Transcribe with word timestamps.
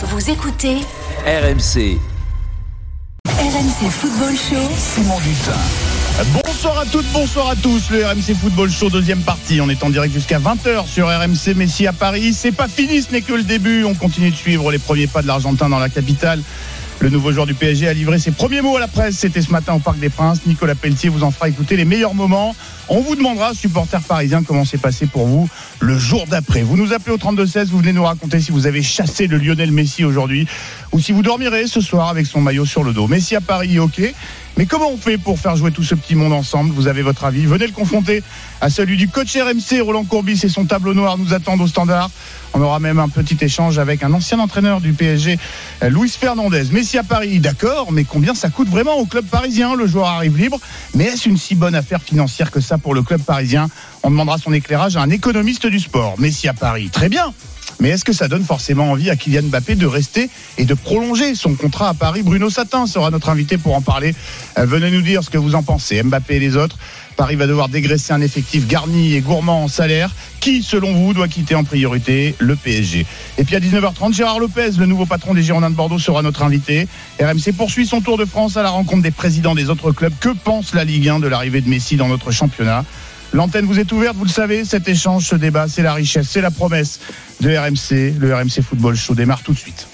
Vous 0.00 0.30
écoutez 0.30 0.76
RMC. 1.26 1.98
RMC 3.26 3.90
Football 3.90 4.36
Show. 4.36 4.70
Simon 4.76 5.18
Dutin. 5.18 5.58
Bonsoir 6.44 6.78
à 6.78 6.86
toutes, 6.86 7.06
bonsoir 7.12 7.48
à 7.48 7.56
tous. 7.56 7.90
Le 7.90 8.06
RMC 8.06 8.36
Football 8.40 8.70
Show, 8.70 8.90
deuxième 8.90 9.22
partie. 9.22 9.60
On 9.60 9.68
est 9.68 9.82
en 9.82 9.90
direct 9.90 10.14
jusqu'à 10.14 10.38
20h 10.38 10.86
sur 10.86 11.08
RMC 11.08 11.56
Messi 11.56 11.88
à 11.88 11.92
Paris. 11.92 12.32
C'est 12.32 12.52
pas 12.52 12.68
fini, 12.68 13.02
ce 13.02 13.10
n'est 13.10 13.22
que 13.22 13.32
le 13.32 13.42
début. 13.42 13.82
On 13.82 13.94
continue 13.94 14.30
de 14.30 14.36
suivre 14.36 14.70
les 14.70 14.78
premiers 14.78 15.08
pas 15.08 15.20
de 15.20 15.26
l'Argentin 15.26 15.68
dans 15.68 15.80
la 15.80 15.88
capitale. 15.88 16.42
Le 17.00 17.10
nouveau 17.10 17.30
joueur 17.30 17.46
du 17.46 17.54
PSG 17.54 17.86
a 17.86 17.92
livré 17.92 18.18
ses 18.18 18.32
premiers 18.32 18.60
mots 18.60 18.76
à 18.76 18.80
la 18.80 18.88
presse. 18.88 19.16
C'était 19.16 19.40
ce 19.40 19.52
matin 19.52 19.74
au 19.74 19.78
Parc 19.78 20.00
des 20.00 20.08
Princes. 20.08 20.40
Nicolas 20.46 20.74
Pelletier 20.74 21.08
vous 21.08 21.22
en 21.22 21.30
fera 21.30 21.48
écouter 21.48 21.76
les 21.76 21.84
meilleurs 21.84 22.14
moments. 22.14 22.56
On 22.88 23.00
vous 23.00 23.14
demandera, 23.14 23.54
supporters 23.54 24.00
parisiens, 24.00 24.42
comment 24.42 24.64
s'est 24.64 24.78
passé 24.78 25.06
pour 25.06 25.26
vous 25.26 25.48
le 25.78 25.96
jour 25.96 26.26
d'après. 26.26 26.62
Vous 26.62 26.76
nous 26.76 26.92
appelez 26.92 27.14
au 27.14 27.18
32-16, 27.18 27.66
vous 27.66 27.78
venez 27.78 27.92
nous 27.92 28.02
raconter 28.02 28.40
si 28.40 28.50
vous 28.50 28.66
avez 28.66 28.82
chassé 28.82 29.28
le 29.28 29.38
Lionel 29.38 29.70
Messi 29.70 30.04
aujourd'hui 30.04 30.48
ou 30.90 30.98
si 30.98 31.12
vous 31.12 31.22
dormirez 31.22 31.68
ce 31.68 31.80
soir 31.80 32.08
avec 32.08 32.26
son 32.26 32.40
maillot 32.40 32.66
sur 32.66 32.82
le 32.82 32.92
dos. 32.92 33.06
Messi 33.06 33.36
à 33.36 33.40
Paris, 33.40 33.78
ok. 33.78 34.02
Mais 34.58 34.66
comment 34.66 34.90
on 34.90 34.96
fait 34.96 35.18
pour 35.18 35.38
faire 35.38 35.54
jouer 35.54 35.70
tout 35.70 35.84
ce 35.84 35.94
petit 35.94 36.16
monde 36.16 36.32
ensemble? 36.32 36.72
Vous 36.74 36.88
avez 36.88 37.02
votre 37.02 37.22
avis 37.22 37.46
Venez 37.46 37.68
le 37.68 37.72
confronter 37.72 38.24
à 38.60 38.70
celui 38.70 38.96
du 38.96 39.08
coach 39.08 39.36
RMC, 39.36 39.80
Roland 39.80 40.02
Courbis 40.02 40.40
et 40.42 40.48
son 40.48 40.64
tableau 40.64 40.94
noir 40.94 41.16
nous 41.16 41.32
attendent 41.32 41.60
au 41.60 41.68
standard. 41.68 42.10
On 42.54 42.60
aura 42.60 42.80
même 42.80 42.98
un 42.98 43.08
petit 43.08 43.36
échange 43.40 43.78
avec 43.78 44.02
un 44.02 44.12
ancien 44.12 44.40
entraîneur 44.40 44.80
du 44.80 44.94
PSG, 44.94 45.38
Luis 45.82 46.10
Fernandez. 46.10 46.64
Messi 46.72 46.98
à 46.98 47.04
Paris, 47.04 47.38
d'accord, 47.38 47.92
mais 47.92 48.02
combien 48.02 48.34
ça 48.34 48.48
coûte 48.48 48.68
vraiment 48.68 48.96
au 48.96 49.06
club 49.06 49.26
parisien? 49.26 49.76
Le 49.76 49.86
joueur 49.86 50.08
arrive 50.08 50.36
libre, 50.36 50.58
mais 50.92 51.04
est-ce 51.04 51.28
une 51.28 51.36
si 51.36 51.54
bonne 51.54 51.76
affaire 51.76 52.02
financière 52.02 52.50
que 52.50 52.58
ça 52.58 52.78
pour 52.78 52.94
le 52.94 53.02
club 53.02 53.22
parisien? 53.22 53.68
On 54.02 54.10
demandera 54.10 54.38
son 54.38 54.52
éclairage 54.52 54.96
à 54.96 55.02
un 55.02 55.10
économiste 55.10 55.68
du 55.68 55.78
sport. 55.78 56.16
Messi 56.18 56.48
à 56.48 56.52
Paris, 56.52 56.90
très 56.92 57.08
bien. 57.08 57.32
Mais 57.80 57.90
est-ce 57.90 58.04
que 58.04 58.12
ça 58.12 58.28
donne 58.28 58.44
forcément 58.44 58.90
envie 58.90 59.10
à 59.10 59.16
Kylian 59.16 59.44
Mbappé 59.44 59.76
de 59.76 59.86
rester 59.86 60.30
et 60.56 60.64
de 60.64 60.74
prolonger 60.74 61.34
son 61.34 61.54
contrat 61.54 61.88
à 61.88 61.94
Paris? 61.94 62.22
Bruno 62.22 62.50
Satin 62.50 62.86
sera 62.86 63.10
notre 63.10 63.28
invité 63.28 63.56
pour 63.56 63.74
en 63.74 63.80
parler. 63.80 64.14
Euh, 64.58 64.66
venez 64.66 64.90
nous 64.90 65.02
dire 65.02 65.22
ce 65.22 65.30
que 65.30 65.38
vous 65.38 65.54
en 65.54 65.62
pensez. 65.62 66.02
Mbappé 66.02 66.36
et 66.36 66.40
les 66.40 66.56
autres. 66.56 66.76
Paris 67.16 67.34
va 67.34 67.48
devoir 67.48 67.68
dégraisser 67.68 68.12
un 68.12 68.20
effectif 68.20 68.68
garni 68.68 69.14
et 69.14 69.20
gourmand 69.20 69.64
en 69.64 69.68
salaire. 69.68 70.10
Qui, 70.38 70.62
selon 70.62 70.92
vous, 70.92 71.14
doit 71.14 71.26
quitter 71.26 71.56
en 71.56 71.64
priorité? 71.64 72.36
Le 72.38 72.54
PSG 72.54 73.06
Et 73.38 73.44
puis 73.44 73.56
à 73.56 73.60
19h30, 73.60 74.14
Gérard 74.14 74.38
Lopez, 74.38 74.70
le 74.78 74.86
nouveau 74.86 75.04
patron 75.04 75.34
des 75.34 75.42
Girondins 75.42 75.70
de 75.70 75.74
Bordeaux, 75.74 75.98
sera 75.98 76.22
notre 76.22 76.42
invité. 76.42 76.86
RMC 77.20 77.52
poursuit 77.56 77.86
son 77.86 78.00
tour 78.00 78.18
de 78.18 78.24
France 78.24 78.56
à 78.56 78.62
la 78.62 78.70
rencontre 78.70 79.02
des 79.02 79.10
présidents 79.10 79.56
des 79.56 79.68
autres 79.68 79.90
clubs. 79.90 80.12
Que 80.20 80.28
pense 80.28 80.74
la 80.74 80.84
Ligue 80.84 81.08
1 81.08 81.18
de 81.18 81.26
l'arrivée 81.26 81.60
de 81.60 81.68
Messi 81.68 81.96
dans 81.96 82.08
notre 82.08 82.30
championnat? 82.30 82.84
L'antenne 83.32 83.66
vous 83.66 83.78
est 83.78 83.90
ouverte, 83.92 84.16
vous 84.16 84.24
le 84.24 84.30
savez, 84.30 84.64
cet 84.64 84.88
échange, 84.88 85.26
ce 85.26 85.36
débat, 85.36 85.66
c'est 85.68 85.82
la 85.82 85.92
richesse, 85.92 86.28
c'est 86.30 86.40
la 86.40 86.50
promesse 86.50 87.00
de 87.40 87.54
RMC. 87.56 88.18
Le 88.18 88.34
RMC 88.34 88.62
Football 88.62 88.96
Show 88.96 89.14
démarre 89.14 89.42
tout 89.42 89.52
de 89.52 89.58
suite. 89.58 89.86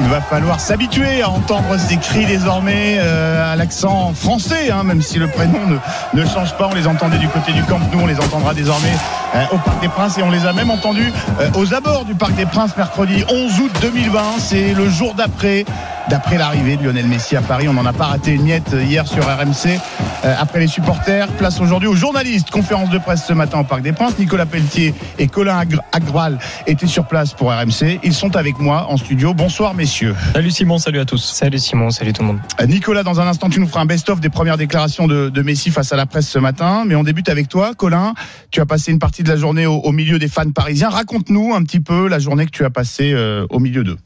Qu'il 0.00 0.08
va 0.08 0.22
falloir 0.22 0.58
s'habituer 0.60 1.20
à 1.20 1.28
entendre 1.28 1.78
ces 1.78 1.98
cris 1.98 2.24
désormais 2.24 2.96
euh, 3.00 3.52
à 3.52 3.54
l'accent 3.54 4.14
français, 4.14 4.70
hein, 4.70 4.82
même 4.82 5.02
si 5.02 5.18
le 5.18 5.28
prénom 5.28 5.58
ne, 5.66 5.76
ne, 6.18 6.26
change 6.26 6.56
pas. 6.56 6.68
On 6.72 6.74
les 6.74 6.86
entendait 6.86 7.18
du 7.18 7.28
côté 7.28 7.52
du 7.52 7.62
camp, 7.64 7.78
nous 7.92 8.00
on 8.00 8.06
les 8.06 8.18
entendra 8.18 8.54
désormais 8.54 8.94
euh, 9.34 9.44
au 9.52 9.58
Parc 9.58 9.78
des 9.82 9.88
Princes 9.88 10.16
et 10.16 10.22
on 10.22 10.30
les 10.30 10.46
a 10.46 10.54
même 10.54 10.70
entendus 10.70 11.12
euh, 11.38 11.50
aux 11.54 11.74
abords 11.74 12.06
du 12.06 12.14
Parc 12.14 12.34
des 12.34 12.46
Princes 12.46 12.74
mercredi 12.78 13.24
11 13.28 13.60
août 13.60 13.72
2020. 13.82 14.22
C'est 14.38 14.72
le 14.72 14.88
jour 14.88 15.12
d'après, 15.12 15.66
d'après 16.08 16.38
l'arrivée 16.38 16.76
de 16.76 16.84
Lionel 16.84 17.06
Messi 17.06 17.36
à 17.36 17.42
Paris. 17.42 17.68
On 17.68 17.72
n'en 17.72 17.86
a 17.86 17.92
pas 17.92 18.06
raté 18.06 18.32
une 18.32 18.42
miette 18.42 18.72
hier 18.72 19.06
sur 19.06 19.24
RMC. 19.24 19.78
Euh, 20.24 20.34
après 20.38 20.60
les 20.60 20.66
supporters, 20.66 21.28
place 21.28 21.60
aujourd'hui 21.60 21.88
aux 21.88 21.94
journalistes. 21.94 22.50
Conférence 22.50 22.90
de 22.90 22.98
presse 22.98 23.24
ce 23.26 23.32
matin 23.32 23.60
au 23.60 23.64
Parc 23.64 23.82
des 23.82 23.92
Princes. 23.92 24.18
Nicolas 24.18 24.46
Pelletier 24.46 24.94
et 25.18 25.28
Colin 25.28 25.62
Agral 25.92 26.38
étaient 26.66 26.86
sur 26.86 27.06
place 27.06 27.32
pour 27.34 27.50
RMC. 27.50 28.00
Ils 28.02 28.14
sont 28.14 28.36
avec 28.36 28.58
moi 28.58 28.86
en 28.88 28.96
studio. 28.96 29.34
Bonsoir 29.34 29.74
messieurs. 29.74 30.14
Salut 30.34 30.50
Simon, 30.50 30.78
salut 30.78 31.00
à 31.00 31.04
tous. 31.04 31.22
Salut 31.22 31.58
Simon, 31.58 31.90
salut 31.90 32.12
tout 32.12 32.22
le 32.22 32.28
monde. 32.28 32.40
Nicolas, 32.68 33.02
dans 33.02 33.20
un 33.20 33.26
instant, 33.26 33.48
tu 33.48 33.60
nous 33.60 33.66
feras 33.66 33.80
un 33.80 33.86
best-of 33.86 34.20
des 34.20 34.30
premières 34.30 34.56
déclarations 34.56 35.06
de, 35.06 35.28
de, 35.28 35.42
Messi 35.42 35.70
face 35.70 35.92
à 35.92 35.96
la 35.96 36.06
presse 36.06 36.28
ce 36.28 36.38
matin. 36.38 36.84
Mais 36.86 36.94
on 36.94 37.02
débute 37.02 37.28
avec 37.28 37.48
toi, 37.48 37.74
Colin. 37.74 38.14
Tu 38.50 38.60
as 38.60 38.66
passé 38.66 38.92
une 38.92 38.98
partie 38.98 39.22
de 39.22 39.28
la 39.28 39.36
journée 39.36 39.66
au, 39.66 39.76
au 39.76 39.92
milieu 39.92 40.18
des 40.18 40.28
fans 40.28 40.50
parisiens. 40.50 40.90
Raconte-nous 40.90 41.54
un 41.54 41.62
petit 41.62 41.80
peu 41.80 42.08
la 42.08 42.18
journée 42.18 42.46
que 42.46 42.50
tu 42.50 42.64
as 42.64 42.70
passée 42.70 43.12
euh, 43.12 43.46
au 43.50 43.58
milieu 43.58 43.84
d'eux. 43.84 43.96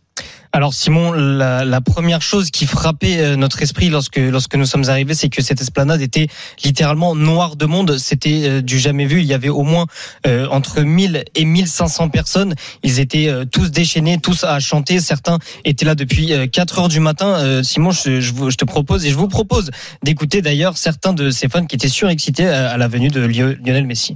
Alors 0.55 0.73
Simon, 0.73 1.11
la, 1.11 1.81
première 1.81 2.23
chose 2.23 2.53
qui 2.53 2.67
frappait 2.67 3.19
euh, 3.19 3.35
notre 3.35 3.61
esprit 3.61 3.89
lorsque 3.89 4.21
nous 4.21 4.67
sommes 4.67 4.89
arrivés, 4.89 5.15
c'est 5.15 5.29
que 5.29 5.43
cette 5.43 5.61
esplanade 5.61 6.01
était 6.01 6.29
littéralement 6.63 7.17
noire 7.17 7.57
de 7.57 7.67
monde. 7.67 7.99
C'était 7.99 8.43
euh, 8.45 8.63
du 8.63 8.79
jamais 8.79 9.05
vu. 9.05 9.19
Il 9.19 9.27
y 9.27 9.35
avait 9.35 9.49
au 9.49 9.65
moins 9.65 9.87
euh, 10.29 10.47
entre 10.53 10.83
1000 10.83 11.25
et 11.35 11.45
1500 11.45 12.09
personnes. 12.09 12.55
Ils 12.85 13.01
étaient 13.01 13.29
tous 13.51 13.73
déchaînés, 13.73 14.19
tous 14.23 14.45
à 14.45 14.61
chanter. 14.61 15.01
Certains 15.01 15.41
étaient 15.65 15.85
là 15.85 15.97
depuis 15.97 16.33
4 16.53 16.79
heures 16.79 16.89
du 16.89 17.01
matin. 17.01 17.65
Simon, 17.65 17.91
je, 17.91 18.57
te 18.57 18.65
propose 18.65 19.05
et 19.07 19.11
je 19.11 19.17
vous 19.17 19.27
propose 19.27 19.73
d'écouter 20.05 20.41
d'ailleurs 20.41 20.79
certains 20.79 21.15
de 21.15 21.31
ces 21.31 21.49
fans 21.49 21.67
qui 21.67 21.75
étaient 21.75 21.89
surexcités 21.89 22.47
à 22.47 22.77
la 22.77 22.87
venue 22.87 23.09
de 23.09 23.23
Lionel 23.23 23.87
Messi. 23.87 24.15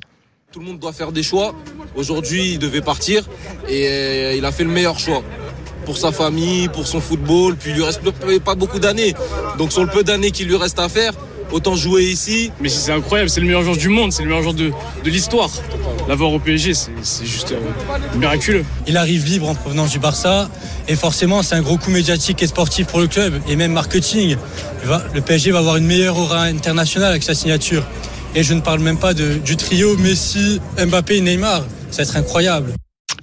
Tout 0.52 0.60
le 0.60 0.66
monde 0.66 0.78
doit 0.78 0.92
faire 0.92 1.10
des 1.10 1.24
choix. 1.24 1.52
Aujourd'hui, 1.96 2.52
il 2.52 2.58
devait 2.60 2.80
partir 2.80 3.24
et 3.68 4.36
il 4.36 4.44
a 4.44 4.52
fait 4.52 4.64
le 4.64 4.70
meilleur 4.70 5.00
choix 5.00 5.24
pour 5.88 5.96
sa 5.96 6.12
famille, 6.12 6.68
pour 6.68 6.86
son 6.86 7.00
football, 7.00 7.56
puis 7.56 7.70
il 7.70 7.76
lui 7.76 7.82
reste 7.82 8.02
pas 8.44 8.54
beaucoup 8.54 8.78
d'années. 8.78 9.14
Donc 9.56 9.72
sur 9.72 9.82
le 9.82 9.88
peu 9.88 10.04
d'années 10.04 10.32
qu'il 10.32 10.46
lui 10.46 10.56
reste 10.56 10.78
à 10.78 10.90
faire, 10.90 11.14
autant 11.50 11.76
jouer 11.76 12.04
ici. 12.04 12.52
Mais 12.60 12.68
c'est 12.68 12.92
incroyable, 12.92 13.30
c'est 13.30 13.40
le 13.40 13.46
meilleur 13.46 13.62
joueur 13.62 13.78
du 13.78 13.88
monde, 13.88 14.12
c'est 14.12 14.22
le 14.22 14.28
meilleur 14.28 14.42
joueur 14.42 14.54
de, 14.54 14.70
de 15.02 15.10
l'histoire. 15.10 15.48
L'avoir 16.06 16.30
au 16.34 16.40
PSG, 16.40 16.74
c'est 16.74 17.24
juste 17.24 17.52
euh, 17.52 18.18
miraculeux. 18.18 18.66
Il 18.86 18.98
arrive 18.98 19.24
libre 19.24 19.48
en 19.48 19.54
provenance 19.54 19.90
du 19.90 19.98
Barça 19.98 20.50
et 20.88 20.94
forcément 20.94 21.42
c'est 21.42 21.54
un 21.54 21.62
gros 21.62 21.78
coup 21.78 21.90
médiatique 21.90 22.42
et 22.42 22.46
sportif 22.46 22.86
pour 22.88 23.00
le 23.00 23.06
club 23.06 23.40
et 23.48 23.56
même 23.56 23.72
marketing. 23.72 24.36
Va, 24.84 25.02
le 25.14 25.22
PSG 25.22 25.52
va 25.52 25.60
avoir 25.60 25.76
une 25.76 25.86
meilleure 25.86 26.18
aura 26.18 26.42
internationale 26.42 27.12
avec 27.12 27.22
sa 27.22 27.34
signature. 27.34 27.82
Et 28.34 28.42
je 28.42 28.52
ne 28.52 28.60
parle 28.60 28.80
même 28.80 28.98
pas 28.98 29.14
de, 29.14 29.38
du 29.38 29.56
trio 29.56 29.96
Messi, 29.96 30.60
Mbappé 30.76 31.16
et 31.16 31.20
Neymar. 31.22 31.64
Ça 31.90 32.02
va 32.02 32.10
être 32.10 32.16
incroyable. 32.18 32.74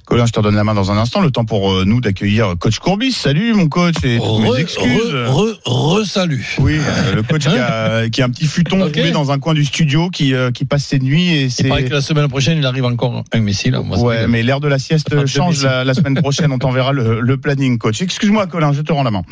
Colin, 0.05 0.27
je 0.27 0.31
te 0.31 0.37
redonne 0.37 0.55
la 0.55 0.63
main 0.63 0.75
dans 0.75 0.91
un 0.91 0.97
instant. 0.97 1.19
Le 1.19 1.31
temps 1.31 1.45
pour 1.45 1.71
euh, 1.71 1.83
nous 1.83 1.99
d'accueillir 1.99 2.53
coach 2.59 2.77
Courbis. 2.77 3.11
Salut 3.11 3.53
mon 3.55 3.67
coach 3.67 3.95
et 4.03 4.19
toutes 4.19 4.39
mes 4.39 4.59
excuses. 4.59 5.15
Re, 5.27 5.57
re, 5.65 6.01
re 6.01 6.05
salut. 6.05 6.57
Oui, 6.59 6.77
euh, 6.77 7.15
le 7.15 7.23
coach 7.23 7.47
qui, 7.47 7.57
a, 7.57 8.07
qui 8.11 8.21
a 8.21 8.25
un 8.25 8.29
petit 8.29 8.45
futon 8.45 8.81
okay. 8.81 8.99
roulé 8.99 9.11
dans 9.11 9.31
un 9.31 9.39
coin 9.39 9.55
du 9.55 9.65
studio 9.65 10.11
qui, 10.11 10.35
euh, 10.35 10.51
qui 10.51 10.65
passe 10.65 10.85
ses 10.85 10.99
nuits. 10.99 11.33
Et 11.33 11.49
c'est. 11.49 11.63
Il 11.63 11.69
paraît 11.69 11.85
que 11.85 11.93
la 11.93 12.01
semaine 12.01 12.27
prochaine, 12.27 12.59
il 12.59 12.65
arrive 12.67 12.85
encore 12.85 13.23
un 13.31 13.39
Messi. 13.39 13.71
Là. 13.71 13.81
Moi, 13.81 13.97
ouais, 13.99 14.27
mais 14.27 14.43
l'heure 14.43 14.59
de 14.59 14.67
la 14.67 14.77
sieste 14.77 15.07
enfin, 15.11 15.25
change 15.25 15.63
la, 15.63 15.83
la, 15.83 15.93
semaine 15.95 16.15
prochaine. 16.21 16.51
On 16.51 16.59
t'enverra 16.59 16.93
le, 16.93 17.19
le, 17.19 17.37
planning, 17.37 17.79
coach. 17.79 17.99
Excuse-moi, 18.03 18.45
Colin, 18.45 18.73
je 18.73 18.81
te 18.81 18.93
rends 18.93 19.03
la 19.03 19.11
main. 19.11 19.23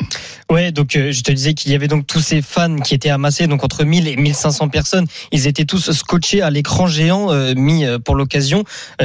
Ouais, 0.50 0.72
donc 0.72 0.96
euh, 0.96 1.12
je 1.12 1.22
te 1.22 1.30
disais 1.30 1.54
qu'il 1.54 1.70
y 1.70 1.76
avait 1.76 1.88
donc 1.88 2.08
tous 2.08 2.20
ces 2.20 2.42
fans 2.42 2.76
qui 2.80 2.94
étaient 2.94 3.10
amassés, 3.10 3.46
donc 3.46 3.62
entre 3.62 3.84
1000 3.84 4.08
et 4.08 4.16
1500 4.16 4.70
personnes. 4.70 5.06
Ils 5.30 5.46
étaient 5.46 5.66
tous 5.66 5.92
scotchés 5.92 6.42
à 6.42 6.50
l'écran 6.50 6.88
géant 6.88 7.28
mis 7.54 7.84
pour 8.04 8.16
l'occasion, 8.16 8.64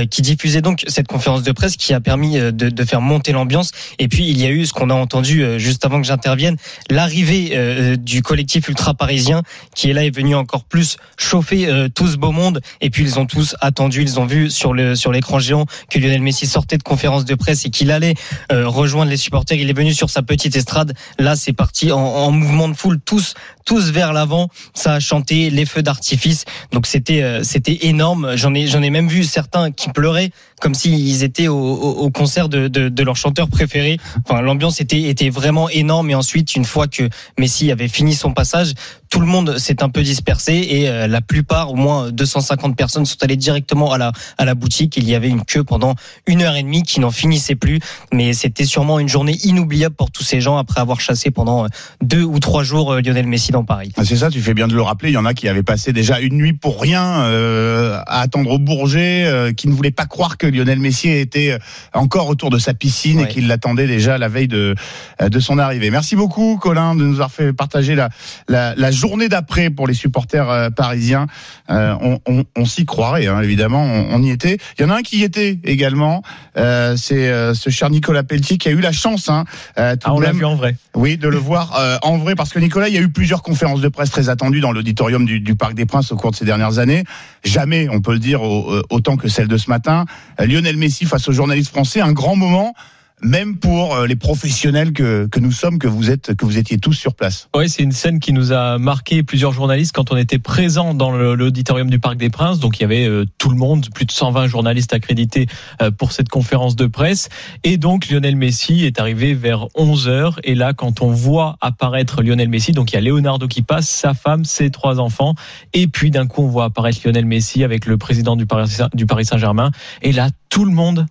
qui 0.10 0.24
diffusait 0.24 0.62
donc 0.62 0.84
cette 0.88 1.08
conférence 1.08 1.44
de 1.44 1.52
presse 1.60 1.76
qui 1.76 1.94
a 1.94 2.00
permis 2.00 2.38
de, 2.38 2.52
de, 2.52 2.84
faire 2.86 3.02
monter 3.02 3.34
l'ambiance. 3.34 3.72
Et 4.00 4.08
puis 4.08 4.28
il 4.28 4.40
y 4.40 4.46
a 4.46 4.50
eu 4.50 4.66
ce 4.66 4.74
qu'on 4.74 4.90
a 4.90 4.94
entendu 4.94 5.44
juste 5.60 5.86
avant 5.86 6.00
que 6.02 6.08
j'intervienne, 6.08 6.56
l'arrivée 6.90 7.52
euh, 7.54 7.96
du 7.96 8.22
collectif 8.22 8.68
ultra 8.70 8.94
parisien 8.94 9.44
qui 9.76 9.90
est 9.90 9.94
là 9.94 10.06
est 10.06 10.16
venu 10.16 10.36
encore 10.36 10.64
plus 10.64 10.98
chauffer 11.18 11.68
euh, 11.68 11.90
tout 11.94 12.08
ce 12.08 12.18
beau 12.18 12.32
monde. 12.32 12.62
Et 12.82 12.90
puis 12.90 13.04
ils 13.04 13.20
ont 13.20 13.26
tous 13.26 13.56
attendu, 13.62 14.02
ils 14.02 14.20
ont 14.20 14.26
vu 14.26 14.50
sur 14.50 14.74
le 14.74 14.96
sur 14.96 15.12
l'écran 15.12 15.40
géant 15.40 15.66
que 15.90 16.00
Lionel 16.00 16.22
Messi 16.22 16.48
sortait 16.48 16.78
de 16.78 16.84
conférence 16.84 17.26
de 17.26 17.36
presse 17.36 17.66
et 17.66 17.70
qu'il 17.70 17.92
allait 17.92 18.16
euh, 18.52 18.68
rejoindre 18.68 19.12
les 19.12 19.18
supporters. 19.18 19.58
Il 19.58 19.70
est 19.70 19.74
venu 19.74 19.94
sur 19.94 20.10
sa 20.10 20.22
petite 20.22 20.56
estrade. 20.56 20.94
Là 21.18 21.36
c'est 21.36 21.54
parti 21.54 21.92
en, 21.92 22.00
en, 22.00 22.32
mouvement 22.32 22.70
de 22.70 22.74
foule, 22.74 23.00
tous 23.04 23.34
tous 23.66 23.92
vers 23.92 24.14
l'avant. 24.14 24.50
Ça 24.74 24.94
a 24.94 25.00
chanté 25.00 25.50
les 25.50 25.66
feux 25.66 25.84
d'artifice. 25.84 26.46
Donc 26.72 26.88
c'était 26.88 27.44
c'était 27.44 27.80
énorme. 27.82 28.36
J'en 28.36 28.54
ai 28.54 28.68
j'en 28.68 28.82
ai 28.82 28.90
même 28.90 29.08
vu 29.08 29.24
certains 29.24 29.72
qui 29.72 29.90
pleuraient 29.90 30.32
comme 30.60 30.74
s'ils 30.74 31.24
étaient 31.24 31.48
au, 31.50 31.74
au, 31.74 32.10
concert 32.12 32.50
de, 32.50 32.68
de, 32.68 32.90
de, 32.90 33.04
leur 33.04 33.16
chanteur 33.16 33.50
préféré. 33.50 33.98
Enfin, 34.26 34.42
l'ambiance 34.42 34.82
était, 34.82 35.02
était 35.04 35.30
vraiment 35.30 35.70
énorme. 35.70 36.10
Et 36.10 36.16
ensuite, 36.16 36.56
une 36.56 36.66
fois 36.66 36.88
que 36.88 37.10
Messi 37.38 37.72
avait 37.72 37.88
fini 37.88 38.14
son 38.14 38.34
passage, 38.34 38.74
tout 39.10 39.20
le 39.20 39.26
monde 39.26 39.58
s'est 39.58 39.84
un 39.84 39.90
peu 39.90 40.04
dispersé 40.04 40.54
et 40.70 40.90
euh, 40.90 41.08
la 41.08 41.22
plupart, 41.22 41.72
au 41.72 41.76
moins 41.76 42.12
250 42.12 42.76
personnes, 42.76 43.06
sont 43.06 43.22
allées 43.24 43.38
directement 43.38 43.92
à 43.92 43.98
la, 43.98 44.12
à 44.38 44.46
la 44.46 44.56
boutique. 44.56 44.98
Il 44.98 45.10
y 45.10 45.16
avait 45.16 45.30
une 45.30 45.44
queue 45.44 45.64
pendant 45.64 45.96
une 46.28 46.42
heure 46.42 46.56
et 46.56 46.64
demie 46.64 46.84
qui 46.84 47.00
n'en 47.00 47.12
finissait 47.12 47.56
plus. 47.56 47.80
Mais 48.14 48.34
c'était 48.34 48.66
sûrement 48.66 49.00
une 49.00 49.10
journée 49.10 49.38
inoubliable 49.44 49.96
pour 49.96 50.12
tous 50.12 50.24
ces 50.24 50.42
gens 50.42 50.58
après 50.58 50.82
avoir 50.82 51.02
chassé 51.02 51.32
pendant 51.32 51.68
deux 52.02 52.24
ou 52.24 52.40
trois 52.40 52.64
jours 52.64 52.94
euh, 52.94 53.02
Lionel 53.02 53.28
Messi 53.28 53.52
dans 53.52 53.64
Paris. 53.64 53.92
Ah, 53.98 54.06
c'est 54.06 54.18
ça, 54.18 54.30
tu 54.30 54.42
fais 54.42 54.54
bien 54.54 54.68
de 54.68 54.74
le 54.74 54.82
rappeler. 54.82 55.10
Il 55.10 55.14
y 55.14 55.18
en 55.18 55.26
a 55.26 55.34
qui 55.34 55.48
avaient 55.48 55.64
passé 55.64 55.94
déjà 55.94 56.20
une 56.20 56.36
nuit 56.36 56.54
pour 56.54 56.82
rien 56.82 57.22
euh, 57.22 58.00
à 58.06 58.22
attendre 58.22 58.52
au 58.52 58.60
Bourget, 58.60 59.26
euh, 59.26 59.52
qui 59.54 59.68
ne 59.68 59.74
voulaient 59.74 59.92
pas 59.92 60.06
croire 60.06 60.38
que 60.38 60.48
Lionel 60.48 60.80
Messi 60.80 61.10
était 61.10 61.58
encore 61.94 62.28
autour 62.28 62.50
de 62.50 62.60
sa 62.60 62.74
piscine 62.74 63.22
et 63.22 63.28
qu'il 63.28 63.48
l'attendait 63.48 63.88
déjà 63.88 64.18
la 64.18 64.28
veille 64.28 64.48
de, 64.48 64.76
de 65.20 65.40
son 65.40 65.58
arrivée. 65.58 65.90
Merci 65.90 66.16
beaucoup, 66.16 66.58
Colin, 66.58 66.96
de 66.96 67.04
nous 67.04 67.16
avoir 67.16 67.32
fait 67.32 67.54
partager 67.54 67.96
la, 67.96 68.10
la, 68.48 68.76
la 68.76 68.92
journée 69.00 69.30
d'après 69.30 69.70
pour 69.70 69.88
les 69.88 69.94
supporters 69.94 70.50
euh, 70.50 70.70
parisiens. 70.70 71.28
Euh, 71.70 71.96
on 72.02 72.20
on, 72.28 72.44
on 72.56 72.66
s'y 72.66 72.86
croirait, 72.86 73.28
hein, 73.28 73.42
évidemment, 73.42 73.84
on, 73.84 74.16
on 74.16 74.24
y 74.24 74.30
était. 74.32 74.58
Il 74.78 74.82
y 74.82 74.86
en 74.86 74.90
a 74.90 74.98
un 74.98 75.02
qui 75.02 75.20
y 75.20 75.24
était 75.24 75.58
également, 75.64 76.22
euh, 76.58 76.96
c'est 76.98 77.30
euh, 77.30 77.54
ce 77.54 77.70
cher 77.70 77.90
Nicolas 77.90 78.24
Pelletier 78.24 78.58
qui 78.58 78.68
a 78.68 78.72
eu 78.72 78.82
la 78.82 78.92
chance, 78.92 79.30
hein, 79.30 79.46
euh, 79.78 79.96
tout 79.96 80.02
Ah, 80.10 80.14
on 80.14 80.20
l'a 80.20 80.32
vu 80.34 80.44
en 80.46 80.56
vrai. 80.56 80.76
oui, 80.96 81.18
de 81.18 81.28
le 81.30 81.38
voir 81.38 81.78
euh, 81.80 81.98
en 82.02 82.18
vrai, 82.18 82.36
parce 82.36 82.52
que 82.52 82.60
Nicolas, 82.60 82.90
il 82.90 82.96
y 82.96 82.98
a 82.98 83.02
eu 83.02 83.10
plusieurs 83.10 83.42
conférences 83.42 83.82
de 83.82 83.88
presse 83.90 84.12
très 84.12 84.30
attendues 84.30 84.60
dans 84.62 84.72
l'auditorium 84.72 85.26
du, 85.26 85.40
du 85.40 85.56
Parc 85.56 85.74
des 85.76 85.86
Princes 85.86 86.12
au 86.12 86.16
cours 86.18 86.32
de 86.32 86.36
ces 86.36 86.46
dernières 86.46 86.78
années. 86.80 87.04
Jamais, 87.44 87.88
on 87.90 88.02
peut 88.02 88.14
le 88.14 88.20
dire, 88.20 88.42
au- 88.42 88.82
autant 88.90 89.16
que 89.16 89.28
celle 89.30 89.48
de 89.48 89.58
ce 89.58 89.70
matin. 89.70 90.06
Lionel 90.40 90.78
Messi 90.78 91.06
face 91.06 91.28
aux 91.30 91.32
journalistes 91.34 91.72
français, 91.72 92.02
un 92.02 92.12
grand 92.12 92.36
moment, 92.36 92.74
même 93.22 93.58
pour 93.58 93.96
euh, 93.96 94.08
les 94.08 94.16
professionnels 94.16 94.94
que, 94.94 95.28
nous 95.40 95.52
sommes, 95.52 95.80
que 95.80 95.88
vous 95.88 96.10
êtes, 96.10 96.36
que 96.36 96.46
vous 96.46 96.58
étiez 96.58 96.78
tous 96.78 96.94
sur 96.94 97.16
place. 97.16 97.50
Ouais, 97.56 97.68
c'est 97.68 97.84
une 97.84 97.92
scène 97.92 98.20
qui 98.20 98.34
nous 98.34 98.52
a 98.52 98.78
marqué 98.78 99.24
plusieurs 99.24 99.52
journalistes 99.52 99.94
quand 99.94 100.12
on 100.12 100.18
était 100.18 100.40
présents 100.40 100.94
dans 100.94 101.12
l'auditorium 101.12 101.90
du 101.90 102.00
Parc 102.00 102.18
des 102.18 102.30
Princes. 102.30 102.60
Donc 102.60 102.80
il 102.80 102.82
y 102.82 102.86
avait 102.86 103.08
euh, 103.08 103.26
tout 103.38 103.50
le 103.50 103.58
monde, 103.58 103.88
plus 103.94 104.06
de 104.06 104.12
120 104.12 104.48
journalistes 104.48 104.94
accrédités 104.94 105.48
euh, 105.82 105.92
pour 105.92 106.12
cette 106.12 106.30
conférence 106.30 106.76
de 106.76 106.88
presse. 106.88 107.30
Et 107.64 107.78
donc 107.78 108.10
Lionel 108.10 108.36
Messi 108.36 108.86
est 108.86 109.00
arrivé 109.00 109.34
vers 109.34 109.68
11 109.76 110.08
heures. 110.08 110.40
Et 110.44 110.56
là, 110.56 110.74
quand 110.74 111.02
on 111.02 111.12
voit 111.12 111.58
apparaître 111.62 112.22
Lionel 112.22 112.50
Messi, 112.50 112.72
donc 112.72 112.92
il 112.92 112.96
y 112.96 112.98
a 112.98 113.02
Leonardo 113.02 113.48
qui 113.48 113.62
passe, 113.62 113.90
sa 113.90 114.14
femme, 114.14 114.46
ses 114.46 114.70
trois 114.70 115.00
enfants, 115.00 115.36
et 115.74 115.88
puis 115.88 116.12
d'un 116.12 116.28
coup 116.28 116.44
on 116.44 116.48
voit 116.48 116.66
apparaître 116.66 117.00
Lionel 117.04 117.26
Messi 117.26 117.64
avec 117.64 117.86
le 117.86 117.98
président 117.98 118.36
du 118.36 118.46
Paris, 118.46 119.26
Saint-Germain. 119.26 119.72
Et 120.02 120.12
là, 120.12 120.30
tout 120.50 120.66
le 120.66 120.72
monde, 120.72 121.06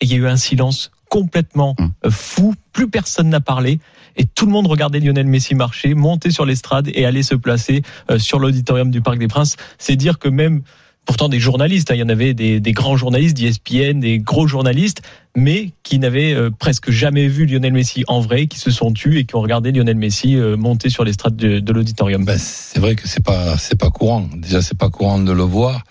il 0.00 0.10
y 0.10 0.14
a 0.14 0.16
eu 0.16 0.26
un 0.26 0.36
silence 0.36 0.90
complètement 1.12 1.76
Hum. 1.78 1.92
fou. 2.10 2.54
Plus 2.72 2.88
personne 2.88 3.28
n'a 3.28 3.40
parlé 3.40 3.80
et 4.16 4.24
tout 4.24 4.46
le 4.46 4.52
monde 4.52 4.66
regardait 4.66 4.98
Lionel 4.98 5.26
Messi 5.26 5.54
marcher, 5.54 5.92
monter 5.92 6.30
sur 6.30 6.46
l'estrade 6.46 6.88
et 6.94 7.04
aller 7.04 7.22
se 7.22 7.34
placer 7.34 7.82
euh, 8.10 8.18
sur 8.18 8.38
l'auditorium 8.38 8.90
du 8.90 9.02
Parc 9.02 9.18
des 9.18 9.28
Princes. 9.28 9.56
C'est 9.76 9.96
dire 9.96 10.18
que 10.18 10.28
même, 10.30 10.62
pourtant 11.04 11.28
des 11.28 11.38
journalistes, 11.38 11.90
hein, 11.90 11.96
il 11.96 12.00
y 12.00 12.02
en 12.02 12.08
avait 12.08 12.32
des, 12.32 12.60
des 12.60 12.72
grands 12.72 12.96
journalistes 12.96 13.36
d'ESPN, 13.36 14.00
des 14.00 14.20
gros 14.20 14.46
journalistes, 14.46 15.02
mais 15.36 15.72
qui 15.82 15.98
n'avaient 15.98 16.32
euh, 16.32 16.48
presque 16.50 16.90
jamais 16.90 17.28
vu 17.28 17.44
Lionel 17.44 17.74
Messi 17.74 18.04
en 18.08 18.20
vrai, 18.20 18.46
qui 18.46 18.58
se 18.58 18.70
sont 18.70 18.90
tus 18.90 19.18
et 19.18 19.24
qui 19.26 19.36
ont 19.36 19.42
regardé 19.42 19.70
Lionel 19.70 19.96
Messi 19.96 20.36
euh, 20.36 20.56
monter 20.56 20.88
sur 20.88 21.04
l'estrade 21.04 21.36
de, 21.36 21.60
de 21.60 21.72
l'auditorium. 21.74 22.24
Ben, 22.24 22.38
c'est 22.38 22.80
vrai 22.80 22.94
que 22.94 23.06
c'est 23.06 23.22
pas 23.22 23.58
c'est 23.58 23.78
pas 23.78 23.90
courant. 23.90 24.26
Déjà 24.34 24.62
c'est 24.62 24.78
pas 24.78 24.88
courant 24.88 25.18
de 25.18 25.32
le 25.32 25.42
voir. 25.42 25.84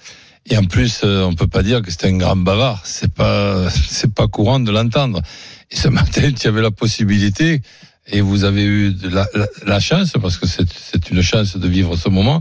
Et 0.49 0.57
en 0.57 0.63
plus, 0.63 1.01
euh, 1.03 1.23
on 1.23 1.33
peut 1.35 1.47
pas 1.47 1.63
dire 1.63 1.81
que 1.81 1.91
c'est 1.91 2.05
un 2.07 2.17
grand 2.17 2.35
bavard. 2.35 2.81
C'est 2.85 3.13
pas 3.13 3.69
c'est 3.89 4.13
pas 4.13 4.27
courant 4.27 4.59
de 4.59 4.71
l'entendre. 4.71 5.21
Et 5.69 5.75
ce 5.75 5.88
matin, 5.88 6.31
tu 6.31 6.47
avais 6.47 6.61
la 6.61 6.71
possibilité 6.71 7.61
et 8.07 8.21
vous 8.21 8.43
avez 8.43 8.63
eu 8.63 8.91
de 8.93 9.07
la, 9.09 9.27
la, 9.35 9.47
la 9.65 9.79
chance 9.79 10.13
parce 10.21 10.38
que 10.38 10.47
c'est 10.47 10.67
c'est 10.73 11.09
une 11.11 11.21
chance 11.21 11.55
de 11.57 11.67
vivre 11.67 11.95
ce 11.95 12.09
moment, 12.09 12.39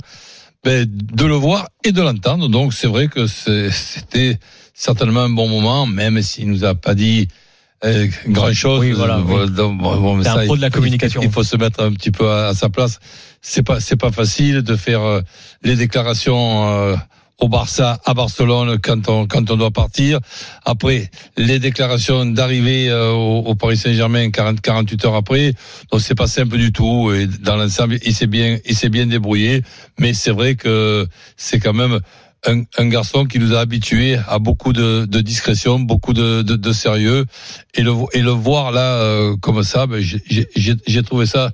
ben, 0.64 0.86
de 0.86 1.24
le 1.26 1.34
voir 1.34 1.68
et 1.84 1.92
de 1.92 2.00
l'entendre. 2.02 2.48
Donc 2.48 2.72
c'est 2.72 2.86
vrai 2.88 3.08
que 3.08 3.26
c'est- 3.26 3.70
c'était 3.70 4.38
certainement 4.74 5.20
un 5.24 5.30
bon 5.30 5.48
moment, 5.48 5.86
même 5.86 6.20
s'il 6.22 6.48
nous 6.50 6.64
a 6.64 6.74
pas 6.74 6.94
dit 6.94 7.28
euh, 7.84 8.08
grand 8.28 8.52
chose. 8.54 8.80
Oui, 8.80 8.92
voilà, 8.92 9.18
oui. 9.20 9.24
bon, 9.50 10.20
T'es 10.22 10.28
un 10.28 10.44
pro 10.46 10.56
de 10.56 10.60
la 10.62 10.70
communication. 10.70 11.20
Il 11.22 11.30
faut 11.30 11.44
se 11.44 11.56
mettre 11.56 11.82
un 11.82 11.92
petit 11.92 12.10
peu 12.10 12.28
à, 12.30 12.48
à 12.48 12.54
sa 12.54 12.68
place. 12.70 12.98
C'est 13.42 13.62
pas 13.62 13.78
c'est 13.80 13.96
pas 13.96 14.10
facile 14.10 14.62
de 14.62 14.76
faire 14.76 15.02
euh, 15.02 15.20
les 15.62 15.76
déclarations 15.76 16.68
euh, 16.68 16.96
au 17.40 17.48
Barça 17.48 17.98
à 18.04 18.14
Barcelone 18.14 18.78
quand 18.82 19.08
on 19.08 19.26
quand 19.26 19.50
on 19.50 19.56
doit 19.56 19.70
partir. 19.70 20.20
Après 20.64 21.10
les 21.36 21.58
déclarations 21.58 22.26
d'arriver 22.26 22.88
euh, 22.88 23.10
au, 23.10 23.38
au 23.40 23.54
Paris 23.54 23.76
Saint-Germain 23.76 24.30
40 24.30 24.60
48 24.60 25.04
heures 25.06 25.14
après. 25.14 25.54
Donc 25.90 26.00
c'est 26.00 26.14
pas 26.14 26.26
simple 26.26 26.56
du 26.58 26.72
tout 26.72 27.12
et 27.12 27.26
dans 27.26 27.56
l'ensemble 27.56 27.98
il 28.04 28.14
s'est 28.14 28.26
bien 28.26 28.58
il 28.64 28.76
s'est 28.76 28.90
bien 28.90 29.06
débrouillé, 29.06 29.62
mais 29.98 30.14
c'est 30.14 30.32
vrai 30.32 30.54
que 30.54 31.06
c'est 31.36 31.58
quand 31.58 31.74
même 31.74 32.00
un, 32.46 32.62
un 32.78 32.88
garçon 32.88 33.26
qui 33.26 33.38
nous 33.38 33.54
a 33.54 33.60
habitués 33.60 34.18
à 34.28 34.38
beaucoup 34.38 34.72
de, 34.72 35.04
de 35.04 35.20
discrétion, 35.20 35.78
beaucoup 35.78 36.12
de, 36.12 36.42
de, 36.42 36.56
de 36.56 36.72
sérieux, 36.72 37.26
et 37.74 37.82
le, 37.82 37.92
et 38.12 38.22
le 38.22 38.30
voir 38.30 38.72
là 38.72 38.94
euh, 38.94 39.36
comme 39.36 39.62
ça, 39.62 39.86
ben, 39.86 40.02
j'ai 40.02 41.02
trouvé 41.02 41.26
ça 41.26 41.52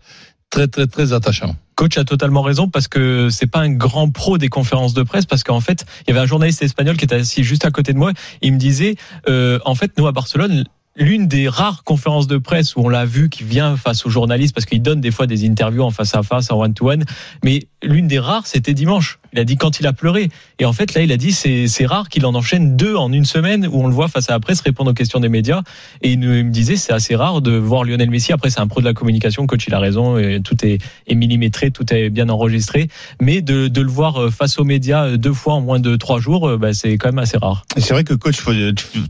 très 0.50 0.68
très 0.68 0.86
très 0.86 1.12
attachant. 1.12 1.56
coach 1.74 1.98
a 1.98 2.04
totalement 2.04 2.42
raison 2.42 2.68
parce 2.68 2.88
que 2.88 3.28
c'est 3.30 3.46
pas 3.46 3.60
un 3.60 3.70
grand 3.70 4.10
pro 4.10 4.38
des 4.38 4.48
conférences 4.48 4.94
de 4.94 5.02
presse 5.02 5.26
parce 5.26 5.44
qu'en 5.44 5.60
fait 5.60 5.84
il 6.02 6.08
y 6.08 6.10
avait 6.12 6.20
un 6.20 6.26
journaliste 6.26 6.62
espagnol 6.62 6.96
qui 6.96 7.04
était 7.04 7.16
assis 7.16 7.44
juste 7.44 7.64
à 7.64 7.70
côté 7.70 7.92
de 7.92 7.98
moi 7.98 8.12
il 8.42 8.52
me 8.52 8.58
disait 8.58 8.96
euh, 9.28 9.58
en 9.64 9.74
fait 9.74 9.92
nous 9.98 10.06
à 10.06 10.12
Barcelone 10.12 10.64
l'une 10.96 11.28
des 11.28 11.48
rares 11.48 11.84
conférences 11.84 12.26
de 12.26 12.38
presse 12.38 12.74
où 12.76 12.80
on 12.80 12.88
l'a 12.88 13.04
vu 13.04 13.28
qui 13.28 13.44
vient 13.44 13.76
face 13.76 14.06
aux 14.06 14.10
journalistes 14.10 14.54
parce 14.54 14.66
qu'il 14.66 14.82
donne 14.82 15.00
des 15.00 15.10
fois 15.10 15.26
des 15.26 15.46
interviews 15.46 15.82
en 15.82 15.90
face 15.90 16.14
à 16.14 16.22
face 16.22 16.50
en 16.50 16.60
one 16.60 16.74
to 16.74 16.90
one 16.90 17.04
mais 17.44 17.66
l'une 17.82 18.08
des 18.08 18.18
rares 18.18 18.46
c'était 18.46 18.74
dimanche. 18.74 19.18
Il 19.32 19.38
a 19.38 19.44
dit 19.44 19.56
quand 19.56 19.80
il 19.80 19.86
a 19.86 19.92
pleuré. 19.92 20.30
Et 20.58 20.64
en 20.64 20.72
fait 20.72 20.94
là 20.94 21.02
il 21.02 21.12
a 21.12 21.16
dit 21.16 21.32
c'est 21.32 21.86
rare 21.86 22.08
qu'il 22.08 22.24
en 22.24 22.34
enchaîne 22.34 22.76
deux 22.76 22.96
en 22.96 23.12
une 23.12 23.24
semaine 23.24 23.66
où 23.70 23.82
on 23.82 23.86
le 23.86 23.92
voit 23.92 24.08
face 24.08 24.30
à 24.30 24.32
la 24.32 24.40
presse 24.40 24.60
répondre 24.60 24.90
aux 24.90 24.94
questions 24.94 25.20
des 25.20 25.28
médias. 25.28 25.62
Et 26.02 26.12
il, 26.12 26.18
me 26.18 26.50
disait 26.50 26.76
c'est 26.76 26.92
assez 26.92 27.14
rare 27.14 27.42
de 27.42 27.52
voir 27.52 27.84
Lionel 27.84 28.10
Messi. 28.10 28.32
Après 28.32 28.50
c'est 28.50 28.60
un 28.60 28.66
pro 28.66 28.80
de 28.80 28.86
la 28.86 28.94
communication. 28.94 29.46
Coach 29.46 29.66
il 29.66 29.74
a 29.74 29.78
raison. 29.78 30.16
Tout 30.42 30.56
est, 30.64 30.78
millimétré 31.14 31.70
tout 31.70 31.92
est 31.92 32.10
bien 32.10 32.28
enregistré. 32.28 32.88
Mais 33.20 33.42
de, 33.42 33.70
le 33.80 33.90
voir 33.90 34.20
euh, 34.20 34.30
face 34.30 34.58
aux 34.58 34.64
médias 34.64 35.04
euh, 35.04 35.16
deux 35.16 35.32
fois 35.32 35.54
en 35.54 35.60
moins 35.60 35.78
de 35.78 35.96
trois 35.96 36.18
jours 36.18 36.48
euh, 36.48 36.56
bah, 36.56 36.72
c'est 36.72 36.96
quand 36.98 37.08
même 37.08 37.18
assez 37.18 37.36
rare. 37.36 37.64
C'est 37.76 37.92
vrai 37.92 38.04
que 38.04 38.14
coach, 38.14 38.38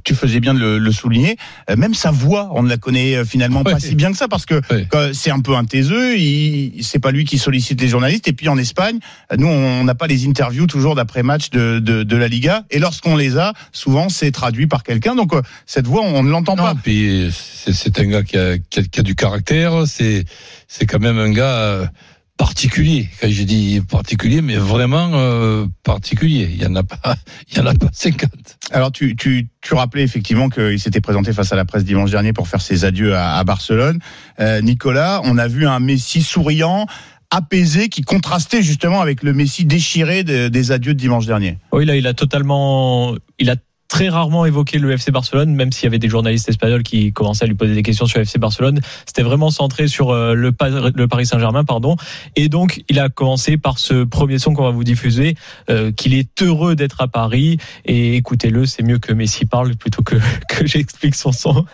tu- 0.04 0.14
faisais 0.14 0.40
bien 0.40 0.54
de 0.54 0.76
le 0.76 0.92
souligner. 0.92 1.36
Euh, 1.76 1.80
Même 1.80 1.94
sa 1.94 2.10
voix, 2.10 2.50
on 2.54 2.62
ne 2.62 2.68
la 2.68 2.76
connaît 2.76 3.16
euh, 3.16 3.24
finalement 3.24 3.62
pas 3.64 3.78
si 3.78 3.94
bien 3.94 4.10
que 4.10 4.16
ça 4.16 4.28
parce 4.28 4.46
que 4.46 4.60
Ouais. 4.70 4.86
c'est 5.12 5.30
un 5.30 5.40
peu 5.40 5.54
un 5.54 5.64
taiseux. 5.64 6.16
Il, 6.18 6.82
c'est 6.82 6.98
pas 6.98 7.10
lui 7.10 7.24
qui 7.24 7.38
sollicite 7.38 7.80
les 7.80 7.88
journalistes. 7.88 8.26
Et 8.28 8.32
puis 8.32 8.48
en 8.48 8.58
Espagne, 8.58 8.98
nous 9.36 9.46
on 9.46 9.84
n'a 9.84 9.94
pas 9.94 10.06
les 10.06 10.26
interviews 10.26 10.66
toujours 10.66 10.94
d'après 10.94 11.22
match 11.22 11.50
de, 11.50 11.78
de, 11.78 12.02
de 12.02 12.16
la 12.16 12.28
Liga. 12.28 12.64
Et 12.70 12.78
lorsqu'on 12.78 13.16
les 13.16 13.36
a, 13.38 13.52
souvent 13.72 14.08
c'est 14.08 14.30
traduit 14.30 14.66
par 14.66 14.82
quelqu'un. 14.82 15.14
Donc 15.14 15.34
euh, 15.34 15.42
cette 15.66 15.86
voix, 15.86 16.02
on 16.02 16.22
ne 16.22 16.30
l'entend 16.30 16.56
pas. 16.56 16.74
Puis 16.82 17.30
c'est 17.32 17.72
c'est 17.72 17.98
un 18.00 18.06
gars 18.06 18.22
qui 18.22 18.36
a, 18.38 18.58
qui 18.58 18.80
a, 18.80 18.82
qui 18.82 19.00
a 19.00 19.02
du 19.02 19.14
caractère. 19.14 19.86
C'est 19.86 20.24
c'est 20.68 20.86
quand 20.86 21.00
même 21.00 21.18
un 21.18 21.30
gars 21.30 21.90
particulier. 22.36 23.08
Quand 23.20 23.28
je 23.30 23.42
dis 23.42 23.80
particulier, 23.88 24.42
mais 24.42 24.56
vraiment 24.56 25.10
euh, 25.14 25.66
particulier. 25.82 26.48
Il 26.52 26.62
y 26.62 26.66
en 26.66 26.74
a 26.76 26.82
pas, 26.82 27.16
il 27.50 27.56
y 27.56 27.60
en 27.60 27.66
a 27.66 27.74
pas 27.74 27.88
50. 27.92 28.30
Alors 28.70 28.92
tu, 28.92 29.16
tu, 29.16 29.48
tu 29.60 29.74
rappelais 29.74 30.02
effectivement 30.02 30.48
qu'il 30.48 30.78
s'était 30.78 31.00
présenté 31.00 31.32
face 31.32 31.52
à 31.52 31.56
la 31.56 31.64
presse 31.64 31.84
dimanche 31.84 32.10
dernier 32.10 32.32
pour 32.32 32.48
faire 32.48 32.60
ses 32.60 32.84
adieux 32.84 33.14
à, 33.14 33.36
à 33.36 33.44
Barcelone. 33.44 33.98
Euh, 34.40 34.60
Nicolas, 34.60 35.20
on 35.24 35.38
a 35.38 35.48
vu 35.48 35.66
un 35.66 35.80
Messi 35.80 36.22
souriant, 36.22 36.86
apaisé, 37.30 37.88
qui 37.88 38.02
contrastait 38.02 38.62
justement 38.62 39.00
avec 39.00 39.22
le 39.22 39.32
Messi 39.32 39.64
déchiré 39.64 40.22
de- 40.24 40.48
des 40.48 40.72
adieux 40.72 40.94
de 40.94 40.98
dimanche 41.00 41.26
dernier. 41.26 41.58
oui 41.72 41.84
là 41.84 41.96
il 41.96 42.06
a 42.06 42.14
totalement 42.14 43.14
il 43.38 43.50
a 43.50 43.56
très 43.88 44.08
rarement 44.08 44.44
évoqué 44.46 44.78
le 44.78 44.90
FC 44.90 45.10
Barcelone, 45.10 45.54
même 45.54 45.72
s'il 45.72 45.84
y 45.84 45.86
avait 45.86 45.98
des 45.98 46.08
journalistes 46.08 46.48
espagnols 46.48 46.82
qui 46.82 47.12
commençaient 47.12 47.44
à 47.44 47.48
lui 47.48 47.54
poser 47.54 47.74
des 47.74 47.82
questions 47.82 48.06
sur 48.06 48.18
le 48.18 48.22
FC 48.24 48.38
Barcelone. 48.38 48.80
C'était 49.06 49.22
vraiment 49.22 49.50
centré 49.50 49.88
sur 49.88 50.10
euh, 50.10 50.34
le, 50.34 50.52
Pa- 50.52 50.68
le 50.70 51.08
Paris 51.08 51.26
Saint-Germain, 51.26 51.64
pardon. 51.64 51.96
Et 52.34 52.48
donc, 52.48 52.82
il 52.88 52.98
a 52.98 53.08
commencé 53.08 53.56
par 53.56 53.78
ce 53.78 54.04
premier 54.04 54.38
son 54.38 54.54
qu'on 54.54 54.64
va 54.64 54.70
vous 54.70 54.84
diffuser, 54.84 55.36
euh, 55.70 55.92
qu'il 55.92 56.14
est 56.14 56.42
heureux 56.42 56.74
d'être 56.76 57.00
à 57.00 57.08
Paris. 57.08 57.58
Et 57.84 58.16
écoutez-le, 58.16 58.66
c'est 58.66 58.82
mieux 58.82 58.98
que 58.98 59.12
Messi 59.12 59.46
parle 59.46 59.76
plutôt 59.76 60.02
que, 60.02 60.16
que 60.48 60.66
j'explique 60.66 61.14
son 61.14 61.32
son. 61.32 61.64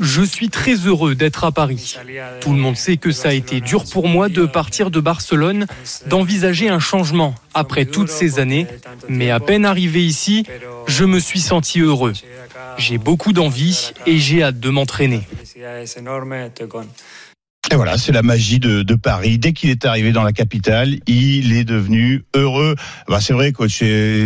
Je 0.00 0.22
suis 0.22 0.48
très 0.48 0.74
heureux 0.74 1.14
d'être 1.14 1.44
à 1.44 1.52
Paris. 1.52 1.96
Tout 2.40 2.52
le 2.52 2.58
monde 2.58 2.76
sait 2.76 2.96
que 2.96 3.10
ça 3.12 3.30
a 3.30 3.32
été 3.32 3.60
dur 3.60 3.84
pour 3.84 4.08
moi 4.08 4.28
de 4.28 4.46
partir 4.46 4.90
de 4.90 5.00
Barcelone, 5.00 5.66
d'envisager 6.06 6.68
un 6.68 6.80
changement 6.80 7.34
après 7.54 7.84
toutes 7.86 8.10
ces 8.10 8.38
années, 8.38 8.66
mais 9.08 9.30
à 9.30 9.40
peine 9.40 9.64
arrivé 9.64 10.04
ici, 10.04 10.44
je 10.86 11.04
me 11.04 11.18
suis 11.18 11.40
senti 11.40 11.80
heureux. 11.80 12.12
J'ai 12.76 12.98
beaucoup 12.98 13.32
d'envie 13.32 13.92
et 14.06 14.18
j'ai 14.18 14.42
hâte 14.42 14.60
de 14.60 14.70
m'entraîner. 14.70 15.22
Et 17.72 17.76
voilà, 17.76 17.96
c'est 17.96 18.12
la 18.12 18.22
magie 18.22 18.58
de, 18.60 18.82
de 18.82 18.94
Paris. 18.94 19.38
Dès 19.38 19.52
qu'il 19.52 19.70
est 19.70 19.84
arrivé 19.86 20.12
dans 20.12 20.22
la 20.22 20.32
capitale, 20.32 20.96
il 21.06 21.56
est 21.56 21.64
devenu 21.64 22.22
heureux. 22.34 22.76
Bah, 23.08 23.20
c'est 23.20 23.32
vrai, 23.32 23.52
coach. 23.52 23.82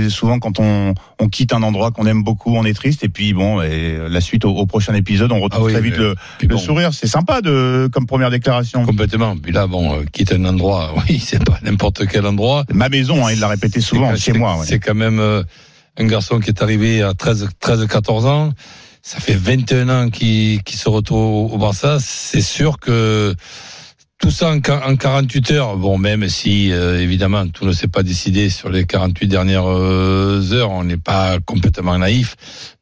Souvent, 0.09 0.39
quand 0.41 0.59
on, 0.59 0.93
on 1.21 1.29
quitte 1.29 1.53
un 1.53 1.63
endroit 1.63 1.93
qu'on 1.93 2.05
aime 2.07 2.25
beaucoup, 2.25 2.55
on 2.57 2.65
est 2.65 2.75
triste. 2.75 3.05
Et 3.05 3.09
puis, 3.09 3.33
bon, 3.35 3.63
et 3.63 3.97
la 4.11 4.21
suite 4.21 4.45
au, 4.45 4.51
au 4.51 4.67
prochain 4.67 4.93
épisode, 4.95 5.31
on 5.33 5.39
retrouve 5.41 5.63
Ah 5.63 5.67
oui, 5.67 5.73
très 5.73 5.81
vite 5.81 5.95
mais- 5.97 6.03
le, 6.05 6.15
le 6.43 6.49
bon, 6.49 6.59
sourire. 6.59 6.93
C'est 6.93 7.07
sympa 7.07 7.41
de, 7.41 7.89
comme 7.93 8.07
première 8.07 8.31
déclaration. 8.31 8.85
Complètement. 8.85 9.37
Puis 9.37 9.53
là, 9.53 9.67
bon, 9.69 9.95
euh, 10.01 10.05
quitte 10.13 10.33
un 10.33 10.45
endroit, 10.45 10.93
oui, 11.09 11.19
c'est 11.25 11.43
pas 11.43 11.59
n'importe 11.63 12.07
quel 12.09 12.27
endroit. 12.27 12.65
Ma 12.75 12.89
maison, 12.89 13.25
hein, 13.25 13.31
il 13.33 13.39
l'a 13.41 13.49
répété 13.49 13.81
souvent 13.81 14.15
chez 14.17 14.33
moi. 14.33 14.59
ouais. 14.59 14.67
C'est 14.67 14.81
quand 14.81 14.95
même 14.97 15.21
euh, 15.21 15.43
un 15.97 16.07
garçon 16.07 16.41
qui 16.41 16.51
est 16.51 16.61
arrivé 16.61 17.03
à 17.03 17.15
13, 17.15 17.49
13 17.61 17.87
14 17.87 18.27
ans. 18.27 18.53
Ça 19.03 19.21
fait 19.21 19.35
21 19.35 19.89
ans 19.89 20.11
qu'il 20.11 20.63
qu'il 20.63 20.79
se 20.79 20.89
retrouve 20.89 21.53
au 21.53 21.59
Barça. 21.59 21.99
C'est 22.01 22.43
sûr 22.43 22.79
que 22.79 23.35
tout 24.19 24.31
ça 24.31 24.51
en, 24.51 24.59
qua- 24.61 24.83
en 24.87 24.97
48 24.97 25.51
heures, 25.53 25.77
bon, 25.77 25.97
même 25.97 26.29
si 26.29 26.73
euh, 26.73 27.01
évidemment 27.01 27.47
tout 27.49 27.65
ne 27.65 27.73
s'est 27.73 27.87
pas 27.89 28.03
décidé 28.03 28.51
sur 28.51 28.69
les 28.69 28.85
48 28.85 29.29
dernières 29.29 29.69
euh, 29.71 30.43
heures, 30.53 30.71
on 30.71 30.85
n'est 30.85 30.97
pas 30.99 31.39
complètement 31.41 31.97
naïf. 31.99 32.37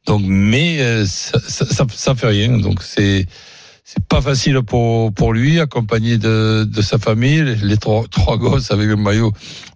Donc, 0.05 0.23
mais 0.25 0.81
euh, 0.81 1.05
ça, 1.05 1.39
ça, 1.47 1.65
ça, 1.65 1.85
ça 1.93 2.15
fait 2.15 2.27
rien. 2.27 2.57
Donc 2.57 2.81
c'est 2.83 3.25
c'est 3.85 4.03
pas 4.03 4.19
facile 4.21 4.59
pour 4.63 5.13
pour 5.13 5.31
lui, 5.31 5.61
accompagné 5.61 6.17
de, 6.17 6.65
de 6.69 6.81
sa 6.81 6.97
famille, 6.97 7.55
les 7.63 7.77
trois, 7.77 8.03
trois 8.09 8.37
gosses 8.37 8.71
avec 8.71 8.87
le 8.87 8.97
maillot 8.97 9.31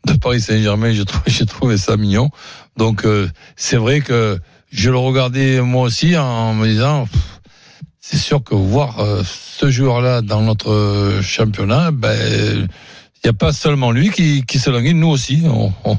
de 0.06 0.14
Paris 0.14 0.42
Saint-Germain. 0.42 0.92
J'ai 0.92 1.06
trouvé 1.06 1.24
j'ai 1.28 1.46
trouvé 1.46 1.78
ça 1.78 1.96
mignon. 1.96 2.30
Donc 2.76 3.06
euh, 3.06 3.30
c'est 3.56 3.78
vrai 3.78 4.02
que 4.02 4.38
je 4.72 4.90
le 4.90 4.98
regardais 4.98 5.62
moi 5.62 5.84
aussi 5.84 6.18
en 6.18 6.54
me 6.54 6.68
disant. 6.68 7.08
c'est 8.00 8.18
sûr 8.18 8.44
que 8.44 8.56
voir 8.56 9.00
euh, 9.00 9.22
ce 9.25 9.70
joueur-là 9.70 10.22
dans 10.22 10.42
notre 10.42 10.72
euh, 10.72 11.22
championnat, 11.22 11.92
ben, 11.92 12.18
il 13.24 13.28
n'y 13.28 13.30
a 13.30 13.34
pas 13.34 13.54
seulement 13.54 13.92
lui 13.92 14.10
qui, 14.10 14.44
qui 14.46 14.58
se 14.58 14.70
languit, 14.70 14.94
nous 14.94 15.10
aussi. 15.10 15.44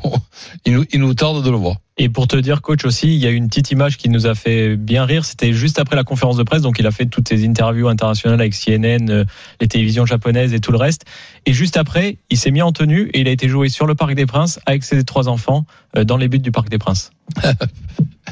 Il 0.65 1.01
nous 1.01 1.15
tarde 1.15 1.45
de 1.45 1.51
le 1.51 1.57
voir. 1.57 1.77
Et 2.03 2.09
pour 2.09 2.27
te 2.27 2.35
dire, 2.35 2.63
coach 2.63 2.85
aussi, 2.85 3.15
il 3.15 3.21
y 3.21 3.29
a 3.29 3.31
une 3.31 3.47
petite 3.47 3.71
image 3.71 3.97
qui 3.97 4.09
nous 4.09 4.27
a 4.27 4.35
fait 4.35 4.75
bien 4.75 5.05
rire. 5.05 5.25
C'était 5.25 5.53
juste 5.53 5.79
après 5.79 5.95
la 5.95 6.03
conférence 6.03 6.37
de 6.37 6.43
presse. 6.43 6.61
Donc, 6.61 6.81
il 6.81 6.87
a 6.89 6.91
fait 6.91 7.07
toutes 7.07 7.29
ses 7.29 7.47
interviews 7.47 7.87
internationales 7.87 8.41
avec 8.41 8.55
CNN, 8.55 9.09
euh, 9.09 9.25
les 9.61 9.69
télévisions 9.69 10.05
japonaises 10.05 10.53
et 10.53 10.59
tout 10.59 10.73
le 10.73 10.79
reste. 10.79 11.05
Et 11.47 11.53
juste 11.53 11.77
après, 11.77 12.19
il 12.29 12.39
s'est 12.39 12.51
mis 12.51 12.61
en 12.61 12.73
tenue 12.73 13.09
et 13.15 13.21
il 13.21 13.29
a 13.29 13.31
été 13.31 13.49
joué 13.49 13.69
sur 13.69 13.87
le 13.87 13.95
Parc 13.95 14.15
des 14.15 14.27
Princes 14.27 14.59
avec 14.67 14.83
ses 14.83 15.05
trois 15.05 15.29
enfants 15.29 15.65
euh, 15.97 16.03
dans 16.03 16.17
les 16.17 16.27
buts 16.27 16.41
du 16.41 16.51
Parc 16.51 16.69
des 16.71 16.79
Princes. 16.79 17.13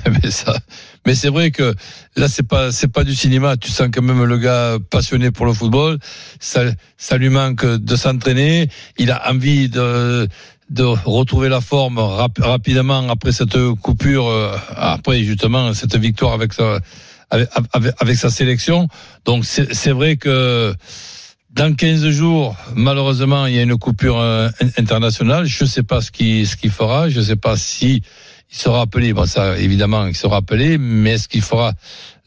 Mais 0.07 0.31
ça, 0.31 0.57
mais 1.05 1.15
c'est 1.15 1.29
vrai 1.29 1.51
que 1.51 1.75
là, 2.17 2.29
c'est 2.29 2.47
pas, 2.47 2.71
c'est 2.73 2.89
pas 2.89 3.05
du 3.05 3.15
cinéma. 3.15 3.57
Tu 3.57 3.71
sens 3.71 3.89
quand 3.93 4.03
même 4.03 4.23
le 4.25 4.39
gars 4.39 4.79
passionné 4.89 5.31
pour 5.31 5.47
le 5.47 5.53
football. 5.53 5.99
Ça, 6.39 6.63
ça 6.97 7.19
lui 7.19 7.29
manque 7.29 7.67
de 7.67 7.97
s'entraîner. 7.97 8.69
Il 8.99 9.11
a 9.11 9.31
envie 9.31 9.69
de, 9.69 10.29
de 10.71 10.85
retrouver 10.85 11.49
la 11.49 11.61
forme 11.61 11.99
rap- 11.99 12.39
rapidement 12.41 13.09
après 13.11 13.33
cette 13.33 13.59
coupure, 13.83 14.29
euh, 14.29 14.57
après 14.77 15.23
justement 15.25 15.75
cette 15.75 15.97
victoire 15.97 16.33
avec 16.33 16.53
sa, 16.53 16.79
avec, 17.31 18.17
sa 18.17 18.31
sélection. 18.31 18.89
Donc 19.25 19.45
c'est 19.45 19.91
vrai 19.91 20.17
que 20.17 20.73
dans 21.53 21.75
15 21.75 22.09
jours, 22.11 22.57
malheureusement, 22.77 23.47
il 23.47 23.55
y 23.57 23.59
a 23.59 23.63
une 23.63 23.77
coupure 23.77 24.19
euh, 24.21 24.49
internationale. 24.79 25.47
Je 25.47 25.65
sais 25.65 25.83
pas 25.83 26.01
ce 26.01 26.13
qu'il 26.13 26.47
ce 26.47 26.57
qu'il 26.57 26.71
fera. 26.71 27.09
Je 27.09 27.21
sais 27.21 27.35
pas 27.37 27.57
si 27.57 28.03
il 28.53 28.57
sera 28.57 28.83
appelé. 28.83 29.13
Bon, 29.13 29.27
ça, 29.27 29.59
évidemment, 29.59 30.07
il 30.07 30.15
sera 30.17 30.37
appelé. 30.37 30.79
Mais 30.79 31.13
est-ce 31.15 31.27
qu'il 31.27 31.43
fera 31.43 31.73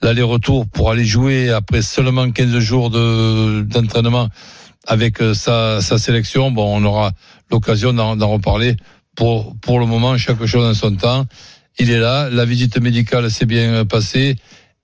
l'aller-retour 0.02 0.68
pour 0.68 0.92
aller 0.92 1.06
jouer 1.06 1.50
après 1.52 1.82
seulement 1.82 2.30
15 2.30 2.60
jours 2.60 2.90
de 2.90 3.62
d'entraînement 3.62 4.28
avec 4.88 5.22
euh, 5.22 5.34
sa, 5.34 5.82
sa 5.82 5.98
sélection 5.98 6.52
Bon, 6.52 6.76
on 6.76 6.84
aura 6.84 7.12
l'occasion 7.52 7.94
d'en 7.94 8.28
reparler. 8.28 8.76
Pour 9.16 9.56
pour 9.60 9.80
le 9.80 9.86
moment, 9.86 10.18
chaque 10.18 10.44
chose 10.46 10.66
en 10.66 10.74
son 10.74 10.96
temps. 10.96 11.26
Il 11.80 11.92
est 11.92 12.00
là. 12.00 12.30
La 12.30 12.46
visite 12.46 12.78
médicale 12.78 13.30
s'est 13.32 13.46
bien 13.46 13.86
passée 13.86 14.38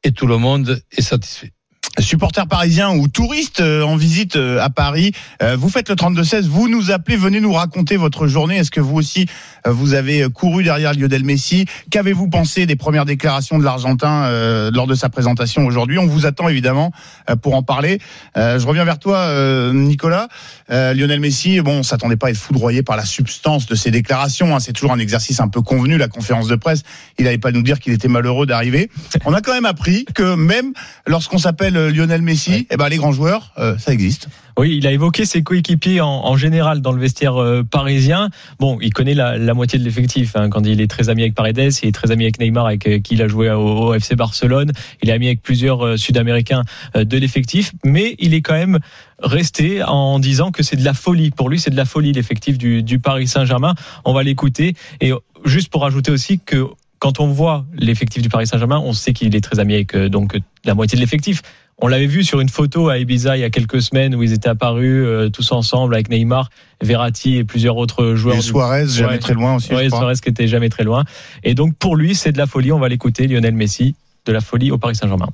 et 0.04 0.12
tout 0.12 0.28
le 0.28 0.38
monde 0.38 0.82
est 0.92 1.02
satisfait. 1.02 1.52
Supporters 1.98 2.48
parisiens 2.48 2.96
ou 2.96 3.08
touristes 3.08 3.60
euh, 3.60 3.84
en 3.84 3.96
visite 3.96 4.36
euh, 4.36 4.62
à 4.62 4.70
Paris, 4.70 5.12
euh, 5.42 5.58
vous 5.58 5.70
faites 5.70 5.90
le 5.90 5.96
32-16, 5.96 6.44
vous 6.44 6.70
nous 6.70 6.92
appelez, 6.92 7.18
venez 7.18 7.42
nous 7.42 7.52
raconter 7.52 7.98
votre 7.98 8.28
journée. 8.28 8.58
Est-ce 8.58 8.72
que 8.72 8.80
vous 8.80 8.96
aussi, 8.96 9.26
euh, 9.26 9.59
vous 9.66 9.94
avez 9.94 10.24
euh, 10.24 10.30
couru 10.30 10.64
derrière 10.64 10.94
Lionel 10.94 11.24
Messi 11.24 11.66
Qu'avez-vous 11.90 12.30
pensé 12.30 12.66
des 12.66 12.76
premières 12.76 13.06
déclarations 13.06 13.60
de 13.60 13.64
l'Argentin 13.64 14.24
euh, 14.26 14.72
lors 14.74 14.88
de 14.88 14.96
sa 14.96 15.10
présentation 15.10 15.66
aujourd'hui? 15.66 15.98
On 15.98 16.08
vous 16.08 16.26
attend 16.26 16.48
évidemment 16.50 16.92
euh, 17.30 17.36
pour 17.36 17.56
en 17.56 17.64
parler. 17.64 18.00
Euh, 18.38 18.60
je 18.60 18.68
reviens 18.68 18.86
vers 18.86 19.00
toi, 19.00 19.18
euh, 19.18 19.74
Nicolas. 19.74 20.28
Euh, 20.72 20.94
Lionel 20.94 21.20
Messi, 21.20 21.62
bon, 21.62 21.80
on 21.80 21.84
s'attendait 21.84 22.16
pas 22.16 22.28
à 22.28 22.30
être 22.32 22.38
foudroyé 22.38 22.84
par 22.84 22.98
la 22.98 23.06
substance 23.06 23.66
de 23.66 23.76
ses 23.76 23.92
déclarations. 23.92 24.56
hein. 24.56 24.60
C'est 24.60 24.74
toujours 24.74 24.92
un 24.92 25.00
exercice 25.00 25.40
un 25.40 25.48
peu 25.48 25.62
convenu, 25.62 25.98
la 25.98 26.08
conférence 26.08 26.48
de 26.48 26.56
presse. 26.56 26.84
Il 27.18 27.26
n'allait 27.26 27.38
pas 27.38 27.52
nous 27.52 27.62
dire 27.62 27.80
qu'il 27.80 27.94
était 27.94 28.08
malheureux 28.08 28.46
d'arriver. 28.46 28.90
On 29.26 29.34
a 29.34 29.42
quand 29.42 29.54
même 29.54 29.66
appris 29.66 30.06
que 30.14 30.36
même 30.36 30.74
lorsqu'on 31.08 31.38
s'appelle 31.38 31.76
euh, 31.78 31.92
Lionel 31.92 32.22
Messi, 32.22 32.68
eh 32.70 32.78
ben 32.78 32.90
les 32.90 32.98
grands 32.98 33.12
joueurs, 33.12 33.54
euh, 33.58 33.78
ça 33.78 33.94
existe. 33.94 34.28
Oui, 34.60 34.76
il 34.76 34.86
a 34.88 34.92
évoqué 34.92 35.24
ses 35.24 35.42
coéquipiers 35.42 36.02
en, 36.02 36.36
général 36.36 36.82
dans 36.82 36.92
le 36.92 37.00
vestiaire 37.00 37.42
euh, 37.42 37.64
parisien. 37.64 38.30
Bon, 38.60 38.78
il 38.82 38.94
connaît 38.94 39.14
la, 39.14 39.54
moitié 39.54 39.80
de 39.80 39.86
l'effectif. 39.86 40.36
Hein, 40.36 40.50
quand 40.50 40.66
il 40.66 40.82
est 40.82 40.88
très 40.88 41.08
ami 41.08 41.22
avec 41.22 41.34
Paredes, 41.34 41.72
il 41.82 41.88
est 41.88 41.94
très 41.94 42.12
ami 42.12 42.26
avec 42.26 42.42
Neymar, 42.42 42.66
avec 42.66 43.02
qui 43.02 43.14
il 43.14 43.22
a 43.22 43.30
joué 43.30 43.50
au, 43.52 43.62
au 43.62 43.94
FC 43.94 44.18
Barcelone. 44.18 44.74
Il 45.02 45.10
est 45.10 45.14
ami 45.14 45.28
avec 45.28 45.42
plusieurs 45.42 45.86
euh, 45.86 45.96
Sud-Américains 45.96 46.64
euh, 46.98 47.06
de 47.06 47.18
l'effectif, 47.18 47.72
mais 47.86 48.18
il 48.20 48.34
est 48.34 48.42
quand 48.42 48.54
même 48.54 48.80
resté 49.24 49.82
en 49.82 50.20
disant 50.20 50.52
que 50.52 50.62
c'est 50.62 50.76
de 50.76 50.84
la 50.84 50.94
folie. 50.94 51.32
Pour 51.32 51.48
lui, 51.48 51.58
c'est 51.58 51.72
de 51.72 51.78
la 51.78 51.86
folie 51.86 52.12
l'effectif 52.12 52.58
du, 52.58 52.84
du 52.84 53.00
Paris 53.00 53.28
Saint-Germain. 53.28 53.76
On 54.04 54.12
va 54.12 54.24
l'écouter. 54.24 54.76
Et 55.00 55.14
juste 55.46 55.70
pour 55.70 55.86
ajouter 55.86 56.12
aussi 56.12 56.38
que 56.38 56.66
quand 57.00 57.22
on 57.22 57.28
voit 57.28 57.66
l'effectif 57.78 58.22
du 58.22 58.28
Paris 58.28 58.48
Saint-Germain, 58.48 58.82
on 58.84 58.92
sait 58.92 59.14
qu'il 59.14 59.34
est 59.38 59.42
très 59.42 59.60
ami 59.60 59.76
avec 59.76 59.96
donc 59.96 60.38
la 60.66 60.74
moitié 60.74 60.98
de 60.98 61.02
l'effectif. 61.02 61.44
On 61.82 61.88
l'avait 61.88 62.08
vu 62.08 62.24
sur 62.26 62.42
une 62.42 62.50
photo 62.50 62.90
à 62.90 62.98
Ibiza 62.98 63.38
il 63.38 63.40
y 63.40 63.44
a 63.46 63.50
quelques 63.50 63.82
semaines 63.82 64.14
où 64.14 64.22
ils 64.22 64.34
étaient 64.34 64.50
apparus 64.50 65.04
euh, 65.06 65.30
tous 65.30 65.52
ensemble 65.54 65.94
avec 65.96 66.10
Neymar, 66.10 66.50
Verratti 66.82 67.38
et 67.38 67.46
plusieurs 67.46 67.78
autres 67.78 68.16
joueurs. 68.16 68.36
Et 68.36 68.40
du- 68.40 68.44
Suarez, 68.46 68.86
jamais 68.88 69.14
Ouais. 69.14 69.20
très 69.20 69.34
loin 69.34 69.56
aussi. 69.56 69.74
Ouais, 69.74 69.86
je 69.86 69.88
crois. 69.90 70.00
Suarez 70.00 70.16
qui 70.22 70.30
était 70.30 70.48
jamais 70.48 70.68
très 70.70 70.84
loin. 70.84 71.06
Et 71.44 71.54
donc 71.56 71.76
pour 71.78 71.96
lui, 71.96 72.16
c'est 72.16 72.34
de 72.34 72.38
la 72.38 72.48
folie. 72.48 72.74
On 72.74 72.80
va 72.80 72.90
l'écouter, 72.90 73.28
Lionel 73.28 73.54
Messi, 73.54 73.96
de 74.26 74.32
la 74.34 74.42
folie 74.42 74.72
au 74.72 74.78
Paris 74.78 74.96
Saint-Germain. 74.96 75.30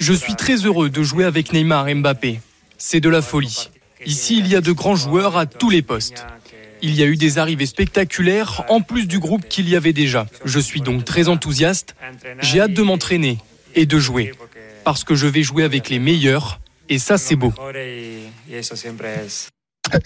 Je 0.00 0.12
suis 0.14 0.34
très 0.36 0.56
heureux 0.64 0.88
de 0.88 1.02
jouer 1.02 1.24
avec 1.24 1.52
Neymar 1.52 1.88
et 1.88 1.94
Mbappé. 1.94 2.40
C'est 2.78 3.00
de 3.00 3.10
la 3.10 3.20
folie. 3.20 3.68
Ici, 4.06 4.38
il 4.38 4.48
y 4.48 4.56
a 4.56 4.60
de 4.62 4.72
grands 4.72 4.96
joueurs 4.96 5.36
à 5.36 5.44
tous 5.46 5.68
les 5.68 5.82
postes. 5.82 6.24
Il 6.80 6.94
y 6.94 7.02
a 7.02 7.06
eu 7.06 7.16
des 7.16 7.38
arrivées 7.38 7.66
spectaculaires 7.66 8.64
en 8.70 8.80
plus 8.80 9.06
du 9.06 9.18
groupe 9.18 9.46
qu'il 9.48 9.68
y 9.68 9.76
avait 9.76 9.92
déjà. 9.92 10.26
Je 10.46 10.58
suis 10.58 10.80
donc 10.80 11.04
très 11.04 11.28
enthousiaste. 11.28 11.94
J'ai 12.40 12.60
hâte 12.60 12.72
de 12.72 12.82
m'entraîner 12.82 13.38
et 13.74 13.86
de 13.86 13.98
jouer. 13.98 14.32
Parce 14.84 15.04
que 15.04 15.14
je 15.14 15.26
vais 15.26 15.42
jouer 15.42 15.64
avec 15.64 15.88
les 15.90 15.98
meilleurs 15.98 16.60
et 16.88 16.98
ça 16.98 17.16
c'est 17.18 17.36
beau. 17.36 17.52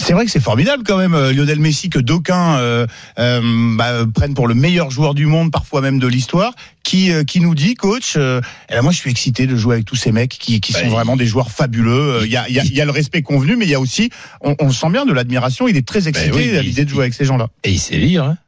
C'est 0.00 0.14
vrai 0.14 0.24
que 0.24 0.30
c'est 0.30 0.40
formidable 0.40 0.82
quand 0.86 0.96
même, 0.96 1.14
euh, 1.14 1.32
Lionel 1.32 1.60
Messi, 1.60 1.90
que 1.90 1.98
d'aucuns 1.98 2.56
euh, 2.58 2.86
euh, 3.18 3.40
bah, 3.76 4.04
prennent 4.12 4.34
pour 4.34 4.48
le 4.48 4.54
meilleur 4.54 4.90
joueur 4.90 5.14
du 5.14 5.26
monde, 5.26 5.52
parfois 5.52 5.80
même 5.80 5.98
de 5.98 6.06
l'histoire, 6.08 6.54
qui, 6.82 7.12
euh, 7.12 7.24
qui 7.24 7.40
nous 7.40 7.54
dit, 7.54 7.74
coach, 7.74 8.14
euh, 8.16 8.40
eh 8.70 8.74
ben, 8.74 8.82
moi 8.82 8.90
je 8.90 8.96
suis 8.96 9.10
excité 9.10 9.46
de 9.46 9.54
jouer 9.54 9.74
avec 9.74 9.84
tous 9.86 9.94
ces 9.94 10.12
mecs 10.12 10.30
qui, 10.30 10.60
qui 10.60 10.72
sont 10.72 10.88
vraiment 10.88 11.14
des 11.16 11.26
joueurs 11.26 11.50
fabuleux. 11.50 12.22
Il 12.24 12.30
y, 12.32 12.36
a, 12.36 12.48
il 12.48 12.54
y, 12.54 12.58
a, 12.58 12.64
il 12.64 12.72
y 12.74 12.80
a 12.80 12.84
le 12.86 12.90
respect 12.90 13.22
convenu, 13.22 13.54
mais 13.56 13.66
il 13.66 13.70
y 13.70 13.74
a 13.74 13.80
aussi, 13.80 14.10
on, 14.40 14.56
on 14.58 14.66
le 14.66 14.72
sent 14.72 14.88
bien, 14.90 15.04
de 15.04 15.12
l'admiration. 15.12 15.68
Il 15.68 15.76
est 15.76 15.86
très 15.86 16.08
excité 16.08 16.30
Ben 16.30 16.36
oui, 16.36 16.56
à 16.56 16.62
il- 16.62 16.68
l'idée 16.68 16.84
de 16.84 16.90
jouer 16.90 17.02
avec 17.02 17.14
ces 17.14 17.24
gens-là. 17.26 17.48
Et 17.62 17.70
il 17.70 17.78
sait 17.78 17.96
lire. 17.96 18.24
Hein. 18.24 18.38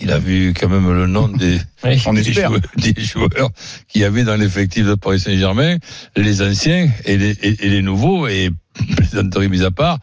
Il 0.00 0.10
a 0.12 0.18
vu 0.18 0.54
quand 0.54 0.68
même 0.68 0.92
le 0.92 1.06
nom 1.06 1.28
des, 1.28 1.58
Oui. 1.84 2.00
Des, 2.14 2.32
joueurs, 2.32 2.52
des 2.76 2.94
joueurs 3.02 3.50
qu'il 3.88 4.02
y 4.02 4.04
avait 4.04 4.24
dans 4.24 4.36
l'effectif 4.36 4.86
de 4.86 4.94
Paris 4.94 5.20
Saint-Germain, 5.20 5.76
les 6.16 6.42
anciens 6.42 6.88
et 7.04 7.16
les, 7.16 7.30
et, 7.42 7.66
et 7.66 7.68
les 7.70 7.82
nouveaux, 7.82 8.26
et 8.28 8.50
plaisanterie 8.96 9.48
mise 9.48 9.62
à 9.64 9.70
part. 9.70 9.98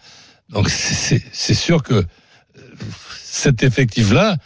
Donc 0.50 0.70
c'est 0.70 1.54
sûr 1.54 1.82
que 1.82 1.94
euh, 1.94 2.04
cet 3.24 3.64
effectif-là, 3.64 4.38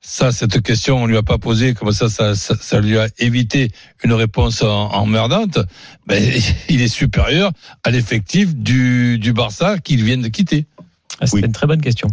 ça, 0.00 0.30
cette 0.32 0.62
question, 0.62 1.02
on 1.02 1.06
lui 1.06 1.16
a 1.16 1.22
pas 1.22 1.38
posé, 1.38 1.74
comme 1.74 1.92
ça, 1.92 2.08
ça, 2.08 2.34
ça, 2.34 2.54
ça 2.60 2.80
lui 2.80 2.96
a 2.98 3.08
évité 3.18 3.70
une 4.04 4.12
réponse 4.12 4.62
en- 4.62 4.88
emmerdante. 4.92 5.58
Ben, 6.06 6.22
il 6.68 6.80
est 6.80 6.88
supérieur 6.88 7.50
à 7.84 7.90
l'effectif 7.90 8.54
du, 8.54 9.18
du 9.18 9.32
Barça 9.32 9.78
qu'il 9.78 10.04
vient 10.04 10.16
de 10.16 10.28
quitter. 10.28 10.66
Ah, 11.20 11.26
C'était 11.26 11.36
Oui. 11.40 11.46
une 11.46 11.52
très 11.52 11.66
bonne 11.66 11.80
question. 11.82 12.08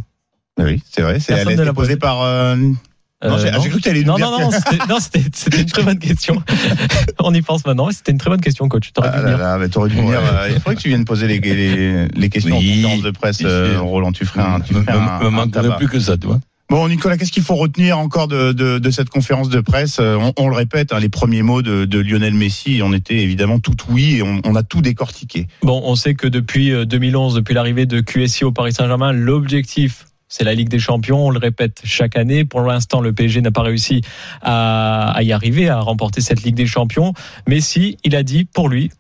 Oui, 0.60 0.82
c'est 0.90 1.02
vrai. 1.02 1.20
C'est, 1.20 1.34
elle 1.34 1.48
a 1.48 1.52
été 1.52 1.64
l'a 1.66 1.74
posée 1.74 1.90
posé. 1.96 1.98
par. 1.98 2.22
euh, 2.22 2.56
Non, 2.56 3.38
j'ai- 3.38 3.48
Euh, 3.48 3.60
j'ai 3.62 3.70
cru 3.70 3.80
que 3.80 3.84
t'allais 3.84 4.02
nous 4.02 4.08
non, 4.08 4.16
dire 4.16 4.30
non, 4.32 4.40
non, 4.40 4.52
c'était- 4.52 4.78
non, 4.88 5.60
une 5.60 5.66
très 5.66 5.84
bonne 5.84 6.00
question. 6.00 6.42
On 7.20 7.34
y 7.34 7.42
pense 7.42 7.66
maintenant. 7.66 7.90
C'était 7.92 8.12
une 8.12 8.18
très 8.18 8.30
bonne 8.30 8.42
question, 8.42 8.68
coach. 8.70 8.92
T'aurais 8.94 9.10
dû 9.10 9.16
Ah 9.18 9.22
là 9.22 9.26
venir. 9.32 9.38
là, 9.40 9.58
mais 9.58 9.68
t'aurais 9.70 9.90
dû 9.90 9.96
venir. 9.96 10.20
Euh, 10.22 10.48
il 10.50 10.56
faudrait 10.56 10.76
que 10.76 10.82
tu 10.82 10.90
viennes 10.90 11.06
poser 11.06 11.28
les, 11.28 11.40
les, 11.40 12.08
les 12.08 12.30
questions 12.30 12.58
Oui. 12.58 12.72
en 12.80 12.82
conférence 12.90 13.04
de 13.04 13.12
presse, 13.12 13.40
euh. 13.44 13.80
Roland. 13.80 14.12
Tu 14.12 14.26
ferais 14.26 14.42
un, 14.44 14.60
tu 14.60 14.74
me, 14.76 14.82
ferais 14.84 14.94
un- 14.98 15.24
me 15.24 15.30
manquerait 15.30 15.64
tabac. 15.64 15.76
plus 15.78 15.88
que 15.88 16.00
ça, 16.00 16.18
tu 16.18 16.28
vois. 16.28 16.40
Bon, 16.70 16.88
Nicolas, 16.88 17.16
qu'est-ce 17.18 17.32
qu'il 17.32 17.44
faut 17.44 17.56
retenir 17.56 18.00
encore 18.00 18.28
de, 18.28 18.52
de, 18.52 18.80
de 18.80 18.92
cette 18.92 19.10
conférence 19.10 19.50
de 19.50 19.60
presse? 19.62 19.98
Euh, 20.00 20.18
on, 20.20 20.34
on 20.38 20.50
le 20.50 20.56
répète, 20.56 20.94
hein, 20.94 21.00
les 21.00 21.10
premiers 21.10 21.44
mots 21.44 21.62
de, 21.62 21.86
de 21.86 22.00
Lionel 22.00 22.34
Messi, 22.34 22.82
on 22.84 22.92
était 22.92 23.18
évidemment 23.18 23.60
tout 23.60 23.76
oui 23.90 24.16
et 24.16 24.24
on, 24.24 24.42
on 24.44 24.56
a 24.56 24.64
tout 24.64 24.82
décortiqué. 24.82 25.48
Bon, 25.62 25.80
on 25.86 25.96
sait 25.96 26.16
que 26.16 26.28
depuis 26.28 26.72
euh, 26.72 26.86
2011, 26.86 27.36
depuis 27.36 27.54
l'arrivée 27.54 27.86
de 27.86 28.02
QSI 28.02 28.46
au 28.46 28.52
Paris 28.52 28.74
Saint-Germain, 28.74 29.12
l'objectif, 29.14 30.06
c'est 30.36 30.44
la 30.44 30.54
Ligue 30.54 30.68
des 30.68 30.80
Champions. 30.80 31.28
On 31.28 31.30
le 31.30 31.40
répète 31.40 31.82
chaque 31.86 32.18
année. 32.18 32.44
Pour 32.44 32.60
l'instant, 32.60 33.00
le 33.00 33.14
PSG 33.14 33.40
n'a 33.40 33.52
pas 33.52 33.62
réussi 33.62 34.02
à, 34.42 35.18
y 35.22 35.32
arriver, 35.32 35.70
à 35.70 35.80
remporter 35.80 36.20
cette 36.20 36.44
Ligue 36.44 36.56
des 36.56 36.66
Champions. 36.66 37.14
Mais 37.48 37.62
si, 37.62 37.98
il 38.04 38.18
a 38.18 38.24
dit, 38.24 38.44
pour 38.44 38.68
lui, 38.68 38.92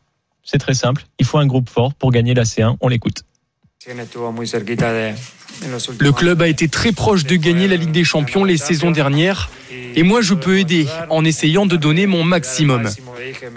c'est 0.44 0.60
très 0.60 0.74
simple, 0.74 1.06
il 1.20 1.26
faut 1.26 1.38
un 1.38 1.46
groupe 1.46 1.70
fort 1.70 1.94
pour 1.94 2.12
gagner 2.12 2.34
la 2.34 2.44
C1. 2.44 2.78
On 2.80 2.88
l'écoute. 2.88 3.24
Le 6.00 6.12
club 6.12 6.42
a 6.42 6.48
été 6.48 6.70
très 6.70 6.94
proche 6.94 7.26
de 7.26 7.36
gagner 7.36 7.68
la 7.68 7.76
Ligue 7.76 7.92
des 7.92 8.06
Champions 8.06 8.46
les 8.46 8.58
saisons 8.58 8.92
dernières 8.92 9.50
et 9.96 10.04
moi 10.04 10.22
je 10.22 10.34
peux 10.34 10.58
aider 10.58 10.88
en 11.10 11.24
essayant 11.24 11.66
de 11.66 11.78
donner 11.78 12.08
mon 12.08 12.24
maximum. 12.24 12.90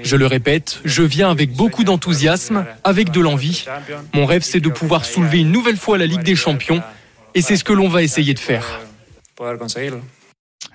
Je 0.02 0.16
le 0.16 0.26
répète, 0.26 0.80
je 0.84 1.02
viens 1.02 1.30
avec 1.30 1.52
beaucoup 1.52 1.82
d'enthousiasme, 1.84 2.66
avec 2.84 3.10
de 3.10 3.20
l'envie. 3.20 3.64
Mon 4.12 4.26
rêve 4.26 4.42
c'est 4.42 4.60
de 4.60 4.68
pouvoir 4.68 5.04
soulever 5.04 5.38
une 5.38 5.50
nouvelle 5.50 5.78
fois 5.78 5.96
la 5.96 6.06
Ligue 6.06 6.22
des 6.22 6.36
Champions 6.36 6.82
et 7.38 7.42
c'est 7.42 7.56
ce 7.56 7.64
que 7.64 7.72
l'on 7.72 7.88
va 7.88 8.02
essayer 8.02 8.34
de 8.34 8.38
faire. 8.38 8.80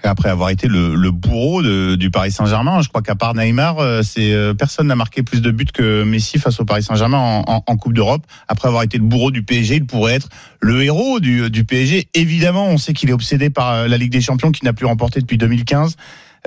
Après 0.01 0.29
avoir 0.29 0.49
été 0.49 0.67
le, 0.67 0.95
le 0.95 1.11
bourreau 1.11 1.61
de- 1.61 1.95
du 1.95 2.09
Paris 2.09 2.31
Saint-Germain, 2.31 2.81
je 2.81 2.87
crois 2.89 3.01
qu'à 3.01 3.15
part 3.15 3.33
Neymar, 3.35 3.79
euh, 3.79 4.01
c'est 4.01 4.31
euh, 4.33 4.53
personne 4.53 4.87
n'a 4.87 4.95
marqué 4.95 5.23
plus 5.23 5.41
de 5.41 5.51
buts 5.51 5.65
que 5.73 6.03
Messi 6.03 6.39
face 6.39 6.59
au 6.59 6.65
Paris 6.65 6.83
Saint-Germain 6.83 7.17
en, 7.17 7.43
en- 7.47 7.63
en 7.65 7.77
Coupe 7.77 7.93
d'Europe. 7.93 8.25
Après 8.47 8.67
avoir 8.69 8.83
été 8.83 8.97
le 8.97 9.03
bourreau 9.03 9.31
du 9.31 9.43
PSG, 9.43 9.75
il 9.75 9.85
pourrait 9.85 10.13
être 10.15 10.29
le 10.61 10.83
héros 10.83 11.19
du, 11.19 11.49
du 11.49 11.63
PSG. 11.65 12.07
Évidemment, 12.13 12.67
on 12.67 12.77
sait 12.77 12.93
qu'il 12.93 13.09
est 13.09 13.13
obsédé 13.13 13.49
par 13.49 13.71
euh, 13.71 13.87
la 13.87 13.97
Ligue 13.97 14.11
des 14.11 14.21
Champions 14.21 14.51
qu'il 14.51 14.65
n'a 14.65 14.73
plus 14.73 14.85
remporté 14.85 15.19
depuis 15.21 15.37
2015. 15.37 15.95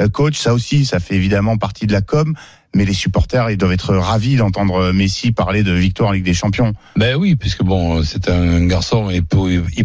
Euh, 0.00 0.08
coach, 0.08 0.36
ça 0.38 0.54
aussi, 0.54 0.84
ça 0.84 1.00
fait 1.00 1.14
évidemment 1.14 1.56
partie 1.56 1.86
de 1.86 1.92
la 1.92 2.02
com. 2.02 2.34
Mais 2.74 2.84
les 2.84 2.92
supporters, 2.92 3.50
ils 3.50 3.56
doivent 3.56 3.72
être 3.72 3.94
ravis 3.94 4.36
d'entendre 4.36 4.92
Messi 4.92 5.32
parler 5.32 5.62
de 5.62 5.72
victoire 5.72 6.10
en 6.10 6.12
Ligue 6.12 6.24
des 6.24 6.34
Champions. 6.34 6.74
Ben 6.96 7.16
oui, 7.16 7.34
puisque 7.34 7.62
bon, 7.62 8.02
c'est 8.02 8.28
un 8.28 8.66
garçon, 8.66 9.08
il 9.10 9.24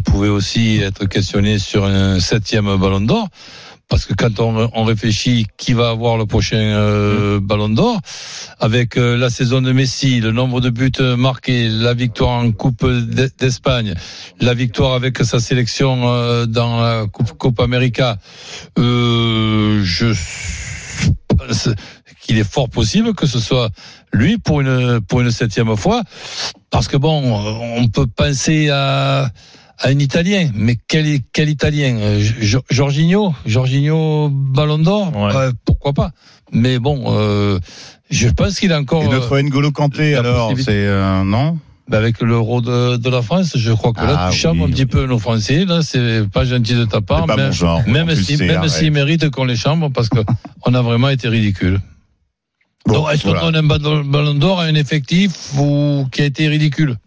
pouvait 0.01 0.27
aussi 0.27 0.79
être 0.81 1.05
questionné 1.05 1.57
sur 1.57 1.85
un 1.85 2.19
septième 2.19 2.75
ballon 2.75 2.99
d'or. 2.99 3.29
Parce 3.91 4.05
que 4.05 4.13
quand 4.13 4.39
on, 4.39 4.69
on 4.73 4.83
réfléchit 4.85 5.47
qui 5.57 5.73
va 5.73 5.89
avoir 5.89 6.15
le 6.17 6.25
prochain 6.25 6.55
euh, 6.55 7.41
ballon 7.41 7.67
d'or, 7.67 7.99
avec 8.57 8.95
euh, 8.97 9.17
la 9.17 9.29
saison 9.29 9.61
de 9.61 9.73
Messi, 9.73 10.21
le 10.21 10.31
nombre 10.31 10.61
de 10.61 10.69
buts 10.69 10.93
marqués, 11.17 11.67
la 11.67 11.93
victoire 11.93 12.29
en 12.41 12.53
Coupe 12.53 12.85
d'E- 12.85 13.29
d'Espagne, 13.37 13.93
la 14.39 14.53
victoire 14.53 14.93
avec 14.93 15.17
sa 15.17 15.41
sélection 15.41 16.03
euh, 16.07 16.45
dans 16.45 16.79
la 16.81 17.05
Coupe, 17.11 17.37
Coupe 17.37 17.59
América, 17.59 18.17
euh, 18.79 19.81
je 19.83 20.13
pense 21.27 21.67
qu'il 22.21 22.37
est 22.37 22.49
fort 22.49 22.69
possible 22.69 23.13
que 23.13 23.27
ce 23.27 23.39
soit 23.41 23.71
lui 24.13 24.37
pour 24.37 24.61
une 24.61 25.01
pour 25.01 25.19
une 25.19 25.31
septième 25.31 25.75
fois, 25.75 26.01
parce 26.69 26.87
que 26.87 26.95
bon, 26.95 27.21
on 27.77 27.87
peut 27.89 28.07
penser 28.07 28.69
à 28.69 29.29
à 29.81 29.89
un 29.89 29.99
Italien, 29.99 30.49
mais 30.53 30.77
quel 30.87 31.19
quel 31.33 31.49
Italien? 31.49 31.97
Euh, 31.97 32.19
Jo- 32.41 32.61
Jorginho, 32.69 33.33
Jorginho 33.45 34.29
Ballon 34.31 34.79
d'Or, 34.79 35.15
Ouais. 35.15 35.35
Euh, 35.35 35.51
pourquoi 35.65 35.93
pas? 35.93 36.11
Mais 36.51 36.79
bon, 36.79 37.03
euh, 37.07 37.59
je 38.09 38.27
pense 38.29 38.59
qu'il 38.59 38.73
a 38.73 38.79
encore 38.79 39.03
Et 39.03 39.07
notre 39.07 39.39
N'Golo 39.39 39.71
Kanté, 39.71 40.15
alors, 40.15 40.51
c'est 40.57 40.67
euh, 40.69 41.23
non? 41.23 41.57
Bah, 41.87 41.97
avec 41.97 42.21
l'euro 42.21 42.61
de, 42.61 42.95
de 42.97 43.09
la 43.09 43.21
France, 43.21 43.53
je 43.55 43.71
crois 43.73 43.91
que 43.91 44.01
là, 44.01 44.15
Ah 44.27 44.29
tu 44.31 44.37
charmes 44.37 44.59
oui, 44.61 44.65
un 44.65 44.71
petit 44.71 44.81
oui. 44.83 44.87
peu 44.87 45.05
nos 45.07 45.19
Français. 45.19 45.65
Là, 45.65 45.81
c'est 45.81 46.29
pas 46.29 46.45
gentil 46.45 46.75
de 46.75 46.85
ta 46.85 47.01
part. 47.01 47.25
Pas 47.25 47.35
même 47.35 47.47
mon 47.47 47.51
genre, 47.51 47.81
même 47.87 48.13
si, 48.15 48.37
même 48.37 48.67
s'ils 48.69 48.91
méritent 48.91 49.29
qu'on 49.29 49.43
les 49.45 49.55
chambre, 49.57 49.89
parce 49.91 50.07
que 50.09 50.19
on 50.65 50.73
a 50.73 50.81
vraiment 50.81 51.09
été 51.09 51.27
ridicule. 51.27 51.81
Bon, 52.85 52.93
Donc, 52.93 53.11
est-ce 53.13 53.23
qu'on 53.23 53.29
voilà. 53.31 53.45
donne 53.51 53.55
un 53.57 53.63
ballon 53.63 54.03
ballon 54.05 54.33
d'or 54.35 54.59
à 54.59 54.63
un 54.65 54.75
effectif 54.75 55.31
ou 55.57 56.05
qui 56.11 56.21
a 56.21 56.25
été 56.25 56.47
ridicule? 56.47 56.97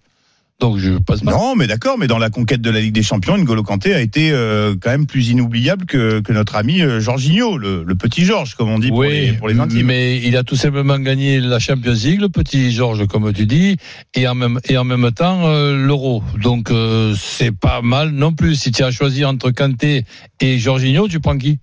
Donc, 0.60 0.78
je 0.78 0.92
passe 0.98 1.20
pas. 1.20 1.32
Non, 1.32 1.56
mais 1.56 1.66
d'accord, 1.66 1.98
mais 1.98 2.06
dans 2.06 2.18
la 2.18 2.30
conquête 2.30 2.60
de 2.60 2.70
la 2.70 2.80
Ligue 2.80 2.94
des 2.94 3.02
Champions, 3.02 3.36
N'Golo 3.36 3.64
Kanté 3.64 3.92
a 3.92 4.00
été 4.00 4.30
euh, 4.30 4.76
quand 4.80 4.90
même 4.90 5.06
plus 5.06 5.28
inoubliable 5.28 5.84
que, 5.84 6.20
que 6.20 6.32
notre 6.32 6.54
ami 6.54 6.80
euh, 6.80 7.00
Jorginho, 7.00 7.58
le, 7.58 7.82
le 7.82 7.94
petit 7.96 8.24
Georges, 8.24 8.54
comme 8.54 8.68
on 8.68 8.78
dit 8.78 8.88
pour 8.88 9.02
les, 9.02 9.32
pour 9.32 9.48
les 9.48 9.54
mais 9.82 10.20
il 10.22 10.36
a 10.36 10.44
tout 10.44 10.54
simplement 10.54 10.98
gagné 10.98 11.40
la 11.40 11.58
Champions 11.58 11.92
League, 11.92 12.20
le 12.20 12.28
petit 12.28 12.70
Georges, 12.70 13.06
comme 13.08 13.32
tu 13.32 13.46
dis, 13.46 13.76
et 14.14 14.28
en 14.28 14.36
même, 14.36 14.60
et 14.68 14.78
en 14.78 14.84
même 14.84 15.10
temps 15.10 15.40
euh, 15.44 15.76
l'Euro. 15.76 16.22
Donc 16.40 16.70
euh, 16.70 17.14
c'est 17.18 17.52
pas 17.52 17.82
mal 17.82 18.10
non 18.10 18.32
plus. 18.32 18.54
Si 18.54 18.70
tu 18.70 18.84
as 18.84 18.92
choisi 18.92 19.24
entre 19.24 19.50
Kanté 19.50 20.04
et 20.40 20.58
Jorginho, 20.58 21.08
tu 21.08 21.18
prends 21.18 21.36
qui? 21.36 21.58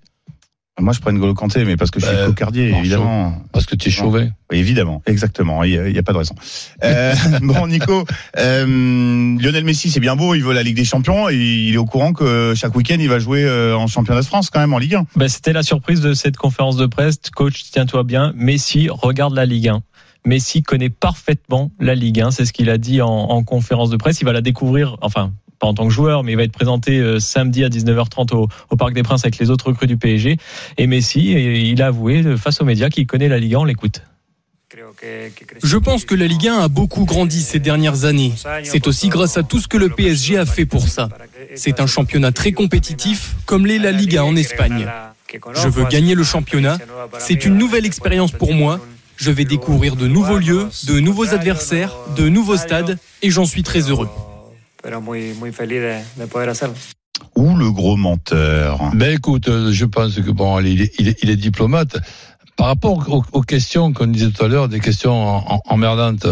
Moi, 0.80 0.94
je 0.94 1.00
prends 1.02 1.12
N'Golo 1.12 1.34
Kanté, 1.34 1.66
mais 1.66 1.76
parce 1.76 1.92
que 1.92 2.00
je 2.00 2.06
suis 2.06 2.16
Bah, 2.16 2.26
cocardier, 2.28 2.70
évidemment. 2.70 3.44
Parce 3.52 3.66
que 3.66 3.76
tu 3.76 3.90
es 3.90 3.92
chauvin. 3.92 4.30
Oui, 4.50 4.58
évidemment, 4.58 5.02
exactement. 5.06 5.64
Il 5.64 5.82
n'y 5.82 5.98
a, 5.98 6.04
pas 6.04 6.14
de 6.14 6.18
raison. 6.18 6.34
Euh, 6.84 7.14
bon, 7.42 7.68
Nico, 7.68 8.06
euh, 8.38 8.66
Lionel 9.38 9.66
Messi, 9.66 9.92
c'est 9.92 10.00
bien 10.00 10.16
beau, 10.16 10.34
il 10.34 10.44
veut 10.44 10.54
la 10.54 10.64
Ligue 10.64 10.78
des 10.78 10.86
Champions 10.86 11.30
et 11.30 11.36
il 11.36 11.74
est 11.74 11.78
au 11.78 11.86
courant 11.86 12.14
que 12.14 12.54
chaque 12.56 12.76
week-end, 12.76 12.98
il 13.00 13.10
va 13.10 13.20
jouer 13.20 13.44
euh, 13.44 13.76
en 13.76 13.88
championnat 13.88 14.22
de 14.22 14.26
France, 14.26 14.50
quand 14.50 14.60
même, 14.60 14.74
en 14.74 14.78
Ligue 14.78 14.96
1. 14.96 15.06
Bah, 15.18 15.28
C'était 15.28 15.54
la 15.54 15.64
surprise 15.64 16.00
de 16.00 16.14
cette 16.14 16.38
conférence 16.38 16.78
de 16.78 16.86
presse. 16.86 17.20
Coach, 17.36 17.64
tiens-toi 17.72 18.04
bien. 18.04 18.34
Messi 18.36 18.88
regarde 18.90 19.36
la 19.36 19.46
Ligue 19.46 19.68
1. 19.68 19.82
Messi 20.26 20.64
connaît 20.64 20.90
parfaitement 20.90 21.72
la 21.80 21.96
Ligue 21.96 22.22
1. 22.22 22.32
C'est 22.32 22.46
ce 22.46 22.54
qu'il 22.54 22.70
a 22.70 22.78
dit 22.78 23.02
en, 23.02 23.10
en 23.10 23.44
conférence 23.44 23.90
de 23.90 23.98
presse. 23.98 24.22
Il 24.22 24.26
va 24.26 24.34
la 24.34 24.42
découvrir, 24.42 24.98
enfin, 25.02 25.34
pas 25.62 25.68
en 25.68 25.74
tant 25.74 25.88
que 25.88 25.94
joueur, 25.94 26.24
mais 26.24 26.34
il 26.34 26.36
va 26.36 26.44
être 26.44 26.52
présenté 26.52 26.98
euh, 26.98 27.20
samedi 27.20 27.64
à 27.64 27.70
19h30 27.70 28.34
au, 28.36 28.76
Parc 28.76 28.94
des 28.94 29.04
Princes 29.04 29.24
avec 29.24 29.38
les 29.38 29.50
autres 29.52 29.68
recrues 29.68 29.88
du 29.88 29.96
PSG. 29.96 30.38
Et 30.78 30.88
Messi, 30.88 31.32
il 31.72 31.82
a 31.82 31.88
avoué 31.88 32.24
euh, 32.24 32.36
face 32.36 32.60
aux 32.62 32.66
médias 32.66 32.90
qu'il 32.90 33.06
connaît 33.06 33.30
la 33.30 33.38
Ligue 33.38 33.56
1. 33.56 33.60
On 33.60 33.64
l'écoute. 33.64 34.02
Je 35.64 35.78
pense 35.78 36.06
que 36.06 36.16
la 36.16 36.28
Ligue 36.28 36.48
1 36.48 36.60
a 36.60 36.68
beaucoup 36.68 37.06
grandi 37.06 37.42
ces 37.42 37.60
dernières 37.60 38.06
années. 38.06 38.34
C'est 38.64 38.88
aussi 38.88 39.10
grâce 39.10 39.38
à 39.38 39.44
tout 39.44 39.60
ce 39.60 39.68
que 39.68 39.78
le 39.78 39.90
PSG 39.90 40.38
a 40.38 40.46
fait 40.46 40.66
pour 40.66 40.88
ça. 40.88 41.10
C'est 41.56 41.80
un 41.80 41.88
championnat 41.88 42.32
très 42.32 42.52
compétitif, 42.52 43.36
comme 43.46 43.66
l'est 43.68 43.80
la 43.80 43.92
Liga 43.92 44.26
en 44.26 44.36
Espagne. 44.36 44.88
Je 45.54 45.68
veux 45.68 45.86
gagner 45.86 46.16
le 46.16 46.24
championnat. 46.24 46.78
C'est 47.20 47.46
une 47.46 47.58
nouvelle 47.58 47.86
expérience 47.86 48.32
pour 48.32 48.54
moi. 48.54 48.80
Je 49.18 49.30
vais 49.30 49.46
découvrir 49.46 49.96
de 49.96 50.08
nouveaux 50.08 50.40
lieux, 50.40 50.68
de 50.88 51.00
nouveaux 51.00 51.34
adversaires, 51.34 51.94
de 52.16 52.28
nouveaux 52.30 52.58
stades, 52.58 52.98
et 53.22 53.30
j'en 53.30 53.46
suis 53.46 53.62
très 53.62 53.82
heureux. 53.82 54.10
Ou 57.36 57.56
le 57.56 57.72
gros 57.72 57.98
menteur. 57.98 58.80
Ben 58.96 59.14
écoute, 59.16 59.48
je 59.72 59.86
pense 59.86 60.16
que 60.16 60.32
bon, 60.32 60.60
il 60.60 60.82
est, 60.82 60.92
il 61.00 61.08
est, 61.08 61.18
il 61.24 61.30
est 61.30 61.36
diplomate. 61.36 61.98
Par 62.58 62.68
rapport 62.68 63.08
aux, 63.10 63.24
aux 63.32 63.42
questions 63.42 63.94
qu'on 63.94 64.08
disait 64.08 64.30
tout 64.32 64.44
à 64.44 64.48
l'heure, 64.48 64.68
des 64.70 64.80
questions 64.80 65.14
en- 65.14 65.56
en- 65.56 65.62
emmerdantes, 65.70 66.26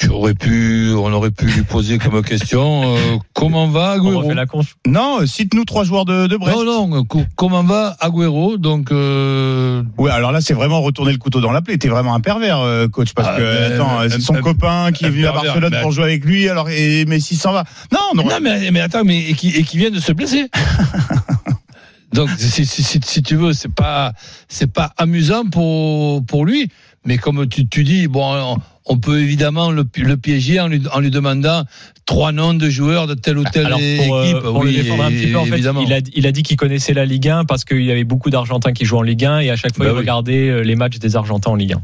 tu 0.00 0.08
aurais 0.08 0.34
pu, 0.34 0.92
on 0.96 1.12
aurait 1.12 1.30
pu 1.30 1.44
lui 1.46 1.62
poser 1.62 1.98
comme 1.98 2.22
question 2.24 2.96
euh, 2.96 3.16
comment 3.34 3.68
va 3.68 3.96
On 4.00 4.08
Agüero 4.08 4.32
la 4.32 4.46
conf. 4.46 4.76
Non, 4.86 5.20
euh, 5.20 5.26
cite-nous 5.26 5.64
trois 5.64 5.84
joueurs 5.84 6.04
de, 6.06 6.26
de 6.26 6.36
Brest. 6.36 6.56
Non, 6.56 6.88
non, 6.88 7.04
co- 7.04 7.22
comment 7.36 7.62
va 7.62 7.96
Agüero 8.00 8.56
Donc, 8.56 8.90
euh, 8.92 9.82
Ouais, 9.98 10.10
alors 10.10 10.32
là, 10.32 10.40
c'est 10.40 10.54
vraiment 10.54 10.80
retourner 10.80 11.12
le 11.12 11.18
couteau 11.18 11.40
dans 11.40 11.52
la 11.52 11.60
plaie. 11.62 11.76
T'es 11.78 11.88
vraiment 11.88 12.14
un 12.14 12.20
pervers, 12.20 12.58
euh, 12.60 12.88
coach, 12.88 13.12
parce 13.14 13.28
Ah, 13.32 13.36
que 13.36 13.42
mais- 13.42 13.74
attends, 13.74 14.00
mais- 14.00 14.08
c'est 14.08 14.20
son 14.20 14.32
mais- 14.32 14.40
copain 14.40 14.90
qui 14.92 15.04
est 15.04 15.10
venu 15.10 15.26
à 15.26 15.32
Barcelone 15.32 15.70
mais- 15.72 15.82
pour 15.82 15.92
jouer 15.92 16.04
avec 16.04 16.24
lui, 16.24 16.48
alors 16.48 16.70
et 16.70 17.04
Messi 17.04 17.36
s'en 17.36 17.52
va. 17.52 17.64
Non, 17.92 18.00
non. 18.14 18.24
non, 18.28 18.38
mais, 18.40 18.70
mais 18.70 18.80
attends, 18.80 19.04
mais 19.04 19.18
et 19.30 19.34
qui, 19.34 19.50
et 19.50 19.62
qui 19.64 19.76
vient 19.78 19.90
de 19.90 20.00
se 20.00 20.12
blesser. 20.12 20.46
Donc, 22.12 22.28
si, 22.38 22.66
si, 22.66 22.82
si, 22.82 22.98
si 23.04 23.22
tu 23.22 23.36
veux, 23.36 23.52
c'est 23.52 23.72
pas, 23.72 24.12
c'est 24.48 24.66
pas 24.72 24.92
amusant 24.98 25.44
pour 25.44 26.24
pour 26.26 26.44
lui. 26.44 26.68
Mais 27.06 27.18
comme 27.18 27.46
tu, 27.48 27.68
tu 27.68 27.84
dis, 27.84 28.08
bon, 28.08 28.58
on, 28.90 28.94
on 28.94 28.98
peut 28.98 29.20
évidemment 29.20 29.70
le, 29.70 29.84
le 29.96 30.16
piéger 30.16 30.60
en 30.60 30.68
lui, 30.68 30.82
en 30.92 31.00
lui 31.00 31.10
demandant 31.10 31.64
trois 32.06 32.32
noms 32.32 32.54
de 32.54 32.68
joueurs 32.68 33.06
de 33.06 33.14
telle 33.14 33.38
ou 33.38 33.44
telle 33.44 33.66
Alors 33.66 33.78
pour, 34.04 34.16
euh, 34.16 34.24
équipe. 34.24 34.38
pour 34.40 34.64
le 34.64 34.72
défendre 34.72 35.04
un 35.04 35.10
petit 35.10 35.28
peu, 35.28 35.38
en 35.38 35.44
fait, 35.44 35.58
il 35.58 35.92
a, 35.92 36.00
il 36.14 36.26
a 36.26 36.32
dit 36.32 36.42
qu'il 36.42 36.56
connaissait 36.56 36.92
la 36.94 37.04
Ligue 37.04 37.28
1 37.28 37.44
parce 37.44 37.64
qu'il 37.64 37.82
y 37.84 37.90
avait 37.92 38.04
beaucoup 38.04 38.30
d'Argentins 38.30 38.72
qui 38.72 38.84
jouent 38.84 38.98
en 38.98 39.02
Ligue 39.02 39.24
1 39.24 39.40
et 39.40 39.50
à 39.50 39.56
chaque 39.56 39.76
fois 39.76 39.84
Bah 39.86 39.90
il 39.92 39.94
oui. 39.94 40.00
regardait 40.00 40.48
euh, 40.48 40.62
les 40.62 40.74
matchs 40.76 40.98
des 40.98 41.16
Argentins 41.16 41.50
en 41.50 41.54
Ligue 41.56 41.74
1. 41.74 41.82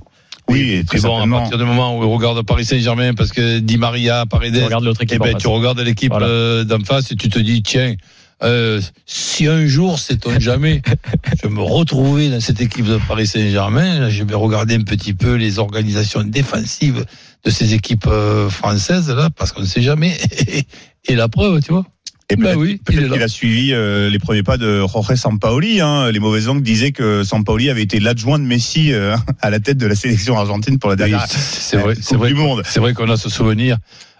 Oui, 0.49 0.71
et 0.73 0.85
très 0.85 0.99
Mais 0.99 1.03
bon, 1.09 1.35
à 1.35 1.39
partir 1.41 1.59
du 1.59 1.65
moment 1.65 1.99
où 1.99 2.03
il 2.05 2.07
regarde 2.13 2.41
Paris 2.47 2.65
Saint-Germain, 2.65 3.15
parce 3.15 3.33
que 3.33 3.59
Di 3.59 3.79
Maria, 3.79 4.27
Paredes, 4.27 4.55
Tu 4.55 4.63
regardes 4.65 4.85
l'autre 4.85 5.01
eh 5.03 5.05
équipe 5.05 5.21
en 5.21 5.25
ben, 5.25 5.35
tu 5.37 5.49
regardes 5.49 5.81
l'équipe 5.81 6.11
Voilà. 6.13 6.27
euh, 6.27 6.65
d'en 6.65 6.79
face 6.85 7.11
et 7.11 7.17
tu 7.17 7.29
te 7.29 7.39
dis, 7.41 7.63
tiens, 7.63 7.95
euh, 8.43 8.81
si 9.07 9.47
un 9.47 9.67
jour, 9.67 9.99
c'est 9.99 10.27
on 10.27 10.39
jamais, 10.39 10.83
je 11.43 11.49
me 11.49 11.63
retrouvais 11.63 12.29
dans 12.29 12.41
cette 12.41 12.61
équipe 12.61 12.87
de 12.87 12.99
Paris 13.09 13.27
Saint-Germain, 13.27 14.11
je 14.11 14.25
vais 14.25 14.35
regarder 14.35 14.75
un 14.75 14.83
petit 14.83 15.15
peu 15.15 15.35
les 15.35 15.59
organisations 15.59 16.23
défensives 16.23 17.05
de 17.45 17.51
ces 17.51 17.75
équipes 17.75 18.07
euh, 18.09 18.51
françaises, 18.51 19.09
là, 19.11 19.31
parce 19.35 19.53
qu'on 19.53 19.63
ne 19.63 19.67
sait 19.67 19.83
jamais. 19.83 20.17
Et 21.09 21.15
la 21.15 21.29
preuve, 21.29 21.63
tu 21.63 21.73
vois. 21.73 21.85
Et 22.29 22.35
Bah 22.35 22.55
peut-être 22.55 22.59
oui, 22.59 22.81
là. 22.89 23.15
qu'il 23.15 23.23
a 23.23 23.29
suivi 23.29 23.73
euh, 23.73 24.11
les 24.11 24.19
premiers 24.19 24.43
pas 24.43 24.57
de 24.59 24.81
Jorge 24.81 25.15
Sampaoli. 25.15 25.81
Hein. 25.81 26.11
Les 26.11 26.19
mauvaises 26.19 26.47
langues 26.49 26.63
disaient 26.63 26.91
que 26.91 27.23
Sampaoli 27.23 27.71
avait 27.71 27.85
été 27.85 28.01
l'adjoint 28.01 28.41
de 28.41 28.45
Messi 28.45 28.93
euh, 28.93 29.17
à 29.41 29.49
la 29.51 29.61
tête 29.61 29.79
de 29.79 29.87
la 29.87 29.95
sélection 29.95 30.37
argentine 30.37 30.81
pour 30.81 30.91
la 30.91 30.95
Oui, 30.97 31.11
dernière 31.11 31.25
c'est 31.29 31.77
vrai, 31.77 31.95
Coupe 31.95 32.03
c'est 32.05 32.17
vrai, 32.17 32.29
du 32.31 32.35
monde. 32.35 32.63
c'est 32.67 32.81
vrai 32.81 32.95
qu'on 32.95 33.09
a 33.11 33.17
ce 33.17 33.29
souvenir 33.29 33.79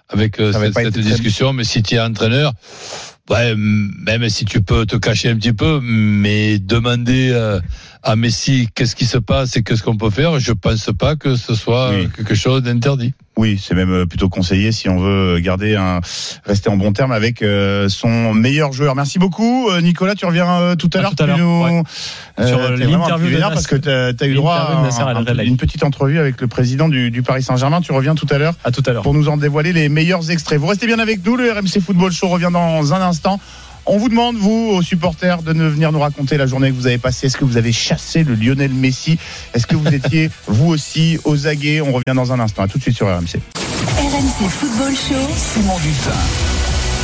avec 0.09 0.39
euh, 0.39 0.53
cette, 0.53 0.75
cette 0.75 0.99
discussion, 1.01 1.53
mais 1.53 1.65
si 1.65 1.83
tu 1.83 1.97
es 1.97 2.01
entraîneur, 2.01 2.53
Ouais, 3.31 3.55
même 3.57 4.29
si 4.29 4.45
tu 4.45 4.63
peux 4.63 4.87
te 4.87 4.97
cacher 4.97 5.31
un 5.31 5.37
petit 5.37 5.53
peu, 5.53 5.81
mais 5.83 6.59
demander 6.61 7.31
euh, 7.33 7.61
à 8.05 8.15
Messi 8.15 8.69
qu'est-ce 8.75 8.95
qui 8.95 9.05
se 9.07 9.19
passe 9.19 9.57
et 9.57 9.63
qu'est-ce 9.65 9.83
qu'on 9.83 9.97
peut 9.97 10.11
faire, 10.11 10.39
je 10.39 10.53
pense 10.53 10.91
pas 10.97 11.17
que 11.17 11.35
ce 11.35 11.55
soit 11.57 11.91
Oui. 11.91 12.09
quelque 12.17 12.35
chose 12.37 12.63
d'interdit. 12.63 13.15
Oui, 13.39 13.61
c'est 13.63 13.75
même 13.75 13.91
euh, 13.93 14.07
plutôt 14.07 14.31
conseillé 14.31 14.73
si 14.73 14.89
on 14.89 14.99
veut 14.99 15.39
garder 15.41 15.75
un 15.77 16.01
rester 16.47 16.71
en 16.71 16.79
bon 16.79 16.93
terme 16.95 17.13
avec 17.13 17.43
euh, 17.43 17.87
son 17.91 18.33
meilleur 18.33 18.73
joueur. 18.73 18.95
Merci 18.95 19.19
beaucoup, 19.19 19.69
Nicolas. 19.83 20.15
Tu 20.15 20.25
reviens 20.25 20.49
euh, 20.59 20.75
tout 20.75 20.89
à 20.95 20.99
À 20.99 21.03
l'heure. 21.03 21.11
tout 21.15 21.23
à 21.23 21.27
tu 21.27 21.29
l'heure, 21.33 21.39
nous- 21.41 21.65
ouais. 21.65 21.83
Euh, 22.39 22.47
Sur, 22.47 22.59
l'interview 22.61 23.37
de 23.37 23.41
parce 23.41 23.67
que 23.67 23.77
t'as 23.77 24.13
as 24.25 24.27
eu 24.29 24.35
droit 24.35 24.55
à, 24.55 24.77
un- 24.77 25.45
une 25.45 25.59
petite 25.59 25.83
entrevue 25.85 26.19
avec 26.19 26.41
le 26.41 26.47
président 26.47 26.89
du, 26.89 27.11
du 27.11 27.23
Paris 27.23 27.43
Saint-Germain. 27.43 27.83
Tu 27.83 27.93
reviens 27.93 28.15
tout 28.15 28.27
à 28.31 28.39
l'heure 28.39 28.55
À 28.65 28.71
tout 28.71 28.83
à 28.87 28.93
l'heure. 28.95 29.03
pour 29.03 29.13
nous 29.13 29.29
en 29.29 29.37
dévoiler 29.37 29.75
les 29.75 29.91
meilleurs 29.91 30.31
extraits. 30.31 30.59
Vous 30.59 30.67
restez 30.67 30.87
bien 30.87 30.99
avec 30.99 31.23
nous. 31.27 31.37
Le 31.37 31.51
RMC 31.53 31.81
Football 31.85 32.13
Show 32.13 32.29
revient 32.29 32.51
dans 32.51 32.95
un 32.95 33.03
instant. 33.03 33.16
On 33.89 33.99
vous 33.99 34.09
demande, 34.09 34.37
vous, 34.37 34.71
aux 34.73 34.83
supporters, 34.83 35.43
de 35.43 35.53
ne 35.53 35.69
venir 35.69 35.93
nous 35.93 36.01
raconter 36.01 36.37
la 36.37 36.47
journée 36.47 36.71
que 36.71 36.75
vous 36.75 36.89
avez 36.89 36.99
passée. 36.99 37.27
Est-ce 37.27 37.37
que 37.37 37.45
vous 37.45 37.57
avez 37.57 37.73
chassé 37.73 38.25
le 38.25 38.35
Lionel 38.35 38.73
Messi? 38.73 39.17
Est-ce 39.55 39.67
que 39.67 39.77
vous 39.77 39.95
étiez, 39.95 40.29
vous 40.49 40.67
aussi, 40.67 41.19
aux 41.25 41.47
aguets? 41.47 41.81
On 41.81 41.93
revient 41.93 42.17
dans 42.17 42.33
un 42.33 42.41
instant. 42.41 42.63
À 42.65 42.69
tout 42.69 42.79
de 42.79 42.83
suite 42.83 42.97
sur 42.97 43.07
RMC. 43.07 43.41
RMC 43.99 44.49
Football 44.51 44.93
Show. 44.93 45.31
Simon 45.37 45.79
Dutin. 45.79 46.17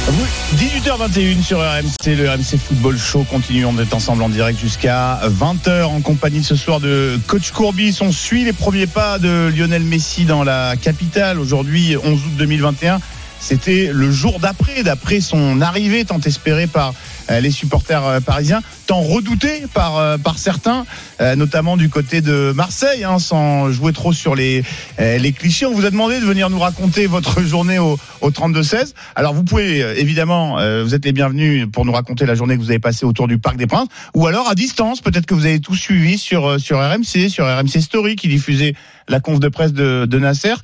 Vous, 0.08 0.26
18h21 0.56 1.42
sur 1.42 1.58
RMC, 1.60 2.16
le 2.16 2.28
RMC 2.28 2.58
Football 2.58 2.98
Show 2.98 3.24
continue. 3.30 3.64
On 3.64 3.78
est 3.78 3.94
ensemble 3.94 4.24
en 4.24 4.28
direct 4.28 4.58
jusqu'à 4.58 5.20
20h 5.28 5.84
en 5.84 6.00
compagnie 6.00 6.42
ce 6.42 6.56
soir 6.56 6.80
de 6.80 7.20
Coach 7.28 7.52
Courbis. 7.52 7.98
On 8.00 8.10
suit 8.10 8.44
les 8.44 8.52
premiers 8.52 8.88
pas 8.88 9.20
de 9.20 9.52
Lionel 9.56 9.84
Messi 9.84 10.24
dans 10.24 10.42
la 10.42 10.74
capitale. 10.74 11.38
Aujourd'hui, 11.38 11.96
11 11.96 12.12
août 12.12 12.32
2021. 12.36 13.00
C'était 13.42 13.90
le 13.92 14.12
jour 14.12 14.38
d'après, 14.38 14.84
d'après 14.84 15.20
son 15.20 15.60
arrivée 15.60 16.04
tant 16.04 16.20
espérée 16.20 16.68
par 16.68 16.94
les 17.28 17.50
supporters 17.50 18.04
euh, 18.04 18.20
parisiens, 18.20 18.60
tant 18.86 19.00
redouté 19.00 19.64
par, 19.72 19.98
euh, 19.98 20.18
par 20.18 20.38
certains, 20.38 20.84
euh, 21.20 21.36
notamment 21.36 21.76
du 21.76 21.88
côté 21.88 22.20
de 22.20 22.52
Marseille, 22.54 23.04
hein, 23.04 23.18
sans 23.18 23.70
jouer 23.70 23.92
trop 23.92 24.12
sur 24.12 24.34
les, 24.34 24.64
euh, 25.00 25.18
les 25.18 25.32
clichés. 25.32 25.66
On 25.66 25.72
vous 25.72 25.84
a 25.84 25.90
demandé 25.90 26.20
de 26.20 26.24
venir 26.24 26.50
nous 26.50 26.58
raconter 26.58 27.06
votre 27.06 27.42
journée 27.46 27.78
au, 27.78 27.98
au 28.20 28.30
32-16. 28.30 28.94
Alors 29.14 29.34
vous 29.34 29.44
pouvez 29.44 29.82
euh, 29.82 29.94
évidemment, 29.96 30.58
euh, 30.58 30.82
vous 30.82 30.94
êtes 30.94 31.04
les 31.04 31.12
bienvenus 31.12 31.66
pour 31.72 31.84
nous 31.84 31.92
raconter 31.92 32.26
la 32.26 32.34
journée 32.34 32.56
que 32.56 32.62
vous 32.62 32.70
avez 32.70 32.78
passée 32.78 33.06
autour 33.06 33.28
du 33.28 33.38
Parc 33.38 33.56
des 33.56 33.66
Princes, 33.66 33.88
ou 34.14 34.26
alors 34.26 34.48
à 34.48 34.54
distance, 34.54 35.00
peut-être 35.00 35.26
que 35.26 35.34
vous 35.34 35.46
avez 35.46 35.60
tout 35.60 35.76
suivi 35.76 36.18
sur, 36.18 36.46
euh, 36.46 36.58
sur 36.58 36.78
RMC, 36.78 37.28
sur 37.28 37.46
RMC 37.46 37.80
Story 37.80 38.16
qui 38.16 38.28
diffusait 38.28 38.74
la 39.08 39.20
conf 39.20 39.40
de 39.40 39.48
presse 39.48 39.72
de, 39.72 40.06
de 40.06 40.18
Nasser, 40.18 40.54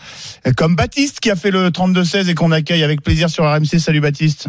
Euh, 0.46 0.52
comme 0.56 0.76
Baptiste 0.76 1.20
qui 1.20 1.30
a 1.30 1.36
fait 1.36 1.50
le 1.50 1.70
32-16 1.70 2.28
et 2.28 2.34
qu'on 2.34 2.52
accueille 2.52 2.84
avec 2.84 3.02
plaisir 3.02 3.30
sur 3.30 3.44
RMC. 3.44 3.78
Salut 3.78 4.00
Baptiste. 4.00 4.48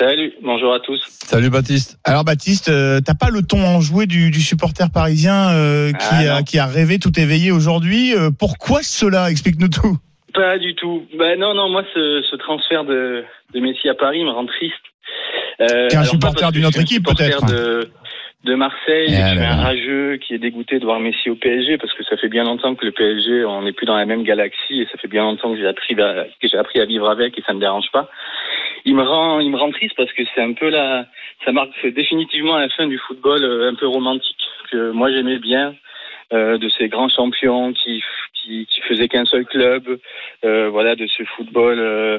Salut, 0.00 0.32
bonjour 0.42 0.74
à 0.74 0.80
tous. 0.80 1.00
Salut 1.24 1.50
Baptiste. 1.50 1.98
Alors 2.04 2.24
Baptiste, 2.24 2.68
euh, 2.68 3.00
t'as 3.04 3.14
pas 3.14 3.30
le 3.30 3.42
ton 3.42 3.60
enjoué 3.64 4.06
du, 4.06 4.30
du 4.30 4.40
supporter 4.40 4.90
parisien 4.92 5.50
euh, 5.52 5.92
qui, 5.92 6.26
Ah, 6.28 6.36
a, 6.36 6.42
qui 6.42 6.58
a 6.58 6.66
rêvé 6.66 6.98
tout 6.98 7.12
éveillé 7.18 7.52
aujourd'hui. 7.52 8.12
Euh, 8.14 8.30
pourquoi 8.36 8.82
cela? 8.82 9.30
Explique-nous 9.30 9.68
tout. 9.68 9.96
Pas 10.34 10.58
du 10.58 10.74
tout. 10.74 11.04
Ben 11.16 11.38
non, 11.38 11.54
non, 11.54 11.68
moi 11.70 11.84
ce, 11.94 12.22
ce 12.28 12.36
transfert 12.36 12.84
de, 12.84 13.22
de 13.54 13.60
Messi 13.60 13.88
à 13.88 13.94
Paris 13.94 14.24
me 14.24 14.30
rend 14.30 14.46
triste. 14.46 14.74
Euh, 15.60 15.88
Qu'un 15.88 16.00
alors, 16.00 16.10
pas 16.18 16.28
supporter 16.28 16.50
d'une 16.52 16.62
je 16.62 16.66
autre 16.66 16.74
suis 16.74 16.80
un 16.80 16.84
équipe, 16.84 16.96
supporter 17.08 17.26
peut-être. 17.30 17.46
De, 17.46 17.88
de 18.44 18.54
Marseille, 18.56 19.06
Eh 19.08 19.12
je 19.12 19.26
suis 19.28 19.36
là 19.38 19.52
un 19.52 19.62
rageux 19.62 20.16
qui 20.18 20.34
est 20.34 20.38
dégoûté 20.38 20.80
de 20.80 20.84
voir 20.84 20.98
Messi 20.98 21.30
au 21.30 21.36
PSG 21.36 21.78
parce 21.78 21.92
que 21.94 22.02
ça 22.04 22.16
fait 22.16 22.28
bien 22.28 22.42
longtemps 22.44 22.74
que 22.74 22.84
le 22.84 22.90
PSG, 22.92 23.44
on 23.44 23.62
n'est 23.62 23.72
plus 23.72 23.86
dans 23.86 23.96
la 23.96 24.04
même 24.06 24.24
galaxie 24.24 24.80
et 24.80 24.88
ça 24.90 24.98
fait 25.00 25.08
bien 25.08 25.22
longtemps 25.22 25.52
que 25.52 25.58
j'ai 25.58 25.68
appris, 25.68 25.94
à- 26.00 26.26
que 26.42 26.56
appris 26.58 26.80
à 26.80 26.84
vivre 26.84 27.08
avec 27.08 27.38
et 27.38 27.42
ça 27.46 27.54
me 27.54 27.60
dérange 27.60 27.86
pas. 27.92 28.10
Il 28.84 28.94
me 28.96 29.02
rend, 29.02 29.40
il 29.40 29.50
me 29.50 29.56
rend 29.56 29.70
triste 29.70 29.94
parce 29.96 30.12
que 30.12 30.22
c'est 30.34 30.42
un 30.42 30.52
peu 30.52 30.68
la, 30.68 31.06
ça 31.44 31.52
marque 31.52 31.86
définitivement 31.86 32.58
la 32.58 32.68
fin 32.68 32.86
du 32.86 32.98
football 32.98 33.42
euh, 33.42 33.70
un 33.70 33.74
peu 33.74 33.86
romantique 33.86 34.36
que 34.70 34.90
moi 34.92 35.10
j'aimais 35.10 35.38
bien. 35.38 35.74
euh, 36.32 36.58
de 36.58 36.68
ces 36.70 36.88
grands 36.88 37.08
champions 37.08 37.72
qui 37.72 38.02
qui, 38.42 38.66
qui 38.66 38.80
faisaient 38.82 39.08
qu'un 39.08 39.24
seul 39.24 39.44
club, 39.46 39.98
euh, 40.44 40.68
voilà, 40.68 40.96
de 40.96 41.06
ce 41.06 41.22
football 41.36 41.78
euh, 41.78 42.18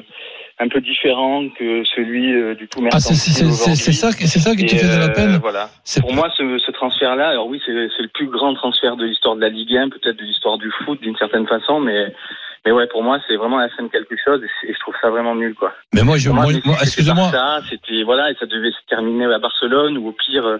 un 0.58 0.68
peu 0.68 0.80
différent 0.80 1.48
que 1.56 1.84
celui 1.94 2.34
euh, 2.34 2.54
du 2.54 2.66
tout 2.66 2.80
Ah, 2.92 2.98
c'est 2.98 3.14
ça, 3.14 4.10
c'est 4.12 4.38
ça 4.40 4.54
qui 4.56 4.66
te 4.66 4.74
fait 4.74 4.86
de 4.86 4.98
la 4.98 5.06
euh, 5.06 5.14
peine? 5.14 5.38
Voilà. 5.40 5.68
Pour 6.00 6.14
moi, 6.14 6.28
ce, 6.36 6.58
ce 6.58 6.70
transfert-là, 6.72 7.28
alors 7.28 7.46
oui, 7.46 7.60
c'est 7.64 7.88
c'est 7.96 8.02
le 8.02 8.08
plus 8.08 8.26
grand 8.26 8.54
transfert 8.54 8.96
de 8.96 9.04
l'histoire 9.04 9.36
de 9.36 9.40
la 9.40 9.50
Ligue 9.50 9.76
1, 9.76 9.90
peut-être 9.90 10.16
de 10.16 10.24
l'histoire 10.24 10.58
du 10.58 10.70
foot 10.84 11.00
d'une 11.00 11.16
certaine 11.16 11.46
façon, 11.46 11.78
mais 11.80 12.12
mais 12.66 12.72
ouais, 12.72 12.88
pour 12.88 13.04
moi, 13.04 13.20
c'est 13.28 13.36
vraiment 13.36 13.58
la 13.58 13.68
fin 13.68 13.84
de 13.84 13.88
quelque 13.88 14.16
chose 14.24 14.42
et, 14.42 14.72
je 14.72 14.78
trouve 14.80 14.94
ça 15.00 15.08
vraiment 15.08 15.36
nul, 15.36 15.54
quoi. 15.54 15.72
Mais 15.94 16.02
moi, 16.02 16.16
je, 16.16 16.30
moi, 16.30 16.42
moi, 16.42 16.52
c'était 16.52 16.68
excusez-moi. 16.82 17.30
C'était 17.70 18.02
voilà, 18.02 18.32
et 18.32 18.34
ça 18.40 18.46
devait 18.46 18.72
se 18.72 18.86
terminer 18.88 19.26
à 19.32 19.38
Barcelone 19.38 19.96
ou 19.96 20.08
au 20.08 20.12
pire 20.12 20.44
euh, 20.44 20.58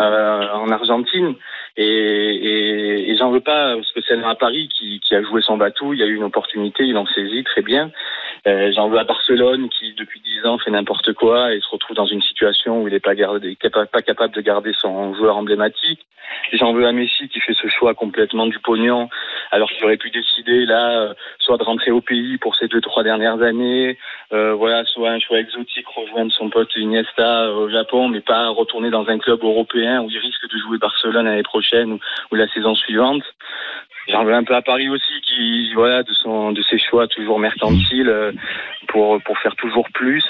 euh, 0.00 0.48
en 0.54 0.68
Argentine. 0.70 1.34
Et, 1.76 1.84
et, 1.84 3.10
et 3.10 3.16
j'en 3.16 3.30
veux 3.30 3.40
pas 3.40 3.76
parce 3.76 3.92
que 3.92 4.00
c'est 4.08 4.20
à 4.20 4.34
Paris 4.34 4.68
qui, 4.76 4.98
qui 4.98 5.14
a 5.14 5.22
joué 5.22 5.40
son 5.40 5.56
bateau. 5.56 5.92
Il 5.92 6.00
y 6.00 6.02
a 6.02 6.06
eu 6.06 6.16
une 6.16 6.24
opportunité, 6.24 6.82
il 6.82 6.96
en 6.96 7.06
saisit 7.06 7.44
très 7.44 7.62
bien. 7.62 7.92
Euh, 8.46 8.70
j'en 8.74 8.88
veux 8.88 8.98
à 8.98 9.04
Barcelone 9.04 9.68
qui 9.68 9.92
depuis 9.94 10.20
dix 10.20 10.46
ans 10.46 10.58
fait 10.58 10.70
n'importe 10.70 11.12
quoi 11.14 11.52
et 11.52 11.60
se 11.60 11.68
retrouve 11.68 11.96
dans 11.96 12.06
une 12.06 12.22
situation 12.22 12.82
où 12.82 12.88
il 12.88 12.94
n'est 12.94 13.00
pas, 13.00 13.14
capable 13.16 14.34
de 14.34 14.40
garder 14.40 14.72
son 14.80 15.14
joueur 15.14 15.36
emblématique. 15.36 16.06
J'en 16.52 16.72
veux 16.72 16.86
à 16.86 16.92
Messi 16.92 17.28
qui 17.28 17.40
fait 17.40 17.54
ce 17.54 17.68
choix 17.68 17.94
complètement 17.94 18.46
du 18.46 18.58
pognon 18.60 19.08
alors 19.50 19.70
qu'il 19.70 19.84
aurait 19.84 19.96
pu 19.96 20.10
décider 20.10 20.64
là 20.64 21.00
euh, 21.00 21.14
soit 21.38 21.56
de 21.56 21.64
rentrer 21.64 21.90
au 21.90 22.00
pays 22.00 22.38
pour 22.38 22.54
ces 22.56 22.68
deux 22.68 22.80
trois 22.80 23.02
dernières 23.02 23.42
années, 23.42 23.98
euh, 24.32 24.54
voilà, 24.54 24.84
soit 24.84 25.10
un 25.10 25.20
choix 25.20 25.38
exotique, 25.38 25.86
rejoindre 25.88 26.32
son 26.32 26.50
pote 26.50 26.74
Iniesta 26.76 27.46
euh, 27.46 27.54
au 27.54 27.68
Japon, 27.68 28.08
mais 28.08 28.20
pas 28.20 28.48
retourner 28.48 28.90
dans 28.90 29.08
un 29.08 29.18
club 29.18 29.42
européen 29.42 30.02
où 30.02 30.10
il 30.10 30.18
risque 30.18 30.48
de 30.48 30.58
jouer 30.58 30.78
Barcelone 30.78 31.26
l'année 31.26 31.42
prochaine 31.42 31.98
ou 32.30 32.34
la 32.34 32.48
saison 32.48 32.74
suivante. 32.74 33.24
J'en 34.10 34.24
veux 34.24 34.34
un 34.34 34.44
peu 34.44 34.54
à 34.54 34.62
Paris 34.62 34.88
aussi, 34.88 35.04
qui 35.26 35.72
voilà 35.74 36.02
de 36.02 36.12
son 36.22 36.52
de 36.52 36.62
ses 36.70 36.78
choix 36.78 37.06
toujours 37.08 37.38
mercantiles 37.38 38.08
euh, 38.08 38.32
pour 38.88 39.20
pour 39.24 39.36
faire 39.38 39.54
toujours 39.56 39.86
plus. 39.92 40.24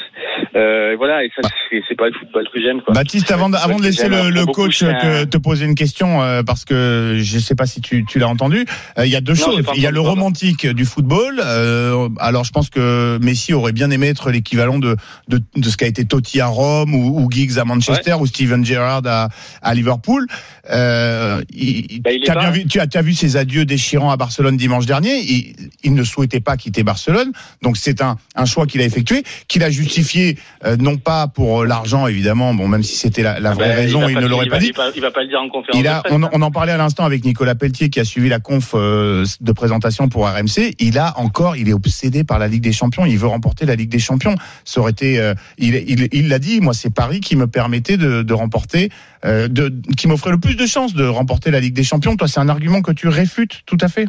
Euh, 0.55 0.95
voilà, 0.97 1.25
et 1.25 1.31
ça 1.37 1.49
c'est 1.89 1.95
pas 1.97 2.07
le 2.07 2.12
football 2.15 2.49
que 2.53 2.61
j'aime. 2.61 2.81
Baptiste, 2.89 3.31
avant 3.31 3.51
de, 3.51 3.57
avant 3.57 3.77
de 3.77 3.83
laisser 3.83 4.09
le, 4.09 4.31
le 4.31 4.47
coach 4.47 4.79
te, 4.81 5.25
te 5.25 5.37
poser 5.37 5.67
une 5.67 5.75
question, 5.75 6.23
euh, 6.23 6.43
parce 6.43 6.65
que 6.65 7.17
je 7.19 7.39
sais 7.39 7.55
pas 7.55 7.67
si 7.67 7.81
tu, 7.81 8.05
tu 8.07 8.19
l'as 8.19 8.29
entendu, 8.29 8.65
euh, 8.99 9.05
il 9.07 9.12
y 9.12 9.17
a 9.17 9.21
deux 9.21 9.35
Non, 9.35 9.39
choses. 9.39 9.65
Il 9.75 9.83
y 9.83 9.87
a 9.87 9.91
le 9.91 10.01
romantique 10.01 10.67
du 10.67 10.85
football. 10.85 11.41
euh, 11.45 12.09
alors, 12.19 12.45
je 12.45 12.53
pense 12.53 12.71
que 12.71 13.19
Messi 13.19 13.53
aurait 13.53 13.73
bien 13.73 13.91
aimé 13.91 14.09
être 14.09 14.31
l'équivalent 14.31 14.79
de, 14.79 14.97
de, 15.29 15.41
de 15.57 15.69
ce 15.69 15.77
qu'a 15.77 15.87
été 15.87 16.05
Totti 16.07 16.41
à 16.41 16.47
Rome 16.47 16.95
ou, 16.95 17.21
ou 17.21 17.31
Giggs 17.31 17.59
à 17.59 17.65
Manchester 17.65 18.15
ou 18.15 18.27
Steven 18.27 18.65
Gerrard 18.65 19.03
à, 19.07 19.29
à 19.62 19.75
Liverpool. 19.75 20.27
Euh, 20.71 21.43
il, 21.51 22.01
Bah, 22.03 22.12
il 22.12 22.23
bien 22.23 22.51
vu, 22.51 22.67
tu 22.67 22.81
as, 22.81 22.87
tu 22.87 22.97
as 22.99 23.03
vu 23.03 23.12
ses 23.12 23.37
adieux 23.37 23.65
déchirants 23.66 24.11
à 24.11 24.16
Barcelone 24.16 24.57
dimanche 24.57 24.87
dernier. 24.87 25.18
Il, 25.20 25.55
il 25.83 25.94
ne 25.94 26.05
souhaitait 26.05 26.40
pas 26.40 26.57
quitter 26.57 26.83
Barcelone, 26.83 27.33
donc 27.62 27.76
c'est 27.76 28.00
un, 28.00 28.16
un 28.35 28.44
choix 28.44 28.66
qu'il 28.66 28.81
a 28.81 28.85
effectué, 28.85 29.24
qu'il 29.48 29.62
a 29.62 29.70
justifié 29.70 30.38
euh, 30.64 30.76
non 30.76 30.96
pas 30.96 31.29
pour 31.29 31.64
l'argent 31.64 32.07
évidemment, 32.07 32.55
bon 32.55 32.68
même 32.68 32.83
si 32.83 32.96
c'était 32.96 33.22
la, 33.22 33.40
la 33.40 33.52
vraie 33.52 33.68
Ben, 33.68 33.76
raison, 33.76 34.09
il, 34.09 34.16
ne 34.18 34.26
l'aurait 34.26 34.46
pas 34.46 34.59
dit. 34.59 34.68
Il 34.68 34.76
va, 34.76 34.90
il 34.94 35.02
va 35.02 35.11
pas 35.11 35.22
le 35.22 35.29
dire 35.29 35.40
en 35.40 35.48
conférence. 35.48 35.79
Il 35.79 35.88
a, 35.88 35.96
de 35.96 36.00
presse, 36.02 36.12
on, 36.14 36.22
hein. 36.22 36.31
on 36.33 36.42
en 36.42 36.50
parlait 36.50 36.72
à 36.72 36.76
l'instant 36.76 37.05
avec 37.05 37.24
Nicolas 37.24 37.55
Pelletier 37.55 37.90
qui 37.90 38.00
a 38.00 38.05
suivi 38.05 38.29
la 38.29 38.40
conf 38.40 38.72
euh, 38.74 39.24
de 39.40 39.52
présentation 39.52 40.09
pour 40.09 40.26
RMC. 40.26 40.74
Il 40.79 40.98
a 40.98 41.18
encore, 41.18 41.57
il 41.57 41.68
est 41.68 41.72
obsédé 41.72 42.24
par 42.24 42.38
la 42.38 42.48
Ligue 42.48 42.62
des 42.62 42.72
Champions. 42.72 43.07
Il 43.07 43.18
veut 43.18 43.26
remporter 43.26 43.66
la 43.66 43.74
Ligue 43.74 43.90
des 43.90 43.98
Champions. 43.98 44.35
Ça 44.64 44.81
aurait 44.81 44.92
été, 44.92 45.18
euh, 45.18 45.35
il, 45.59 46.29
l'a 46.29 46.38
dit. 46.38 46.61
Moi, 46.61 46.74
c'est 46.74 46.92
Paris 46.92 47.20
qui 47.20 47.37
me 47.37 47.46
permettait 47.46 47.96
de, 47.96 48.22
de 48.22 48.35
remporter, 48.35 48.90
euh, 49.24 49.48
de, 49.48 49.72
qui 49.96 50.09
m'offrait 50.09 50.31
le 50.33 50.38
plus 50.40 50.57
de 50.57 50.66
chances 50.66 50.94
de 50.94 51.05
remporter 51.07 51.50
la 51.50 51.61
Ligue 51.61 51.74
des 51.74 51.85
Champions. 51.85 52.16
Toi, 52.16 52.29
c'est 52.29 52.40
un 52.40 52.48
argument 52.48 52.83
que 52.83 52.92
tu 52.92 53.09
réfutes 53.09 53.62
tout 53.66 53.79
à 53.81 53.88
fait. 53.88 54.07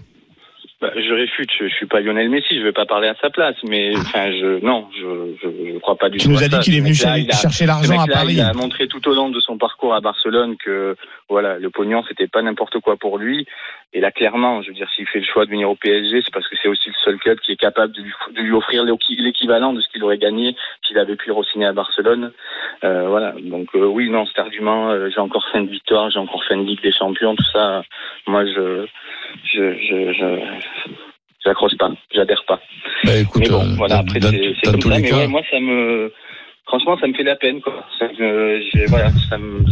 Bah, 0.80 0.92
je 0.96 1.12
réfute, 1.12 1.50
je, 1.60 1.68
je 1.68 1.74
suis 1.74 1.88
pas 1.88 2.02
Lionel 2.02 2.30
Messi, 2.30 2.56
je 2.60 2.62
vais 2.64 2.72
pas 2.72 2.86
parler 2.86 3.08
à 3.08 3.16
sa 3.20 3.32
place, 3.32 3.56
mais 3.68 3.98
enfin, 3.98 4.30
je 4.32 4.64
non, 4.64 4.88
je, 4.94 5.34
je, 5.42 5.74
je 5.74 5.80
crois 5.80 5.96
pas 5.98 6.08
du 6.10 6.20
Tu 6.20 6.26
tout. 6.26 6.32
nous 6.32 6.38
à 6.38 6.44
as 6.44 6.48
dit 6.50 6.60
qu'il 6.60 6.76
est 6.76 6.82
venu 6.82 6.92
a- 7.04 7.36
chercher 7.36 7.66
l'argent 7.66 8.00
à 8.00 8.06
Paris. 8.06 8.34
Il 8.36 8.42
a 8.42 8.54
montré 8.54 8.88
tout 8.88 9.08
au 9.10 9.16
long 9.16 9.30
de 9.30 9.40
son 9.40 9.58
parcours 9.58 9.96
à 9.96 10.02
Barcelone 10.02 10.56
que 10.64 10.96
voilà, 11.30 11.58
le 11.58 11.72
pognon 11.72 12.04
c'était 12.08 12.28
pas 12.28 12.44
n'importe 12.44 12.80
quoi 12.80 12.96
pour 12.96 13.18
lui. 13.18 13.48
Et 13.94 14.02
là, 14.02 14.12
clairement, 14.12 14.62
je 14.62 14.68
veux 14.68 14.74
dire, 14.74 14.90
s'il 14.96 15.08
fait 15.08 15.20
le 15.20 15.26
choix 15.26 15.46
de 15.46 15.50
venir 15.50 15.70
au 15.70 15.76
PSG, 15.76 16.22
c'est 16.22 16.34
parce 16.34 16.48
que 16.50 16.56
c'est 16.62 16.68
aussi 16.68 16.90
le 16.90 16.96
seul 17.06 17.18
club 17.20 17.40
qui 17.40 17.54
est 17.54 17.56
capable 17.56 17.94
de 17.94 18.02
lui, 18.02 18.12
de 18.36 18.42
lui 18.42 18.52
offrir 18.52 18.84
l'équi- 18.84 19.16
l'équivalent 19.16 19.72
de 19.74 19.80
ce 19.82 19.88
qu'il 19.90 20.04
aurait 20.04 20.18
gagné 20.18 20.56
s'il 20.86 20.98
avait 21.00 21.16
pu 21.16 21.32
re-signer 21.32 21.66
à 21.68 21.74
Barcelone. 21.74 22.32
Euh, 22.84 23.08
voilà. 23.08 23.34
Donc 23.42 23.70
euh, 23.76 23.86
oui, 23.86 24.10
non, 24.10 24.26
cet 24.26 24.40
argument, 24.40 24.90
euh, 24.92 25.10
j'ai 25.10 25.22
encore 25.22 25.48
fait 25.52 25.60
une 25.60 25.70
victoire, 25.70 26.10
j'ai 26.12 26.20
encore 26.20 26.44
fait 26.44 26.56
une 26.56 26.66
Ligue 26.66 26.82
des 26.82 26.92
Champions, 26.92 27.36
tout 27.36 27.46
ça. 27.54 27.84
Moi, 28.28 28.46
je, 28.46 28.86
je, 29.46 29.74
je, 29.74 30.14
je 30.14 30.40
j'accroche 31.46 31.78
pas, 31.78 31.90
j'adhère 32.14 32.44
pas. 32.46 32.60
Bah, 33.06 33.16
écoute, 33.16 33.42
mais 33.42 33.50
bon, 33.50 33.62
euh, 33.62 33.76
voilà, 33.78 34.00
après 34.00 34.20
c'est 34.62 34.72
comme 34.72 34.82
ça, 34.82 34.90
mais 35.00 35.10
ouais, 35.14 35.28
moi 35.28 35.42
ça 35.50 35.60
me, 35.62 36.12
franchement, 36.66 36.98
ça 37.00 37.08
me 37.08 37.14
fait 37.14 37.24
la 37.24 37.38
peine, 37.38 37.62
quoi. 37.62 37.86
Ça 37.98 38.08
me- 38.10 38.88
voilà, 38.90 39.10
ça 39.30 39.38
me, 39.38 39.64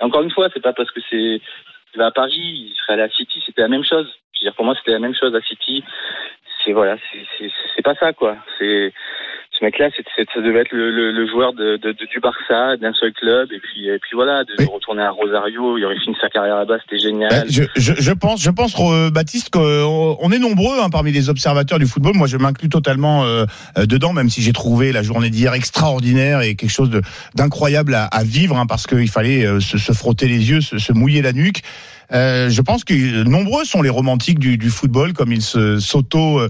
encore 0.00 0.22
une 0.22 0.30
fois, 0.30 0.48
c'est 0.52 0.62
pas 0.62 0.74
parce 0.74 0.90
que 0.90 1.00
c'est, 1.08 1.40
il 1.94 1.98
va 1.98 2.06
à 2.06 2.10
Paris, 2.10 2.70
il 2.70 2.74
serait 2.74 3.00
à 3.00 3.08
City, 3.10 3.42
c'était 3.44 3.62
la 3.62 3.68
même 3.68 3.84
chose. 3.84 4.08
Je 4.42 4.46
veux 4.46 4.50
dire, 4.50 4.54
pour 4.56 4.64
moi, 4.64 4.74
c'était 4.78 4.92
la 4.92 4.98
même 4.98 5.14
chose 5.14 5.34
à 5.34 5.40
City. 5.42 5.84
C'est 6.64 6.72
voilà, 6.72 6.96
c'est 7.76 7.82
pas 7.82 7.94
ça, 7.98 8.12
quoi. 8.12 8.36
C'est 8.58 8.92
ce 9.58 9.64
mec-là, 9.64 9.90
ça 10.34 10.40
devait 10.40 10.60
être 10.60 10.72
le, 10.72 10.90
le- 10.90 11.10
le 11.12 11.26
joueur 11.28 11.52
de, 11.52 11.76
de- 11.76 11.92
de- 11.92 12.06
du 12.06 12.20
Barça, 12.20 12.76
d'un 12.76 12.92
seul 12.94 13.12
club, 13.12 13.52
et 13.52 13.58
puis, 13.58 13.88
et 13.88 13.98
puis 13.98 14.10
voilà, 14.14 14.44
de, 14.44 14.64
retourner 14.66 15.02
à 15.02 15.10
Rosario, 15.10 15.76
il 15.76 15.84
aurait 15.84 15.98
fini 15.98 16.16
sa 16.20 16.28
carrière 16.28 16.56
là-bas, 16.56 16.78
c'était 16.82 16.98
génial. 17.00 17.32
Euh, 17.32 17.44
Je, 17.48 17.62
je, 17.76 17.92
je 18.00 18.12
pense, 18.12 18.42
je 18.42 18.50
pense, 18.50 18.74
euh, 18.80 19.10
Baptiste, 19.10 19.50
qu'on 19.50 20.16
on 20.20 20.30
est 20.32 20.38
nombreux 20.38 20.80
hein, 20.80 20.88
parmi 20.90 21.10
les 21.12 21.28
observateurs 21.30 21.78
du 21.80 21.86
football. 21.86 22.14
Moi, 22.16 22.28
je 22.28 22.36
m'inclus 22.38 22.68
totalement 22.70 23.24
euh, 23.24 23.44
euh, 23.76 23.84
dedans, 23.86 24.12
même 24.12 24.30
si 24.30 24.40
j'ai 24.40 24.52
trouvé 24.52 24.90
la 24.92 25.02
journée 25.02 25.30
d'hier 25.30 25.52
extraordinaire 25.54 26.40
et 26.42 26.54
quelque 26.54 26.70
chose 26.70 26.90
d'incroyable 27.34 27.94
à, 27.94 28.04
à 28.06 28.22
vivre, 28.24 28.56
hein, 28.56 28.66
parce 28.66 28.86
qu'il 28.86 29.10
fallait 29.10 29.44
euh, 29.46 29.60
se, 29.60 29.78
se 29.78 29.92
frotter 29.92 30.28
les 30.28 30.50
yeux, 30.50 30.60
se, 30.60 30.78
se 30.78 30.92
mouiller 30.92 31.22
la 31.22 31.32
nuque. 31.32 31.60
Euh, 32.12 32.50
je 32.50 32.60
pense 32.60 32.84
que 32.84 33.22
nombreux 33.24 33.64
sont 33.64 33.82
les 33.82 33.90
romantiques 33.90 34.38
du, 34.38 34.58
du 34.58 34.70
football, 34.70 35.12
comme 35.12 35.32
ils 35.32 35.42
s'auto 35.42 36.40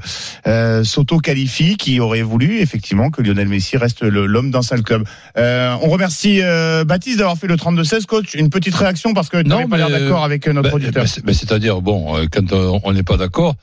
euh, 0.46 0.84
s'auto 0.84 1.18
qualifient, 1.18 1.76
qui 1.76 2.00
auraient 2.00 2.22
voulu 2.22 2.60
effectivement 2.60 3.10
que 3.10 3.22
Lionel 3.22 3.48
Messi 3.48 3.76
reste 3.76 4.02
l'homme 4.02 4.50
d'un 4.50 4.62
seul 4.62 4.82
club. 4.82 5.04
Euh, 5.36 5.74
on 5.82 5.88
remercie 5.88 6.40
euh, 6.42 6.84
Baptiste 6.84 7.18
d'avoir 7.18 7.36
fait 7.36 7.46
le 7.46 7.56
32-16, 7.56 8.06
coach. 8.06 8.34
Une 8.34 8.50
petite 8.50 8.74
réaction 8.74 9.14
parce 9.14 9.28
que 9.28 9.42
tu 9.42 9.48
n'avais 9.48 9.66
pas 9.66 9.76
l'air 9.76 9.90
d'accord 9.90 10.24
avec 10.24 10.46
euh, 10.46 10.52
notre 10.52 10.70
ben, 10.70 10.76
auditeur. 10.76 11.04
ben, 11.24 11.34
C'est-à-dire, 11.34 11.80
bon, 11.80 12.14
quand 12.30 12.52
on 12.52 12.92
n'est 12.92 13.02
pas 13.02 13.16
d'accord, 13.16 13.54